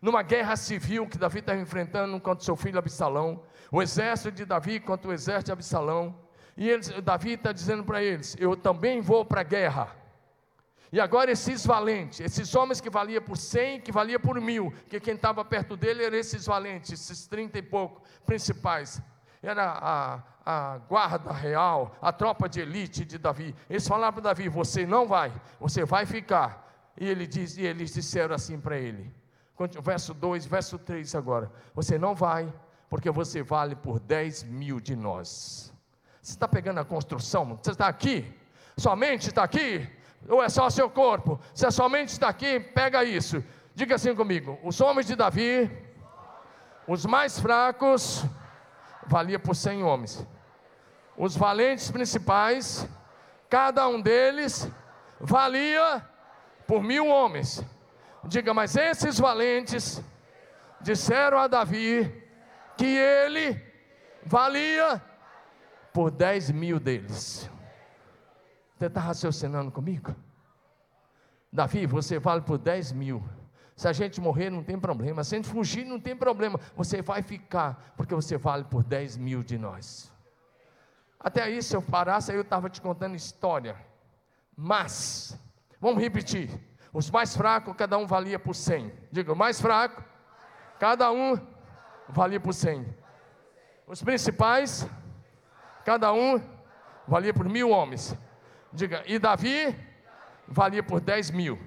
numa 0.00 0.22
guerra 0.22 0.54
civil 0.54 1.08
que 1.08 1.18
Davi 1.18 1.40
estava 1.40 1.58
enfrentando 1.58 2.20
contra 2.20 2.44
seu 2.44 2.54
filho 2.54 2.78
Absalão, 2.78 3.42
o 3.72 3.82
exército 3.82 4.30
de 4.30 4.44
Davi 4.44 4.78
contra 4.78 5.10
o 5.10 5.12
exército 5.12 5.46
de 5.46 5.52
Absalão, 5.52 6.29
e 6.60 6.68
eles, 6.68 6.88
Davi 7.02 7.32
está 7.32 7.52
dizendo 7.52 7.82
para 7.82 8.02
eles: 8.02 8.36
Eu 8.38 8.54
também 8.54 9.00
vou 9.00 9.24
para 9.24 9.40
a 9.40 9.44
guerra. 9.44 9.96
E 10.92 11.00
agora 11.00 11.30
esses 11.30 11.64
valentes, 11.64 12.20
esses 12.20 12.54
homens 12.54 12.82
que 12.82 12.90
valia 12.90 13.18
por 13.18 13.38
cem, 13.38 13.80
que 13.80 13.90
valia 13.90 14.20
por 14.20 14.38
mil, 14.38 14.70
que 14.86 15.00
quem 15.00 15.14
estava 15.14 15.42
perto 15.42 15.74
dele 15.74 16.04
eram 16.04 16.18
esses 16.18 16.44
valentes, 16.44 16.92
esses 16.92 17.26
trinta 17.26 17.56
e 17.56 17.62
pouco 17.62 18.02
principais. 18.26 19.00
Era 19.42 19.72
a, 19.72 20.22
a 20.44 20.78
guarda 20.86 21.32
real, 21.32 21.96
a 22.02 22.12
tropa 22.12 22.46
de 22.46 22.60
elite 22.60 23.06
de 23.06 23.16
Davi. 23.16 23.56
Eles 23.70 23.88
falaram 23.88 24.12
para 24.12 24.22
Davi: 24.24 24.50
Você 24.50 24.84
não 24.84 25.06
vai, 25.06 25.32
você 25.58 25.86
vai 25.86 26.04
ficar. 26.04 26.92
E, 26.94 27.08
ele 27.08 27.26
diz, 27.26 27.56
e 27.56 27.62
eles 27.62 27.94
disseram 27.94 28.34
assim 28.34 28.60
para 28.60 28.76
ele: 28.76 29.10
verso 29.82 30.12
2, 30.12 30.44
verso 30.44 30.78
3 30.78 31.14
agora: 31.14 31.50
Você 31.74 31.96
não 31.96 32.14
vai, 32.14 32.52
porque 32.90 33.10
você 33.10 33.42
vale 33.42 33.74
por 33.74 33.98
10 33.98 34.42
mil 34.42 34.78
de 34.78 34.94
nós. 34.94 35.72
Você 36.22 36.32
está 36.32 36.46
pegando 36.46 36.80
a 36.80 36.84
construção? 36.84 37.58
Você 37.62 37.70
está 37.70 37.86
aqui? 37.86 38.30
Sua 38.76 38.94
mente 38.94 39.28
está 39.28 39.42
aqui? 39.42 39.88
Ou 40.28 40.42
é 40.42 40.48
só 40.48 40.68
seu 40.68 40.90
corpo? 40.90 41.40
Se 41.54 41.66
a 41.66 41.70
sua 41.70 41.88
mente 41.88 42.08
está 42.08 42.28
aqui, 42.28 42.60
pega 42.60 43.02
isso. 43.04 43.42
Diga 43.74 43.94
assim 43.94 44.14
comigo: 44.14 44.58
os 44.62 44.80
homens 44.80 45.06
de 45.06 45.16
Davi, 45.16 45.70
os 46.86 47.06
mais 47.06 47.40
fracos, 47.40 48.24
valia 49.06 49.38
por 49.38 49.56
cem 49.56 49.82
homens. 49.82 50.26
Os 51.16 51.36
valentes 51.36 51.90
principais, 51.90 52.86
cada 53.48 53.88
um 53.88 54.00
deles 54.00 54.70
valia 55.18 56.06
por 56.66 56.82
mil 56.82 57.06
homens. 57.06 57.64
Diga, 58.24 58.52
mas 58.52 58.76
esses 58.76 59.18
valentes 59.18 60.02
disseram 60.80 61.38
a 61.38 61.46
Davi 61.46 62.24
que 62.76 62.86
ele 62.86 63.62
valia 64.24 65.02
por 65.92 66.10
dez 66.10 66.50
mil 66.50 66.80
deles. 66.80 67.50
Você 68.76 68.86
está 68.86 69.00
raciocinando 69.00 69.70
comigo? 69.70 70.14
Davi, 71.52 71.84
você 71.86 72.18
vale 72.18 72.42
por 72.42 72.58
10 72.58 72.92
mil. 72.92 73.22
Se 73.76 73.88
a 73.88 73.92
gente 73.92 74.20
morrer, 74.20 74.50
não 74.50 74.62
tem 74.62 74.78
problema. 74.78 75.24
Se 75.24 75.34
a 75.34 75.38
gente 75.38 75.48
fugir, 75.48 75.84
não 75.84 75.98
tem 75.98 76.14
problema. 76.14 76.60
Você 76.76 77.02
vai 77.02 77.22
ficar, 77.22 77.92
porque 77.96 78.14
você 78.14 78.36
vale 78.36 78.64
por 78.64 78.84
10 78.84 79.16
mil 79.16 79.42
de 79.42 79.58
nós. 79.58 80.12
Até 81.18 81.42
aí, 81.42 81.62
se 81.62 81.74
eu 81.74 81.82
parasse, 81.82 82.32
eu 82.32 82.42
estava 82.42 82.70
te 82.70 82.80
contando 82.80 83.16
história. 83.16 83.76
Mas, 84.56 85.38
vamos 85.80 86.00
repetir: 86.00 86.48
os 86.92 87.10
mais 87.10 87.36
fracos, 87.36 87.74
cada 87.76 87.98
um 87.98 88.06
valia 88.06 88.38
por 88.38 88.54
100. 88.54 88.92
Diga, 89.10 89.32
o 89.32 89.36
mais 89.36 89.60
fraco, 89.60 90.04
cada 90.78 91.10
um 91.10 91.38
valia 92.08 92.38
por 92.40 92.54
100. 92.54 92.86
Os 93.86 94.02
principais, 94.02 94.88
cada 95.90 96.12
um 96.12 96.40
valia 97.08 97.34
por 97.34 97.48
mil 97.48 97.70
homens. 97.70 98.16
Diga, 98.72 99.02
e 99.06 99.18
Davi 99.18 99.74
valia 100.46 100.84
por 100.84 101.00
10 101.00 101.32
mil. 101.32 101.58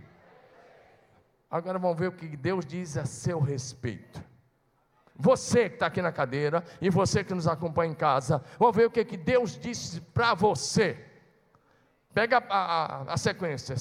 Agora 1.51 1.77
vamos 1.77 1.99
ver 1.99 2.07
o 2.07 2.13
que 2.13 2.37
Deus 2.37 2.65
diz 2.65 2.95
a 2.95 3.05
seu 3.05 3.41
respeito. 3.41 4.23
Você 5.13 5.67
que 5.67 5.75
está 5.75 5.87
aqui 5.87 6.01
na 6.01 6.13
cadeira 6.13 6.63
e 6.79 6.89
você 6.89 7.21
que 7.21 7.33
nos 7.33 7.49
acompanha 7.49 7.91
em 7.91 7.95
casa, 7.95 8.41
vamos 8.57 8.73
ver 8.73 8.85
o 8.85 8.91
que, 8.91 9.03
que 9.03 9.17
Deus 9.17 9.57
disse 9.57 9.99
para 9.99 10.33
você. 10.33 11.05
Pega 12.13 12.37
a, 12.37 13.03
a, 13.09 13.13
a, 13.13 13.17
sequência: 13.17 13.75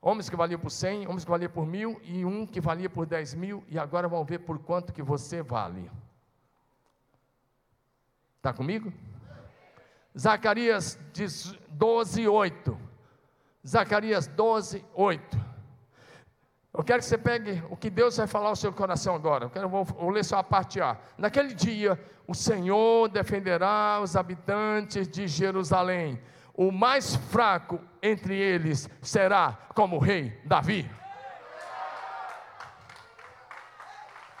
homens 0.00 0.28
que 0.28 0.34
valiam 0.34 0.58
por 0.58 0.72
100, 0.72 1.06
homens 1.06 1.24
que 1.24 1.30
valiam 1.30 1.52
por 1.52 1.64
mil 1.64 2.00
e 2.02 2.24
um 2.24 2.44
que 2.48 2.60
valia 2.60 2.90
por 2.90 3.06
10 3.06 3.34
mil. 3.34 3.62
E 3.68 3.78
agora 3.78 4.08
vamos 4.08 4.26
ver 4.26 4.40
por 4.40 4.58
quanto 4.58 4.92
que 4.92 5.02
você 5.02 5.40
vale. 5.40 5.88
Está 8.38 8.52
comigo? 8.52 8.92
Zacarias 10.18 10.98
12, 11.70 12.28
8. 12.28 12.78
Zacarias 13.66 14.26
12, 14.26 14.84
8. 14.94 15.52
Eu 16.74 16.82
quero 16.82 17.00
que 17.00 17.04
você 17.04 17.18
pegue 17.18 17.62
o 17.68 17.76
que 17.76 17.90
Deus 17.90 18.16
vai 18.16 18.26
falar 18.26 18.48
ao 18.48 18.56
seu 18.56 18.72
coração 18.72 19.14
agora. 19.14 19.44
Eu, 19.44 19.50
quero, 19.50 19.68
vou, 19.68 19.84
vou 19.84 20.10
ler 20.10 20.24
só 20.24 20.38
a 20.38 20.42
parte 20.42 20.80
A. 20.80 20.96
Naquele 21.18 21.54
dia, 21.54 22.00
o 22.26 22.34
Senhor 22.34 23.08
defenderá 23.08 24.00
os 24.02 24.16
habitantes 24.16 25.06
de 25.06 25.26
Jerusalém. 25.26 26.18
O 26.54 26.70
mais 26.70 27.14
fraco 27.14 27.80
entre 28.02 28.36
eles 28.36 28.88
será 29.00 29.58
como 29.74 29.96
o 29.96 29.98
rei 29.98 30.38
Davi. 30.44 30.90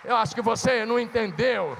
Eu 0.04 0.16
acho 0.16 0.34
que 0.34 0.42
você 0.42 0.84
não 0.84 0.98
entendeu. 0.98 1.76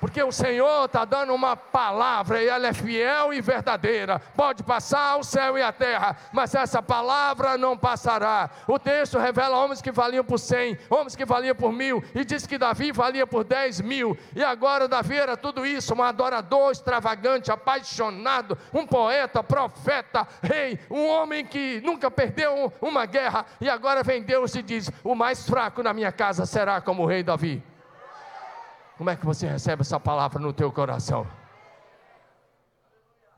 Porque 0.00 0.22
o 0.22 0.32
Senhor 0.32 0.84
está 0.84 1.04
dando 1.04 1.34
uma 1.34 1.56
palavra 1.56 2.42
e 2.42 2.48
ela 2.48 2.66
é 2.66 2.72
fiel 2.72 3.32
e 3.32 3.40
verdadeira. 3.40 4.20
Pode 4.36 4.62
passar 4.62 5.16
o 5.16 5.24
céu 5.24 5.56
e 5.56 5.62
a 5.62 5.72
terra, 5.72 6.16
mas 6.32 6.54
essa 6.54 6.82
palavra 6.82 7.56
não 7.56 7.76
passará. 7.76 8.50
O 8.66 8.78
texto 8.78 9.18
revela 9.18 9.56
homens 9.58 9.80
que 9.80 9.90
valiam 9.90 10.24
por 10.24 10.38
cem, 10.38 10.78
homens 10.90 11.16
que 11.16 11.24
valiam 11.24 11.54
por 11.54 11.72
mil, 11.72 12.02
e 12.14 12.24
diz 12.24 12.46
que 12.46 12.58
Davi 12.58 12.92
valia 12.92 13.26
por 13.26 13.44
dez 13.44 13.80
mil. 13.80 14.16
E 14.34 14.44
agora 14.44 14.88
Davi 14.88 15.16
era 15.16 15.36
tudo 15.36 15.64
isso: 15.64 15.94
um 15.94 16.02
adorador 16.02 16.72
extravagante, 16.72 17.50
apaixonado, 17.50 18.58
um 18.72 18.86
poeta, 18.86 19.42
profeta, 19.42 20.26
rei, 20.42 20.78
um 20.90 21.06
homem 21.06 21.44
que 21.44 21.80
nunca 21.84 22.10
perdeu 22.10 22.72
uma 22.80 23.06
guerra. 23.06 23.46
E 23.60 23.68
agora 23.68 24.02
vem 24.02 24.22
Deus 24.22 24.54
e 24.54 24.62
diz: 24.62 24.90
O 25.02 25.14
mais 25.14 25.48
fraco 25.48 25.82
na 25.82 25.92
minha 25.94 26.12
casa 26.12 26.44
será 26.44 26.80
como 26.80 27.02
o 27.02 27.06
rei 27.06 27.22
Davi. 27.22 27.75
Como 28.96 29.10
é 29.10 29.16
que 29.16 29.26
você 29.26 29.46
recebe 29.46 29.82
essa 29.82 30.00
palavra 30.00 30.40
no 30.40 30.52
teu 30.52 30.72
coração? 30.72 31.26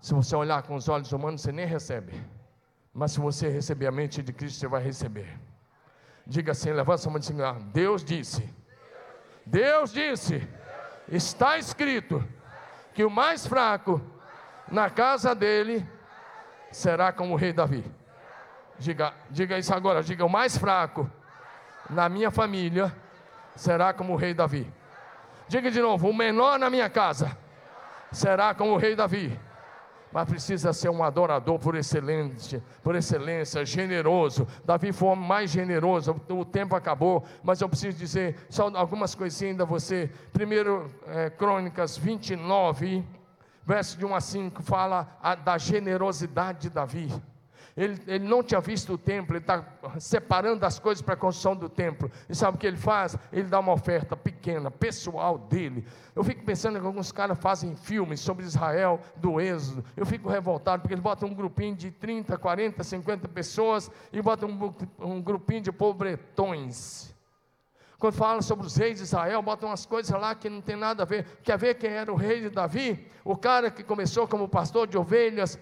Se 0.00 0.14
você 0.14 0.36
olhar 0.36 0.62
com 0.62 0.74
os 0.76 0.88
olhos 0.88 1.12
humanos, 1.12 1.40
você 1.40 1.50
nem 1.50 1.66
recebe. 1.66 2.24
Mas 2.94 3.12
se 3.12 3.20
você 3.20 3.48
receber 3.48 3.86
a 3.86 3.92
mente 3.92 4.22
de 4.22 4.32
Cristo, 4.32 4.60
você 4.60 4.68
vai 4.68 4.82
receber. 4.82 5.38
Diga 6.26 6.52
assim, 6.52 6.70
levanta 6.70 7.08
a 7.08 7.10
mão 7.10 7.18
e 7.18 7.22
diga, 7.22 7.52
Deus 7.72 8.04
disse. 8.04 8.48
Deus 9.44 9.92
disse. 9.92 10.46
Está 11.08 11.58
escrito 11.58 12.24
que 12.94 13.04
o 13.04 13.10
mais 13.10 13.46
fraco 13.46 14.00
na 14.70 14.90
casa 14.90 15.34
dele 15.34 15.86
será 16.70 17.12
como 17.12 17.34
o 17.34 17.36
rei 17.36 17.52
Davi. 17.52 17.84
Diga, 18.78 19.12
diga 19.30 19.58
isso 19.58 19.74
agora, 19.74 20.02
diga 20.02 20.24
o 20.24 20.28
mais 20.28 20.56
fraco 20.56 21.10
na 21.90 22.08
minha 22.08 22.30
família 22.30 22.94
será 23.56 23.92
como 23.92 24.12
o 24.12 24.16
rei 24.16 24.34
Davi. 24.34 24.70
Diga 25.48 25.70
de 25.70 25.80
novo: 25.80 26.08
o 26.08 26.14
menor 26.14 26.58
na 26.58 26.68
minha 26.68 26.88
casa 26.88 27.36
será 28.12 28.54
como 28.54 28.72
o 28.72 28.76
rei 28.76 28.94
Davi. 28.94 29.38
Mas 30.10 30.26
precisa 30.26 30.72
ser 30.72 30.88
um 30.88 31.02
adorador 31.02 31.58
por 31.58 31.74
excelência, 31.74 32.62
por 32.82 32.94
excelência, 32.94 33.64
generoso. 33.64 34.48
Davi 34.64 34.90
foi 34.90 35.10
o 35.10 35.16
mais 35.16 35.50
generoso. 35.50 36.18
O 36.30 36.44
tempo 36.46 36.74
acabou, 36.74 37.26
mas 37.42 37.60
eu 37.60 37.68
preciso 37.68 37.98
dizer 37.98 38.36
só 38.48 38.70
algumas 38.74 39.14
coisinhas 39.14 39.52
ainda 39.52 39.66
você. 39.66 40.10
Primeiro, 40.32 40.90
é, 41.06 41.28
Crônicas 41.28 41.98
29, 41.98 43.04
verso 43.66 43.98
de 43.98 44.06
1 44.06 44.14
a 44.14 44.20
5, 44.20 44.62
fala 44.62 45.18
a, 45.22 45.34
da 45.34 45.58
generosidade 45.58 46.60
de 46.62 46.70
Davi. 46.70 47.12
Ele, 47.78 47.96
ele 48.08 48.26
não 48.26 48.42
tinha 48.42 48.60
visto 48.60 48.94
o 48.94 48.98
templo, 48.98 49.36
ele 49.36 49.44
está 49.44 49.64
separando 50.00 50.66
as 50.66 50.80
coisas 50.80 51.00
para 51.00 51.14
a 51.14 51.16
construção 51.16 51.54
do 51.54 51.68
templo. 51.68 52.10
E 52.28 52.34
sabe 52.34 52.56
o 52.56 52.58
que 52.60 52.66
ele 52.66 52.76
faz? 52.76 53.16
Ele 53.32 53.44
dá 53.44 53.60
uma 53.60 53.72
oferta 53.72 54.16
pequena, 54.16 54.68
pessoal 54.68 55.38
dele. 55.38 55.86
Eu 56.12 56.24
fico 56.24 56.44
pensando 56.44 56.80
que 56.80 56.84
alguns 56.84 57.12
caras 57.12 57.38
fazem 57.38 57.76
filmes 57.76 58.18
sobre 58.18 58.44
Israel 58.44 59.00
do 59.14 59.40
Êxodo. 59.40 59.84
Eu 59.96 60.04
fico 60.04 60.28
revoltado, 60.28 60.82
porque 60.82 60.94
eles 60.94 61.02
botam 61.04 61.28
um 61.28 61.34
grupinho 61.34 61.76
de 61.76 61.92
30, 61.92 62.36
40, 62.36 62.82
50 62.82 63.28
pessoas 63.28 63.88
e 64.12 64.20
botam 64.20 64.48
um, 64.48 65.06
um 65.06 65.22
grupinho 65.22 65.60
de 65.60 65.70
pobretões. 65.70 67.14
Quando 67.96 68.14
fala 68.14 68.42
sobre 68.42 68.66
os 68.66 68.76
reis 68.76 68.98
de 68.98 69.04
Israel, 69.04 69.40
botam 69.40 69.68
umas 69.68 69.86
coisas 69.86 70.20
lá 70.20 70.34
que 70.34 70.50
não 70.50 70.60
tem 70.60 70.74
nada 70.74 71.04
a 71.04 71.06
ver. 71.06 71.24
Quer 71.44 71.56
ver 71.56 71.74
quem 71.74 71.90
era 71.90 72.12
o 72.12 72.16
rei 72.16 72.40
de 72.40 72.50
Davi? 72.50 73.06
O 73.24 73.36
cara 73.36 73.70
que 73.70 73.84
começou 73.84 74.26
como 74.26 74.48
pastor 74.48 74.88
de 74.88 74.98
ovelhas, 74.98 75.56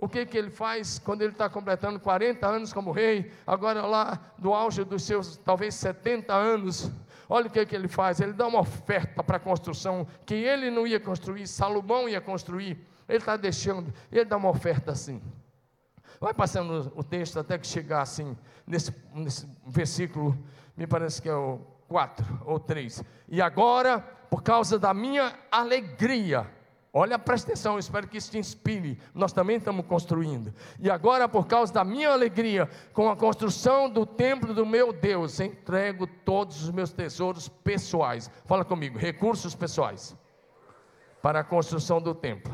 o 0.00 0.08
que, 0.08 0.24
que 0.24 0.38
ele 0.38 0.50
faz 0.50 0.98
quando 0.98 1.22
ele 1.22 1.32
está 1.32 1.48
completando 1.48 2.00
40 2.00 2.46
anos 2.46 2.72
como 2.72 2.90
rei, 2.90 3.30
agora 3.46 3.84
lá 3.84 4.18
do 4.38 4.54
auge 4.54 4.82
dos 4.82 5.02
seus 5.02 5.36
talvez 5.36 5.74
70 5.74 6.32
anos. 6.32 6.90
Olha 7.28 7.46
o 7.46 7.50
que, 7.50 7.64
que 7.66 7.76
ele 7.76 7.86
faz: 7.86 8.18
ele 8.18 8.32
dá 8.32 8.46
uma 8.46 8.60
oferta 8.60 9.22
para 9.22 9.36
a 9.36 9.40
construção 9.40 10.06
que 10.24 10.34
ele 10.34 10.70
não 10.70 10.86
ia 10.86 10.98
construir, 10.98 11.46
Salomão 11.46 12.08
ia 12.08 12.20
construir. 12.20 12.86
Ele 13.06 13.18
está 13.18 13.36
deixando, 13.36 13.92
ele 14.10 14.24
dá 14.24 14.36
uma 14.36 14.48
oferta 14.48 14.92
assim. 14.92 15.20
Vai 16.18 16.32
passando 16.32 16.92
o 16.94 17.02
texto 17.02 17.38
até 17.38 17.58
que 17.58 17.66
chegar 17.66 18.02
assim, 18.02 18.36
nesse, 18.66 18.94
nesse 19.14 19.48
versículo, 19.66 20.36
me 20.76 20.86
parece 20.86 21.20
que 21.20 21.28
é 21.28 21.34
o 21.34 21.58
quatro 21.88 22.40
ou 22.44 22.58
três. 22.58 23.02
E 23.28 23.40
agora, 23.42 24.00
por 24.00 24.42
causa 24.42 24.78
da 24.78 24.94
minha 24.94 25.34
alegria, 25.50 26.46
olha, 26.92 27.18
presta 27.18 27.52
atenção, 27.52 27.78
espero 27.78 28.08
que 28.08 28.18
isso 28.18 28.30
te 28.30 28.38
inspire. 28.38 28.98
Nós 29.14 29.32
também 29.32 29.56
estamos 29.56 29.86
construindo. 29.86 30.52
E 30.78 30.90
agora, 30.90 31.28
por 31.28 31.46
causa 31.46 31.72
da 31.72 31.84
minha 31.84 32.10
alegria, 32.10 32.68
com 32.92 33.10
a 33.10 33.16
construção 33.16 33.88
do 33.88 34.04
templo 34.04 34.52
do 34.52 34.66
meu 34.66 34.92
Deus, 34.92 35.40
entrego 35.40 36.06
todos 36.06 36.62
os 36.62 36.70
meus 36.70 36.92
tesouros 36.92 37.48
pessoais. 37.48 38.30
Fala 38.46 38.64
comigo, 38.64 38.98
recursos 38.98 39.54
pessoais 39.54 40.16
para 41.22 41.40
a 41.40 41.44
construção 41.44 42.00
do 42.00 42.14
templo. 42.14 42.52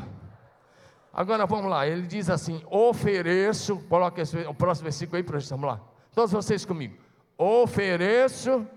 Agora 1.13 1.45
vamos 1.47 1.71
lá, 1.71 1.87
ele 1.87 2.03
diz 2.03 2.29
assim: 2.29 2.61
ofereço, 2.69 3.79
coloca 3.89 4.21
o 4.47 4.53
próximo 4.53 4.83
versículo 4.83 5.17
aí 5.17 5.23
para 5.23 5.39
gente, 5.39 5.49
vamos 5.49 5.67
lá. 5.67 5.81
Todos 6.13 6.31
vocês 6.31 6.63
comigo. 6.63 6.97
Ofereço. 7.37 8.67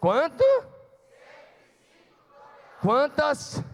Quanto? 0.00 0.44
Quantas? 2.84 3.64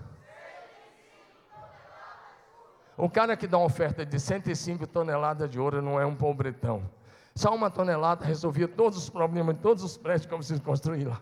O 2.96 3.10
cara 3.10 3.36
que 3.36 3.48
dá 3.48 3.58
uma 3.58 3.66
oferta 3.66 4.06
de 4.06 4.20
105 4.20 4.86
toneladas 4.86 5.50
de 5.50 5.58
ouro 5.58 5.82
não 5.82 5.98
é 5.98 6.06
um 6.06 6.14
pobretão. 6.14 6.88
Só 7.34 7.52
uma 7.52 7.68
tonelada 7.68 8.24
resolvia 8.24 8.68
todos 8.68 8.96
os 8.96 9.10
problemas 9.10 9.56
de 9.56 9.62
todos 9.62 9.82
os 9.82 9.96
prédios 9.96 10.26
que 10.26 10.36
preciso 10.36 10.62
construir 10.62 11.08
lá. 11.08 11.20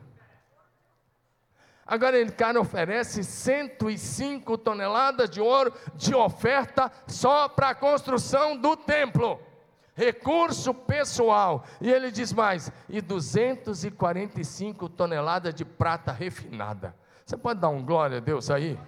Agora 1.87 2.19
ele, 2.19 2.31
cara, 2.31 2.61
oferece 2.61 3.25
105 3.25 4.59
toneladas 4.59 5.31
de 5.31 5.41
ouro 5.41 5.73
de 5.95 6.15
oferta 6.15 6.93
só 7.07 7.49
para 7.49 7.71
a 7.71 7.75
construção 7.75 8.55
do 8.55 8.77
templo. 8.77 9.41
Recurso 9.95 10.75
pessoal. 10.75 11.65
E 11.81 11.91
ele 11.91 12.11
diz 12.11 12.35
mais: 12.35 12.71
e 12.87 13.01
245 13.01 14.91
toneladas 14.91 15.55
de 15.55 15.65
prata 15.65 16.13
refinada. 16.13 16.95
Você 17.29 17.37
pode 17.37 17.61
dar 17.61 17.69
um 17.69 17.85
glória 17.85 18.17
a 18.17 18.21
Deus 18.21 18.49
aí? 18.49 18.81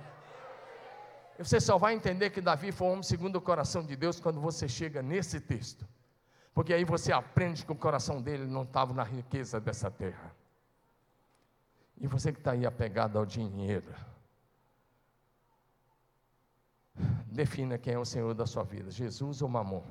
Você 1.39 1.61
só 1.61 1.77
vai 1.77 1.93
entender 1.93 2.31
que 2.31 2.41
Davi 2.41 2.73
foi 2.73 2.87
um 2.87 2.93
homem 2.93 3.03
segundo 3.03 3.37
o 3.37 3.41
coração 3.41 3.85
de 3.85 3.95
Deus 3.95 4.19
quando 4.19 4.41
você 4.41 4.67
chega 4.67 5.03
nesse 5.03 5.39
texto. 5.43 5.87
Porque 6.55 6.73
aí 6.73 6.83
você 6.83 7.13
aprende 7.13 7.67
que 7.67 7.71
o 7.71 7.77
coração 7.77 8.23
dele 8.23 8.47
não 8.47 8.63
estava 8.63 8.95
na 8.95 9.03
riqueza 9.03 9.61
dessa 9.61 9.91
terra. 9.91 10.35
E 11.99 12.07
você 12.07 12.33
que 12.33 12.39
está 12.39 12.53
aí 12.53 12.65
apegado 12.65 13.19
ao 13.19 13.27
dinheiro, 13.27 13.95
defina 17.27 17.77
quem 17.77 17.93
é 17.93 17.99
o 17.99 18.07
Senhor 18.07 18.33
da 18.33 18.47
sua 18.47 18.65
vida: 18.65 18.91
Jesus 18.91 19.43
ou 19.43 19.51
Mamon? 19.51 19.85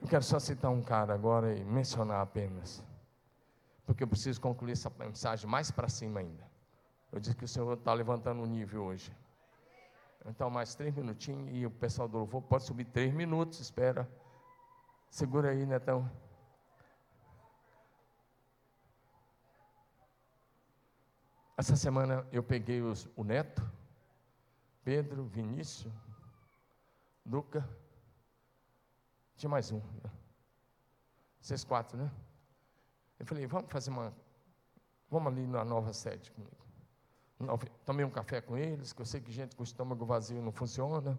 Eu 0.00 0.06
quero 0.06 0.22
só 0.22 0.38
citar 0.38 0.70
um 0.70 0.82
cara 0.82 1.12
agora 1.12 1.52
e 1.52 1.64
mencionar 1.64 2.20
apenas, 2.20 2.80
porque 3.84 4.02
eu 4.02 4.08
preciso 4.08 4.40
concluir 4.40 4.72
essa 4.72 4.90
mensagem 4.98 5.48
mais 5.48 5.70
para 5.70 5.88
cima 5.88 6.20
ainda. 6.20 6.50
Eu 7.10 7.20
disse 7.20 7.36
que 7.36 7.44
o 7.44 7.48
Senhor 7.48 7.72
está 7.74 7.92
levantando 7.92 8.42
o 8.42 8.46
nível 8.46 8.84
hoje. 8.84 9.14
Então, 10.24 10.48
mais 10.48 10.74
três 10.74 10.94
minutinhos 10.94 11.50
e 11.52 11.66
o 11.66 11.70
pessoal 11.70 12.08
do 12.08 12.18
louvor 12.18 12.42
pode 12.42 12.64
subir 12.64 12.84
três 12.84 13.12
minutos, 13.12 13.58
espera. 13.60 14.08
Segura 15.10 15.50
aí, 15.50 15.66
Netão. 15.66 16.10
Essa 21.56 21.76
semana 21.76 22.26
eu 22.32 22.42
peguei 22.42 22.80
os, 22.80 23.08
o 23.14 23.22
neto, 23.22 23.62
Pedro, 24.82 25.24
Vinícius, 25.24 25.92
Luca, 27.24 27.68
tinha 29.36 29.50
mais 29.50 29.70
um, 29.70 29.78
né? 29.78 30.10
vocês 31.40 31.62
quatro, 31.62 31.96
né? 31.98 32.10
Eu 33.22 33.26
falei, 33.26 33.46
vamos 33.46 33.70
fazer 33.70 33.88
uma, 33.88 34.12
vamos 35.08 35.32
ali 35.32 35.46
na 35.46 35.64
nova 35.64 35.92
sede 35.92 36.32
comigo. 36.32 36.56
Tomei 37.86 38.04
um 38.04 38.10
café 38.10 38.40
com 38.40 38.56
eles, 38.56 38.92
que 38.92 39.00
eu 39.00 39.06
sei 39.06 39.20
que 39.20 39.30
gente 39.30 39.54
com 39.54 39.62
estômago 39.62 40.04
vazio 40.04 40.42
não 40.42 40.50
funciona. 40.50 41.16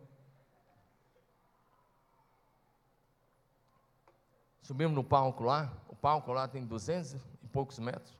Subimos 4.61 4.93
no 4.93 5.01
palco 5.01 5.45
lá, 5.45 5.71
o 5.87 5.95
palco 5.95 6.33
lá 6.33 6.45
tem 6.45 6.65
duzentos 6.65 7.13
e 7.41 7.47
poucos 7.47 7.79
metros. 7.79 8.19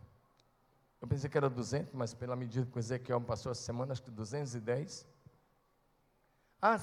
Eu 1.01 1.07
pensei 1.09 1.29
que 1.29 1.37
era 1.37 1.49
200, 1.49 1.91
mas 1.91 2.13
pela 2.13 2.37
medida 2.37 2.65
que 2.65 2.77
o 2.77 2.79
Ezequiel 2.79 3.19
passou 3.19 3.51
essa 3.51 3.63
semana, 3.63 3.91
acho 3.91 4.01
que 4.01 4.11
210. 4.11 5.05
Ah, 6.61 6.79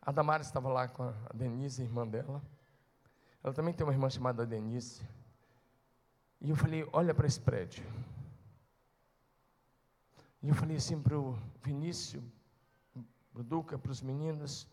a 0.00 0.10
Damares 0.10 0.46
estava 0.46 0.70
lá 0.70 0.88
com 0.88 1.02
a 1.02 1.12
Denise, 1.34 1.82
irmã 1.82 2.06
dela. 2.06 2.42
Ela 3.44 3.52
também 3.52 3.74
tem 3.74 3.86
uma 3.86 3.92
irmã 3.92 4.08
chamada 4.08 4.46
Denise. 4.46 5.06
E 6.40 6.50
eu 6.50 6.56
falei, 6.56 6.88
olha 6.92 7.14
para 7.14 7.26
esse 7.26 7.40
prédio. 7.40 7.84
E 10.42 10.48
eu 10.48 10.54
falei 10.54 10.76
assim 10.76 11.00
para 11.00 11.18
o 11.18 11.36
Vinícius, 11.62 12.22
para 13.32 13.40
o 13.40 13.44
Duca, 13.44 13.76
para 13.78 13.90
os 13.90 14.00
meninos. 14.00 14.68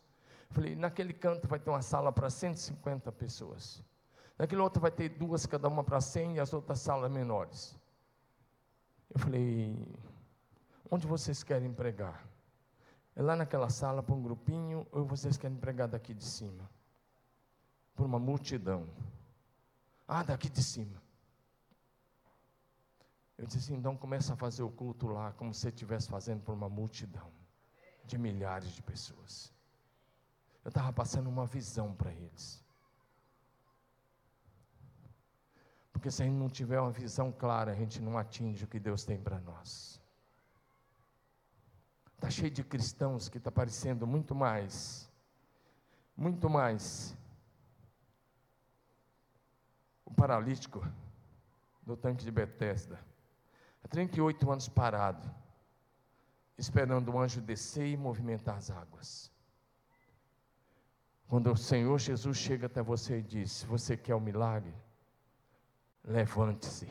Falei, 0.49 0.75
naquele 0.75 1.13
canto 1.13 1.47
vai 1.47 1.59
ter 1.59 1.69
uma 1.69 1.81
sala 1.81 2.11
para 2.11 2.29
150 2.29 3.11
pessoas. 3.11 3.83
Naquele 4.37 4.61
outro 4.61 4.81
vai 4.81 4.91
ter 4.91 5.09
duas, 5.09 5.45
cada 5.45 5.67
uma 5.67 5.83
para 5.83 5.99
100 5.99 6.35
e 6.35 6.39
as 6.39 6.53
outras 6.53 6.79
salas 6.79 7.11
menores. 7.11 7.77
Eu 9.09 9.19
falei, 9.19 9.87
onde 10.91 11.07
vocês 11.07 11.43
querem 11.43 11.73
pregar? 11.73 12.27
É 13.15 13.21
lá 13.21 13.35
naquela 13.35 13.69
sala 13.69 14.03
para 14.03 14.13
um 14.13 14.21
grupinho 14.21 14.85
ou 14.91 15.05
vocês 15.05 15.37
querem 15.37 15.57
pregar 15.57 15.87
daqui 15.87 16.13
de 16.13 16.25
cima? 16.25 16.69
Por 17.95 18.05
uma 18.05 18.19
multidão. 18.19 18.87
Ah, 20.07 20.21
daqui 20.21 20.49
de 20.49 20.61
cima. 20.61 21.04
Eu 23.37 23.45
disse 23.45 23.59
assim, 23.59 23.75
então 23.75 23.97
começa 23.97 24.33
a 24.33 24.37
fazer 24.37 24.63
o 24.63 24.69
culto 24.69 25.07
lá 25.07 25.33
como 25.33 25.53
se 25.53 25.67
estivesse 25.67 26.07
fazendo 26.07 26.41
por 26.41 26.53
uma 26.53 26.69
multidão 26.69 27.29
de 28.05 28.17
milhares 28.17 28.69
de 28.71 28.81
pessoas. 28.81 29.53
Eu 30.63 30.69
estava 30.69 30.91
passando 30.93 31.29
uma 31.29 31.45
visão 31.45 31.93
para 31.93 32.11
eles. 32.13 32.63
Porque 35.91 36.09
se 36.09 36.21
a 36.21 36.25
gente 36.25 36.37
não 36.37 36.49
tiver 36.49 36.79
uma 36.79 36.91
visão 36.91 37.31
clara, 37.31 37.71
a 37.71 37.75
gente 37.75 38.01
não 38.01 38.17
atinge 38.17 38.63
o 38.63 38.67
que 38.67 38.79
Deus 38.79 39.03
tem 39.03 39.19
para 39.21 39.39
nós. 39.39 40.01
Está 42.15 42.29
cheio 42.29 42.49
de 42.49 42.63
cristãos 42.63 43.27
que 43.27 43.37
está 43.37 43.51
parecendo 43.51 44.07
muito 44.07 44.33
mais, 44.33 45.11
muito 46.15 46.49
mais. 46.49 47.15
O 50.05 50.13
paralítico 50.13 50.87
do 51.83 51.95
tanque 51.95 52.23
de 52.23 52.31
Betesda, 52.31 52.99
há 53.85 53.87
38 53.87 54.51
anos 54.51 54.67
parado, 54.67 55.33
esperando 56.57 57.13
o 57.13 57.19
anjo 57.19 57.39
descer 57.39 57.87
e 57.87 57.95
movimentar 57.95 58.57
as 58.57 58.69
águas. 58.69 59.31
Quando 61.27 61.51
o 61.51 61.57
Senhor 61.57 61.97
Jesus 61.97 62.37
chega 62.37 62.65
até 62.65 62.81
você 62.81 63.19
e 63.19 63.23
diz: 63.23 63.63
você 63.63 63.95
quer 63.95 64.13
o 64.13 64.17
um 64.17 64.21
milagre, 64.21 64.73
Levante-se. 66.07 66.87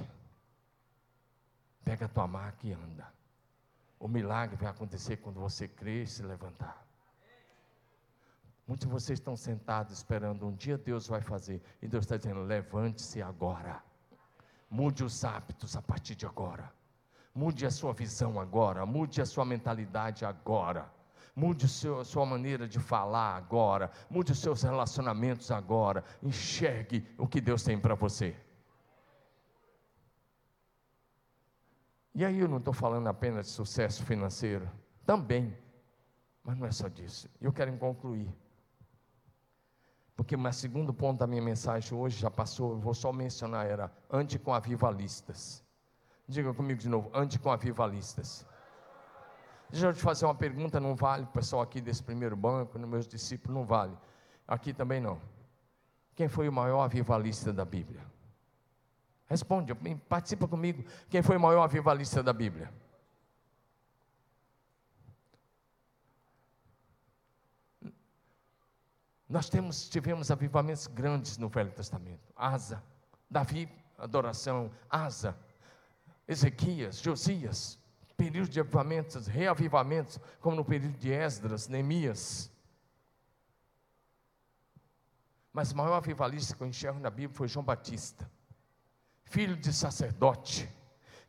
Pega 1.85 2.07
a 2.07 2.09
tua 2.09 2.27
maca 2.27 2.67
e 2.67 2.73
anda. 2.73 3.07
O 3.99 4.09
milagre 4.09 4.57
vai 4.57 4.69
acontecer 4.69 5.19
quando 5.19 5.41
você 5.41 5.69
crer 5.69 6.05
e 6.05 6.07
se 6.07 6.23
levantar. 6.23 6.85
Muitos 8.67 8.87
de 8.87 8.93
vocês 8.93 9.19
estão 9.19 9.37
sentados 9.37 9.93
esperando, 9.99 10.47
um 10.47 10.55
dia 10.55 10.77
Deus 10.77 11.07
vai 11.07 11.21
fazer. 11.21 11.63
E 11.81 11.87
Deus 11.87 12.05
está 12.05 12.17
dizendo: 12.17 12.43
levante-se 12.43 13.23
agora. 13.23 13.83
Mude 14.69 15.05
os 15.05 15.25
hábitos 15.25 15.77
a 15.77 15.83
partir 15.83 16.17
de 16.17 16.27
agora. 16.27 16.73
Mude 17.35 17.67
a 17.67 17.71
sua 17.71 17.93
visão 17.93 18.39
agora. 18.39 18.87
Mude 18.87 19.21
a 19.21 19.27
sua 19.27 19.45
mentalidade 19.45 20.25
agora. 20.25 20.91
Mude 21.35 21.67
a 21.67 22.05
sua 22.05 22.25
maneira 22.25 22.69
de 22.69 22.79
falar 22.79 23.37
agora. 23.37 23.91
Mude 24.09 24.33
os 24.33 24.39
seus 24.39 24.63
relacionamentos 24.63 25.51
agora. 25.51 26.05
Enxergue 26.23 27.07
o 27.19 27.27
que 27.27 27.41
Deus 27.41 27.65
tem 27.65 27.79
para 27.79 27.95
você. 27.95 28.37
E 32.15 32.25
aí 32.25 32.39
eu 32.39 32.47
não 32.47 32.59
estou 32.59 32.73
falando 32.73 33.09
apenas 33.09 33.47
de 33.47 33.53
sucesso 33.53 34.05
financeiro, 34.05 34.71
também, 35.05 35.53
mas 36.45 36.57
não 36.57 36.65
é 36.65 36.71
só 36.71 36.87
disso. 36.87 37.29
Eu 37.41 37.53
quero 37.53 37.77
concluir. 37.77 38.33
Porque 40.15 40.37
o 40.37 40.53
segundo 40.53 40.95
ponto 40.95 41.19
da 41.19 41.27
minha 41.27 41.43
mensagem 41.43 41.99
hoje 41.99 42.21
já 42.21 42.31
passou, 42.31 42.75
eu 42.75 42.79
vou 42.79 42.95
só 42.95 43.13
mencionar, 43.13 43.67
era 43.67 43.91
ante 44.09 44.39
com 44.39 44.55
avivalistas. 44.55 45.65
Diga 46.27 46.55
comigo 46.55 46.81
de 46.81 46.89
novo, 46.89 47.11
ante 47.13 47.39
com 47.39 47.51
avivalistas. 47.51 48.47
Deixa 49.71 49.87
eu 49.87 49.93
te 49.93 50.01
fazer 50.01 50.25
uma 50.25 50.35
pergunta, 50.35 50.81
não 50.81 50.95
vale, 50.95 51.27
pessoal 51.27 51.63
aqui 51.63 51.81
desse 51.81 52.03
primeiro 52.03 52.37
banco, 52.37 52.79
meus 52.79 53.07
discípulos, 53.07 53.57
não 53.57 53.67
vale. 53.67 53.97
Aqui 54.47 54.73
também 54.73 55.01
não. 55.01 55.21
Quem 56.15 56.29
foi 56.29 56.49
o 56.49 56.53
maior 56.53 56.83
avivalista 56.83 57.53
da 57.53 57.65
Bíblia? 57.65 58.01
Responde, 59.27 59.75
participa 60.09 60.47
comigo. 60.47 60.85
Quem 61.09 61.23
foi 61.23 61.37
o 61.37 61.41
maior 61.41 61.63
avivalista 61.63 62.23
da 62.23 62.33
Bíblia? 62.33 62.73
Nós 69.29 69.49
temos, 69.49 69.89
tivemos 69.89 70.31
avivamentos 70.31 70.87
grandes 70.87 71.37
no 71.39 71.49
Velho 71.49 71.73
Testamento. 71.73 72.33
Asa, 72.37 72.83
Davi, 73.29 73.69
adoração, 73.99 74.71
Asa, 74.89 75.37
Ezequias, 76.27 76.99
Josias, 76.99 77.79
período 78.17 78.49
de 78.49 78.61
avivamentos, 78.61 79.27
reavivamentos, 79.27 80.19
como 80.41 80.57
no 80.57 80.65
período 80.65 80.97
de 80.99 81.11
Esdras, 81.11 81.69
Neemias. 81.69 82.51
Mas 85.53 85.73
o 85.73 85.77
maior 85.77 85.95
avivalista 85.95 86.57
que 86.57 86.63
eu 86.63 86.67
enxergo 86.67 86.99
na 86.99 87.11
Bíblia 87.11 87.37
foi 87.37 87.49
João 87.49 87.65
Batista, 87.65 88.31
filho 89.25 89.57
de 89.57 89.73
sacerdote 89.73 90.69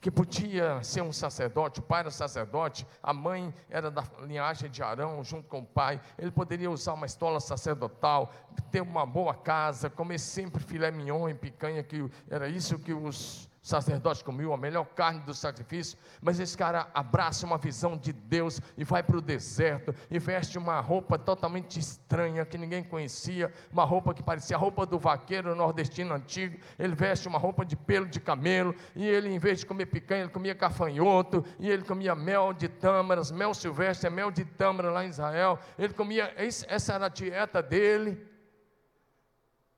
que 0.06 0.12
podia 0.12 0.84
ser 0.84 1.02
um 1.02 1.12
sacerdote, 1.12 1.80
o 1.80 1.82
pai 1.82 2.02
era 2.02 2.12
sacerdote, 2.12 2.86
a 3.02 3.12
mãe 3.12 3.52
era 3.68 3.90
da 3.90 4.04
linhagem 4.22 4.70
de 4.70 4.84
Arão, 4.84 5.24
junto 5.24 5.48
com 5.48 5.62
o 5.62 5.66
pai. 5.66 6.00
Ele 6.16 6.30
poderia 6.30 6.70
usar 6.70 6.94
uma 6.94 7.08
estola 7.08 7.40
sacerdotal, 7.40 8.32
ter 8.70 8.82
uma 8.82 9.04
boa 9.04 9.34
casa, 9.34 9.90
comer 9.90 10.20
sempre 10.20 10.64
filé 10.64 10.92
mignon 10.92 11.28
e 11.28 11.34
picanha, 11.34 11.82
que 11.82 12.08
era 12.30 12.48
isso 12.48 12.78
que 12.78 12.94
os 12.94 13.50
sacerdote 13.66 14.24
comeu 14.24 14.54
a 14.54 14.58
melhor 14.58 14.86
carne 14.86 15.22
do 15.22 15.34
sacrifício, 15.34 15.98
mas 16.22 16.40
esse 16.40 16.56
cara 16.56 16.88
abraça 16.94 17.48
uma 17.48 17.58
visão 17.58 17.98
de 17.98 18.14
Deus 18.14 18.62
e 18.78 18.84
vai 18.84 19.02
para 19.02 19.18
o 19.18 19.22
deserto 19.22 19.94
e 20.12 20.20
veste 20.20 20.56
uma 20.60 20.80
roupa 20.80 21.18
totalmente 21.18 21.80
estranha 21.80 22.46
que 22.46 22.60
ninguém 22.60 22.84
conhecia, 22.84 23.52
uma 23.74 23.84
roupa 23.84 24.14
que 24.14 24.22
parecia 24.22 24.56
a 24.56 24.60
roupa 24.60 24.86
do 24.86 25.00
vaqueiro 25.00 25.56
nordestino 25.56 26.14
antigo. 26.14 26.60
Ele 26.78 26.94
veste 26.94 27.28
uma 27.28 27.40
roupa 27.40 27.66
de 27.66 27.76
pelo 27.76 28.06
de 28.06 28.20
camelo 28.20 28.76
e 28.96 29.04
ele, 29.04 29.34
em 29.34 29.40
vez 29.40 29.62
de 29.62 29.66
comer 29.66 29.88
picanha, 29.88 30.22
ele 30.22 30.32
comia 30.32 30.54
cafanhoto 30.54 31.44
e 31.58 31.68
ele 31.68 31.84
comia 31.84 32.14
mel 32.14 32.54
de 32.54 32.68
tâmaras, 32.68 33.32
mel 33.32 33.56
silvestre, 33.56 34.06
é 34.06 34.12
mel 34.12 34.30
de 34.30 34.46
tâmara 34.46 34.92
lá 34.92 35.04
em 35.04 35.10
Israel. 35.10 35.58
Ele 35.76 35.94
comia, 35.96 36.32
essa 36.38 36.94
era 36.94 37.08
a 37.08 37.10
dieta 37.10 37.64
dele. 37.64 38.35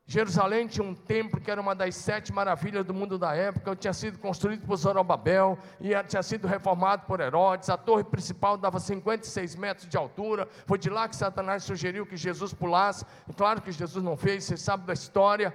Jerusalém 0.09 0.67
tinha 0.67 0.87
um 0.87 0.95
templo 0.95 1.41
que 1.41 1.51
era 1.51 1.59
uma 1.59 1.75
das 1.75 1.93
sete 1.93 2.31
maravilhas 2.31 2.85
do 2.85 2.93
mundo 2.93 3.19
da 3.19 3.35
época, 3.35 3.75
tinha 3.75 3.91
sido 3.91 4.17
construído 4.17 4.65
por 4.65 4.77
Zorobabel 4.77 5.59
e 5.81 5.89
tinha 6.05 6.23
sido 6.23 6.47
reformado 6.47 7.05
por 7.05 7.19
Herodes. 7.19 7.69
A 7.69 7.75
torre 7.75 8.05
principal 8.05 8.55
dava 8.55 8.79
56 8.79 9.57
metros 9.57 9.89
de 9.89 9.97
altura. 9.97 10.47
Foi 10.65 10.77
de 10.77 10.89
lá 10.89 11.09
que 11.09 11.15
Satanás 11.15 11.65
sugeriu 11.65 12.05
que 12.05 12.15
Jesus 12.15 12.53
pulasse. 12.53 13.03
Claro 13.35 13.61
que 13.61 13.69
Jesus 13.69 14.01
não 14.01 14.15
fez, 14.15 14.45
você 14.45 14.55
sabe 14.55 14.85
da 14.85 14.93
história. 14.93 15.53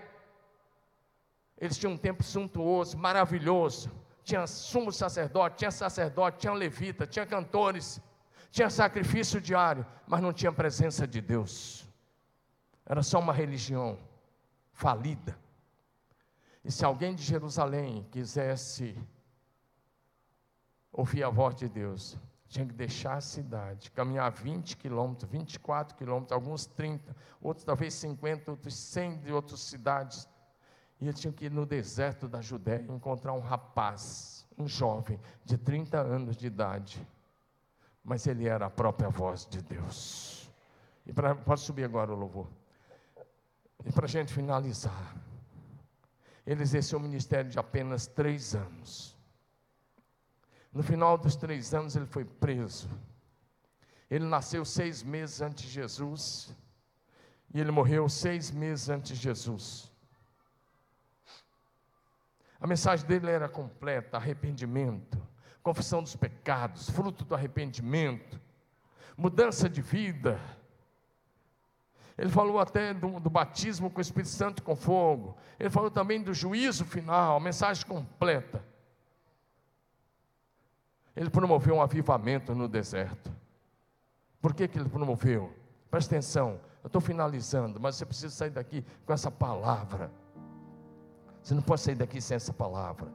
Eles 1.59 1.79
tinham 1.79 1.95
um 1.95 1.99
templo 1.99 2.23
suntuoso, 2.23 2.99
maravilhoso. 2.99 3.91
Tinha 4.23 4.47
sumo 4.47 4.93
sacerdote, 4.93 5.57
tinha 5.57 5.71
sacerdote, 5.71 6.41
tinha 6.41 6.53
levita, 6.53 7.07
tinha 7.07 7.25
cantores, 7.25 8.03
tinha 8.51 8.69
sacrifício 8.69 9.41
diário, 9.41 9.87
mas 10.07 10.21
não 10.21 10.31
tinha 10.31 10.53
presença 10.53 11.07
de 11.07 11.23
Deus. 11.23 11.89
Era 12.85 13.03
só 13.03 13.19
uma 13.19 13.33
religião 13.33 13.99
falida. 14.73 15.39
E 16.65 16.71
se 16.71 16.85
alguém 16.85 17.15
de 17.15 17.23
Jerusalém 17.23 18.07
quisesse 18.11 18.97
ouvir 20.93 21.23
a 21.25 21.31
voz 21.31 21.55
de 21.55 21.69
Deus, 21.69 22.19
tinha 22.49 22.67
que 22.67 22.75
deixar 22.75 23.15
a 23.15 23.21
cidade, 23.21 23.91
caminhar 23.91 24.31
20 24.31 24.77
quilômetros, 24.77 25.31
24 25.31 25.97
quilômetros, 25.97 26.33
alguns 26.33 26.67
30, 26.67 27.17
outros 27.41 27.65
talvez 27.65 27.95
50, 27.95 28.51
outros 28.51 28.75
100 28.75 29.21
de 29.21 29.33
outras 29.33 29.61
cidades. 29.61 30.29
E 31.01 31.07
ele 31.09 31.15
tinha 31.15 31.33
que 31.33 31.47
ir 31.47 31.51
no 31.51 31.65
deserto 31.65 32.29
da 32.29 32.41
Judéia 32.41 32.85
encontrar 32.89 33.33
um 33.33 33.41
rapaz, 33.41 34.47
um 34.59 34.69
jovem 34.69 35.19
de 35.45 35.57
30 35.57 35.99
anos 35.99 36.37
de 36.37 36.47
idade. 36.47 37.05
Mas 38.05 38.27
ele 38.27 38.47
era 38.47 38.67
a 38.67 38.71
própria 38.71 39.09
voz 39.09 39.47
de 39.47 39.63
Deus. 39.63 40.51
E 41.07 41.13
pra, 41.13 41.35
pode 41.35 41.63
subir 41.63 41.85
agora 41.85 42.13
o 42.13 42.17
louvor. 42.17 42.47
E 43.85 43.93
para 43.93 44.07
a 44.07 44.09
gente 44.09 44.33
finalizar, 44.33 45.17
ele 46.47 46.63
exerceu 46.63 46.99
o 46.99 47.03
ministério 47.03 47.51
de 47.51 47.59
apenas 47.59 48.07
três 48.07 48.55
anos. 48.55 49.17
No 50.73 50.83
final 50.83 51.19
dos 51.19 51.37
três 51.37 51.75
anos, 51.75 51.95
ele 51.97 52.07
foi 52.07 52.25
preso. 52.25 52.89
Ele 54.11 54.25
nasceu 54.25 54.65
seis 54.65 55.03
meses 55.03 55.41
antes 55.41 55.65
de 55.65 55.71
Jesus. 55.71 56.55
E 57.55 57.61
ele 57.61 57.71
morreu 57.71 58.09
seis 58.09 58.51
meses 58.51 58.89
antes 58.89 59.17
de 59.17 59.23
Jesus. 59.23 59.93
A 62.61 62.67
mensagem 62.67 63.07
dele 63.07 63.31
era 63.31 63.49
completa: 63.49 64.17
arrependimento, 64.17 65.21
confissão 65.63 66.03
dos 66.03 66.17
pecados, 66.17 66.89
fruto 66.89 67.25
do 67.25 67.35
arrependimento, 67.35 68.41
mudança 69.17 69.69
de 69.69 69.83
vida 69.83 70.41
ele 72.17 72.31
falou 72.31 72.59
até 72.59 72.93
do, 72.93 73.19
do, 73.19 73.31
batismo 73.31 73.91
com 73.91 73.99
o 73.99 74.01
Espírito 74.01 74.31
Santo 74.31 74.63
com 74.63 74.77
fogo. 74.77 75.37
Ele 75.59 75.71
falou 75.71 75.91
também 75.91 76.23
do 76.23 76.35
juízo 76.35 76.85
final, 76.85 77.37
a 77.37 77.41
mensagem 77.41 77.87
completa. 77.87 78.65
Ele 81.17 81.31
promoveu 81.31 81.77
um 81.77 81.83
avivamento 81.83 82.55
no 82.55 82.69
deserto. 82.69 83.33
Por 84.41 84.55
que, 84.55 84.67
que 84.69 84.79
ele 84.79 84.89
promoveu? 84.89 85.53
Presta 85.91 86.15
atenção, 86.15 86.61
eu 86.83 86.87
estou 86.87 87.01
finalizando, 87.01 87.79
mas 87.79 87.97
você 87.97 88.07
precisa 88.07 88.35
sair 88.35 88.51
daqui 88.51 88.85
com 89.07 89.13
essa 89.13 89.31
palavra. 89.31 90.11
Você 91.43 91.55
não 91.55 91.63
pode 91.63 91.81
sair 91.81 91.95
daqui 91.95 92.21
sem 92.21 92.35
essa 92.35 92.53
palavra. 92.53 93.09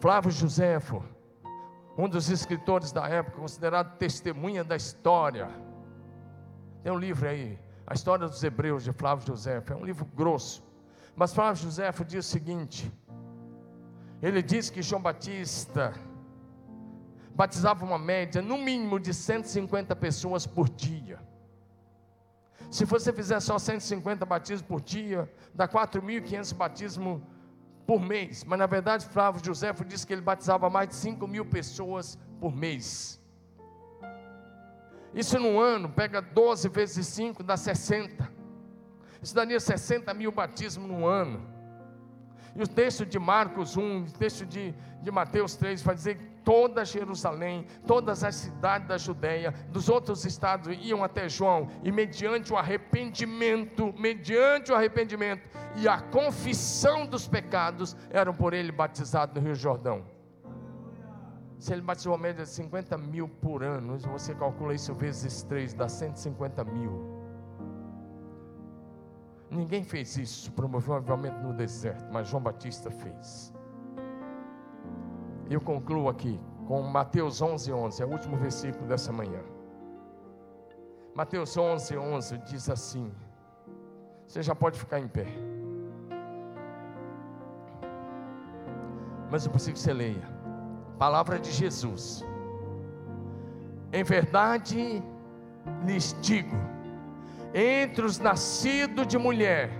Flávio 0.00 0.30
Joséfo, 0.30 1.02
um 1.96 2.08
dos 2.08 2.28
escritores 2.28 2.90
da 2.90 3.08
época, 3.08 3.38
considerado 3.38 3.96
testemunha 3.96 4.64
da 4.64 4.76
história, 4.76 5.48
tem 6.82 6.92
um 6.92 6.98
livro 6.98 7.28
aí, 7.28 7.58
A 7.86 7.94
História 7.94 8.26
dos 8.26 8.42
Hebreus, 8.42 8.84
de 8.84 8.92
Flávio 8.92 9.26
José. 9.26 9.62
É 9.66 9.74
um 9.74 9.84
livro 9.84 10.04
grosso. 10.04 10.62
Mas 11.14 11.32
Flávio 11.32 11.62
José 11.62 11.90
diz 12.06 12.26
o 12.26 12.28
seguinte: 12.28 12.92
ele 14.20 14.42
diz 14.42 14.70
que 14.70 14.82
João 14.82 15.00
Batista 15.00 15.94
batizava 17.34 17.84
uma 17.84 17.98
média, 17.98 18.42
no 18.42 18.58
mínimo, 18.58 18.98
de 18.98 19.14
150 19.14 19.94
pessoas 19.96 20.46
por 20.46 20.68
dia. 20.68 21.20
Se 22.70 22.84
você 22.84 23.12
fizer 23.12 23.38
só 23.40 23.58
150 23.58 24.24
batismos 24.24 24.62
por 24.62 24.80
dia, 24.80 25.30
dá 25.54 25.68
4.500 25.68 26.54
batismos 26.54 27.22
por 27.86 28.00
mês. 28.00 28.44
Mas 28.44 28.58
na 28.58 28.66
verdade, 28.66 29.06
Flávio 29.06 29.44
José 29.44 29.72
disse 29.86 30.06
que 30.06 30.12
ele 30.12 30.22
batizava 30.22 30.70
mais 30.70 30.88
de 30.88 30.94
5 30.94 31.26
mil 31.28 31.44
pessoas 31.44 32.18
por 32.40 32.54
mês. 32.54 33.21
Isso 35.14 35.38
num 35.38 35.60
ano, 35.60 35.88
pega 35.88 36.22
12 36.22 36.68
vezes 36.68 37.06
5, 37.06 37.42
dá 37.42 37.56
60. 37.56 38.30
Isso 39.22 39.34
daria 39.34 39.60
60 39.60 40.12
mil 40.14 40.32
batismos 40.32 40.88
no 40.88 41.06
ano. 41.06 41.52
E 42.54 42.62
o 42.62 42.68
texto 42.68 43.06
de 43.06 43.18
Marcos 43.18 43.76
1, 43.76 44.02
o 44.02 44.12
texto 44.12 44.44
de, 44.44 44.74
de 45.00 45.10
Mateus 45.10 45.54
3, 45.56 45.80
vai 45.82 45.94
dizer 45.94 46.16
que 46.16 46.24
toda 46.44 46.84
Jerusalém, 46.84 47.66
todas 47.86 48.22
as 48.22 48.34
cidades 48.34 48.88
da 48.88 48.98
Judéia, 48.98 49.54
dos 49.70 49.88
outros 49.88 50.24
estados 50.24 50.76
iam 50.82 51.02
até 51.02 51.28
João, 51.28 51.68
e 51.82 51.90
mediante 51.90 52.52
o 52.52 52.56
arrependimento, 52.56 53.94
mediante 53.96 54.70
o 54.70 54.74
arrependimento 54.74 55.48
e 55.76 55.88
a 55.88 55.98
confissão 55.98 57.06
dos 57.06 57.26
pecados, 57.26 57.96
eram 58.10 58.34
por 58.34 58.52
ele 58.52 58.70
batizados 58.70 59.34
no 59.34 59.40
Rio 59.40 59.54
Jordão. 59.54 60.04
Se 61.62 61.72
ele 61.72 61.80
batizou 61.80 62.12
uma 62.12 62.18
média 62.18 62.42
de 62.42 62.50
50 62.50 62.98
mil 62.98 63.28
por 63.28 63.62
ano, 63.62 63.96
você 63.96 64.34
calcula 64.34 64.74
isso 64.74 64.92
vezes 64.92 65.44
3, 65.44 65.72
dá 65.74 65.88
150 65.88 66.64
mil. 66.64 67.22
Ninguém 69.48 69.84
fez 69.84 70.16
isso, 70.16 70.50
promoveu 70.50 70.94
um 70.94 70.96
avivamento 70.96 71.38
no 71.38 71.52
deserto, 71.54 72.12
mas 72.12 72.26
João 72.26 72.42
Batista 72.42 72.90
fez. 72.90 73.54
Eu 75.48 75.60
concluo 75.60 76.08
aqui 76.08 76.40
com 76.66 76.82
Mateus 76.82 77.40
11, 77.40 77.72
11, 77.72 78.02
é 78.02 78.06
o 78.06 78.10
último 78.10 78.36
versículo 78.36 78.88
dessa 78.88 79.12
manhã. 79.12 79.40
Mateus 81.14 81.56
11, 81.56 81.96
11 81.96 82.38
diz 82.38 82.68
assim: 82.68 83.08
Você 84.26 84.42
já 84.42 84.56
pode 84.56 84.80
ficar 84.80 84.98
em 84.98 85.06
pé. 85.06 85.28
Mas 89.30 89.44
eu 89.44 89.52
preciso 89.52 89.74
que 89.74 89.78
você 89.78 89.92
leia. 89.92 90.41
Palavra 90.98 91.38
de 91.38 91.50
Jesus. 91.50 92.24
Em 93.92 94.02
verdade 94.02 95.02
lhes 95.84 96.16
digo: 96.20 96.56
entre 97.54 98.04
os 98.04 98.18
nascidos 98.18 99.06
de 99.06 99.18
mulher, 99.18 99.70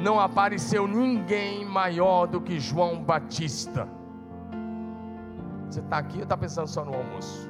não 0.00 0.18
apareceu 0.18 0.86
ninguém 0.86 1.64
maior 1.64 2.26
do 2.26 2.40
que 2.40 2.58
João 2.58 3.02
Batista. 3.02 3.88
Você 5.68 5.80
está 5.80 5.98
aqui 5.98 6.16
ou 6.16 6.22
está 6.22 6.36
pensando 6.36 6.66
só 6.66 6.84
no 6.84 6.94
almoço? 6.94 7.48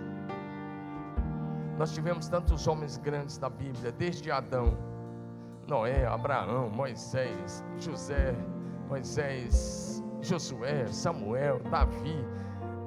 Nós 1.78 1.94
tivemos 1.94 2.28
tantos 2.28 2.66
homens 2.66 2.96
grandes 2.96 3.38
da 3.38 3.48
Bíblia, 3.48 3.92
desde 3.92 4.32
Adão, 4.32 4.76
Noé, 5.68 6.04
Abraão, 6.04 6.68
Moisés, 6.68 7.64
José, 7.78 8.34
Moisés, 8.88 10.02
Josué, 10.20 10.88
Samuel, 10.88 11.60
Davi, 11.70 12.18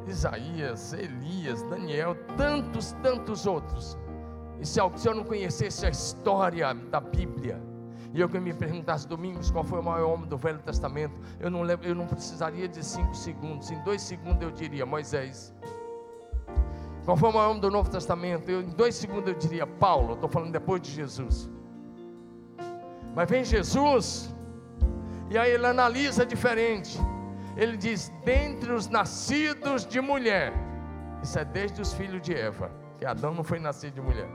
Isaías, 0.07 0.93
Elias, 0.93 1.61
Daniel, 1.63 2.15
tantos, 2.37 2.93
tantos 3.03 3.45
outros. 3.45 3.97
E 4.59 4.65
se 4.65 4.79
eu 4.79 5.15
não 5.15 5.23
conhecesse 5.23 5.85
a 5.85 5.89
história 5.89 6.73
da 6.73 6.99
Bíblia, 6.99 7.61
e 8.13 8.19
eu 8.19 8.27
que 8.27 8.39
me 8.39 8.53
perguntasse 8.53 9.07
domingos 9.07 9.49
qual 9.49 9.63
foi 9.63 9.79
o 9.79 9.83
maior 9.83 10.13
homem 10.13 10.27
do 10.27 10.37
Velho 10.37 10.59
Testamento, 10.59 11.19
eu 11.39 11.49
não, 11.49 11.65
eu 11.65 11.95
não 11.95 12.05
precisaria 12.05 12.67
de 12.67 12.83
cinco 12.85 13.15
segundos, 13.15 13.71
em 13.71 13.81
dois 13.83 14.01
segundos 14.01 14.41
eu 14.41 14.51
diria 14.51 14.85
Moisés. 14.85 15.53
Qual 17.05 17.17
foi 17.17 17.29
o 17.29 17.33
maior 17.33 17.49
homem 17.49 17.61
do 17.61 17.71
Novo 17.71 17.89
Testamento? 17.89 18.49
Eu, 18.49 18.61
em 18.61 18.69
dois 18.69 18.95
segundos 18.95 19.27
eu 19.27 19.33
diria 19.33 19.65
Paulo, 19.65 20.13
estou 20.13 20.29
falando 20.29 20.51
depois 20.51 20.81
de 20.81 20.91
Jesus. 20.91 21.49
Mas 23.15 23.29
vem 23.29 23.43
Jesus, 23.43 24.33
e 25.29 25.37
aí 25.37 25.51
ele 25.51 25.65
analisa 25.65 26.25
diferente. 26.25 26.99
Ele 27.55 27.77
diz: 27.77 28.11
dentre 28.23 28.71
os 28.71 28.87
nascidos 28.87 29.85
de 29.85 29.99
mulher, 29.99 30.53
isso 31.21 31.37
é 31.37 31.45
desde 31.45 31.81
os 31.81 31.93
filhos 31.93 32.21
de 32.21 32.33
Eva, 32.33 32.71
que 32.97 33.05
Adão 33.05 33.33
não 33.33 33.43
foi 33.43 33.59
nascido 33.59 33.95
de 33.95 34.01
mulher. 34.01 34.27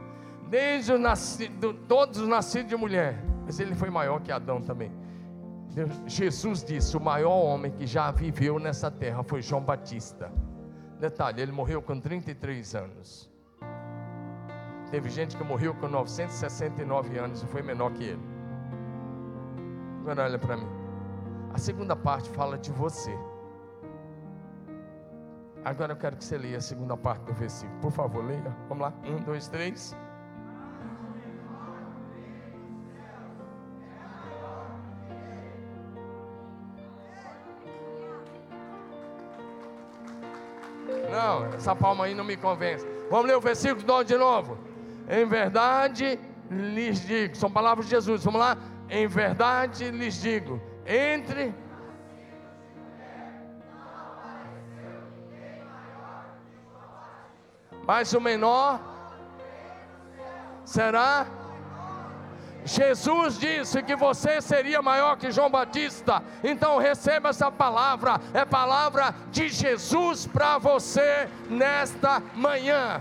Desde 0.48 0.92
os 0.92 1.00
nascido, 1.00 1.74
todos 1.88 2.20
os 2.20 2.28
nascidos 2.28 2.68
de 2.68 2.76
mulher, 2.76 3.22
mas 3.44 3.58
ele 3.58 3.74
foi 3.74 3.90
maior 3.90 4.20
que 4.20 4.30
Adão 4.30 4.60
também. 4.60 4.92
Deus, 5.74 5.90
Jesus 6.06 6.62
disse: 6.62 6.96
o 6.96 7.00
maior 7.00 7.36
homem 7.36 7.72
que 7.72 7.86
já 7.86 8.10
viveu 8.10 8.58
nessa 8.58 8.90
terra 8.90 9.22
foi 9.22 9.42
João 9.42 9.62
Batista. 9.62 10.30
Detalhe, 11.00 11.42
ele 11.42 11.52
morreu 11.52 11.82
com 11.82 12.00
33 12.00 12.74
anos. 12.74 13.30
Teve 14.90 15.10
gente 15.10 15.36
que 15.36 15.44
morreu 15.44 15.74
com 15.74 15.88
969 15.88 17.18
anos 17.18 17.42
e 17.42 17.46
foi 17.46 17.60
menor 17.60 17.92
que 17.92 18.04
ele. 18.04 18.22
Agora 20.00 20.24
olha 20.24 20.38
para 20.38 20.56
mim. 20.56 20.85
A 21.56 21.58
segunda 21.58 21.96
parte 21.96 22.28
fala 22.28 22.58
de 22.58 22.70
você. 22.70 23.18
Agora 25.64 25.94
eu 25.94 25.96
quero 25.96 26.14
que 26.14 26.22
você 26.22 26.36
leia 26.36 26.58
a 26.58 26.60
segunda 26.60 26.98
parte 26.98 27.22
do 27.22 27.32
versículo. 27.32 27.80
Por 27.80 27.90
favor, 27.90 28.22
leia. 28.22 28.54
Vamos 28.68 28.82
lá. 28.82 28.92
Um, 29.02 29.16
dois, 29.22 29.48
três. 29.48 29.96
Não, 41.10 41.46
essa 41.54 41.74
palma 41.74 42.04
aí 42.04 42.14
não 42.14 42.22
me 42.22 42.36
convence. 42.36 42.86
Vamos 43.10 43.28
ler 43.28 43.36
o 43.38 43.40
versículo 43.40 44.04
de 44.04 44.18
novo. 44.18 44.58
Em 45.08 45.24
verdade 45.24 46.20
lhes 46.50 47.00
digo, 47.00 47.34
são 47.34 47.50
palavras 47.50 47.86
de 47.86 47.92
Jesus. 47.92 48.22
Vamos 48.24 48.40
lá. 48.40 48.58
Em 48.90 49.06
verdade 49.06 49.90
lhes 49.90 50.20
digo, 50.20 50.60
entre. 50.86 51.54
Mas 57.86 58.12
o 58.12 58.20
menor 58.20 58.80
será. 60.64 61.26
Jesus 62.64 63.38
disse 63.38 63.80
que 63.80 63.94
você 63.94 64.40
seria 64.40 64.82
maior 64.82 65.16
que 65.16 65.30
João 65.30 65.48
Batista, 65.48 66.20
então 66.42 66.78
receba 66.78 67.28
essa 67.28 67.48
palavra, 67.48 68.20
é 68.34 68.44
palavra 68.44 69.14
de 69.30 69.48
Jesus 69.48 70.26
para 70.26 70.58
você 70.58 71.28
nesta 71.48 72.20
manhã. 72.34 73.00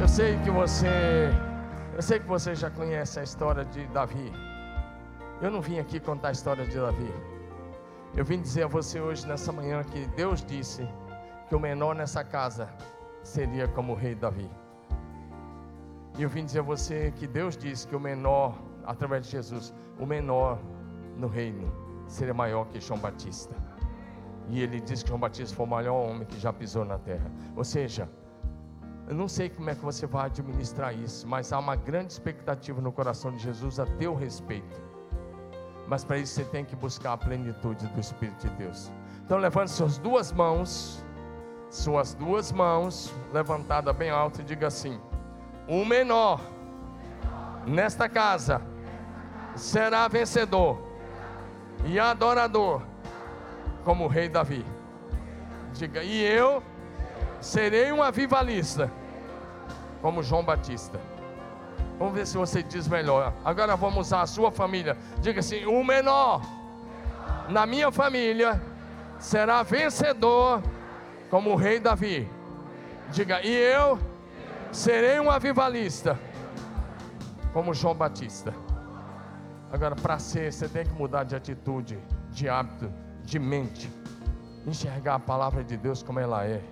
Eu 0.00 0.08
sei 0.08 0.38
que 0.38 0.50
você, 0.50 1.30
eu 1.98 2.02
sei 2.02 2.20
que 2.20 2.28
você 2.28 2.54
já 2.54 2.70
conhece 2.70 3.18
a 3.18 3.24
história 3.24 3.64
de 3.64 3.84
Davi. 3.88 4.32
Eu 5.42 5.50
não 5.50 5.60
vim 5.60 5.80
aqui 5.80 5.98
contar 5.98 6.28
a 6.28 6.30
história 6.30 6.64
de 6.64 6.76
Davi. 6.76 7.12
Eu 8.14 8.24
vim 8.24 8.40
dizer 8.40 8.62
a 8.62 8.66
você 8.68 9.00
hoje 9.00 9.26
nessa 9.26 9.50
manhã 9.50 9.82
que 9.82 10.06
Deus 10.14 10.44
disse 10.44 10.88
que 11.48 11.56
o 11.56 11.58
menor 11.58 11.96
nessa 11.96 12.22
casa 12.22 12.72
seria 13.24 13.66
como 13.66 13.94
o 13.94 13.96
rei 13.96 14.14
Davi. 14.14 14.48
E 16.16 16.22
eu 16.22 16.28
vim 16.28 16.44
dizer 16.44 16.60
a 16.60 16.62
você 16.62 17.12
que 17.16 17.26
Deus 17.26 17.56
disse 17.56 17.84
que 17.88 17.96
o 17.96 18.00
menor, 18.00 18.56
através 18.86 19.24
de 19.24 19.32
Jesus, 19.32 19.74
o 19.98 20.06
menor 20.06 20.60
no 21.16 21.26
reino 21.26 21.66
seria 22.06 22.32
maior 22.32 22.66
que 22.68 22.78
João 22.78 23.00
Batista. 23.00 23.56
E 24.48 24.62
ele 24.62 24.80
disse 24.80 25.02
que 25.02 25.08
João 25.08 25.18
Batista 25.18 25.56
foi 25.56 25.66
o 25.66 25.68
maior 25.68 26.10
homem 26.10 26.24
que 26.24 26.38
já 26.38 26.52
pisou 26.52 26.84
na 26.84 26.96
terra. 26.96 27.28
Ou 27.56 27.64
seja, 27.64 28.08
eu 29.08 29.14
não 29.14 29.28
sei 29.28 29.48
como 29.48 29.70
é 29.70 29.74
que 29.74 29.84
você 29.84 30.06
vai 30.06 30.26
administrar 30.26 30.94
isso, 30.94 31.26
mas 31.26 31.52
há 31.52 31.58
uma 31.58 31.76
grande 31.76 32.12
expectativa 32.12 32.80
no 32.80 32.92
coração 32.92 33.32
de 33.32 33.38
Jesus 33.38 33.80
a 33.80 33.86
teu 33.86 34.14
respeito. 34.14 34.80
Mas 35.86 36.04
para 36.04 36.18
isso 36.18 36.34
você 36.34 36.44
tem 36.44 36.64
que 36.64 36.76
buscar 36.76 37.14
a 37.14 37.16
plenitude 37.16 37.86
do 37.86 38.00
Espírito 38.00 38.46
de 38.46 38.54
Deus. 38.56 38.92
Então 39.24 39.38
levante 39.38 39.70
suas 39.70 39.98
duas 39.98 40.30
mãos 40.30 41.02
suas 41.70 42.14
duas 42.14 42.50
mãos 42.50 43.12
levantadas 43.32 43.94
bem 43.94 44.10
alto 44.10 44.40
e 44.40 44.44
diga 44.44 44.66
assim: 44.66 44.98
O 45.66 45.84
menor 45.84 46.40
nesta 47.66 48.08
casa 48.08 48.62
será 49.54 50.08
vencedor 50.08 50.80
e 51.84 51.98
adorador, 51.98 52.82
como 53.84 54.04
o 54.04 54.08
rei 54.08 54.28
Davi. 54.28 54.64
Diga, 55.72 56.02
e 56.02 56.22
eu 56.22 56.62
serei 57.40 57.92
um 57.92 58.02
avivalista, 58.02 58.90
como 60.00 60.22
João 60.22 60.44
Batista. 60.44 61.00
Vamos 61.98 62.14
ver 62.14 62.26
se 62.26 62.36
você 62.36 62.62
diz 62.62 62.86
melhor. 62.86 63.32
Agora 63.44 63.76
vamos 63.76 64.06
usar 64.06 64.22
a 64.22 64.26
sua 64.26 64.52
família. 64.52 64.96
Diga 65.20 65.40
assim: 65.40 65.64
o 65.66 65.82
menor 65.82 66.42
na 67.48 67.66
minha 67.66 67.90
família 67.90 68.60
será 69.18 69.62
vencedor 69.62 70.62
como 71.30 71.50
o 71.50 71.56
rei 71.56 71.80
Davi. 71.80 72.28
Diga, 73.10 73.40
e 73.42 73.50
eu 73.50 73.98
serei 74.70 75.18
um 75.18 75.30
avivalista, 75.30 76.18
como 77.52 77.74
João 77.74 77.94
Batista. 77.94 78.54
Agora, 79.72 79.96
para 79.96 80.18
ser, 80.18 80.52
você 80.52 80.68
tem 80.68 80.84
que 80.84 80.92
mudar 80.92 81.24
de 81.24 81.34
atitude, 81.34 81.98
de 82.30 82.48
hábito, 82.48 82.92
de 83.22 83.38
mente, 83.38 83.90
enxergar 84.66 85.16
a 85.16 85.18
palavra 85.18 85.64
de 85.64 85.76
Deus 85.76 86.02
como 86.02 86.20
ela 86.20 86.46
é. 86.46 86.62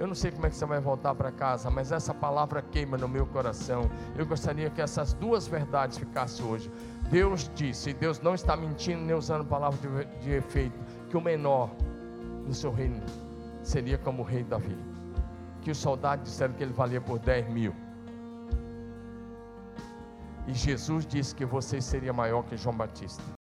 Eu 0.00 0.06
não 0.06 0.14
sei 0.14 0.30
como 0.30 0.46
é 0.46 0.48
que 0.48 0.56
você 0.56 0.64
vai 0.64 0.80
voltar 0.80 1.14
para 1.14 1.30
casa, 1.30 1.68
mas 1.68 1.92
essa 1.92 2.14
palavra 2.14 2.62
queima 2.62 2.96
no 2.96 3.06
meu 3.06 3.26
coração. 3.26 3.82
Eu 4.16 4.24
gostaria 4.24 4.70
que 4.70 4.80
essas 4.80 5.12
duas 5.12 5.46
verdades 5.46 5.98
ficassem 5.98 6.42
hoje. 6.46 6.72
Deus 7.10 7.50
disse, 7.54 7.90
e 7.90 7.92
Deus 7.92 8.18
não 8.18 8.34
está 8.34 8.56
mentindo 8.56 9.02
nem 9.02 9.14
usando 9.14 9.44
palavra 9.44 9.78
de, 9.78 10.24
de 10.24 10.30
efeito, 10.30 10.74
que 11.10 11.18
o 11.18 11.20
menor 11.20 11.70
no 12.46 12.54
seu 12.54 12.72
reino 12.72 13.02
seria 13.62 13.98
como 13.98 14.22
o 14.22 14.24
rei 14.24 14.42
Davi. 14.42 14.78
Que 15.60 15.70
os 15.70 15.76
soldados 15.76 16.24
disseram 16.24 16.54
que 16.54 16.62
ele 16.62 16.72
valia 16.72 17.02
por 17.02 17.18
10 17.18 17.50
mil. 17.50 17.74
E 20.48 20.54
Jesus 20.54 21.04
disse 21.04 21.34
que 21.34 21.44
você 21.44 21.78
seria 21.78 22.14
maior 22.14 22.42
que 22.44 22.56
João 22.56 22.74
Batista. 22.74 23.39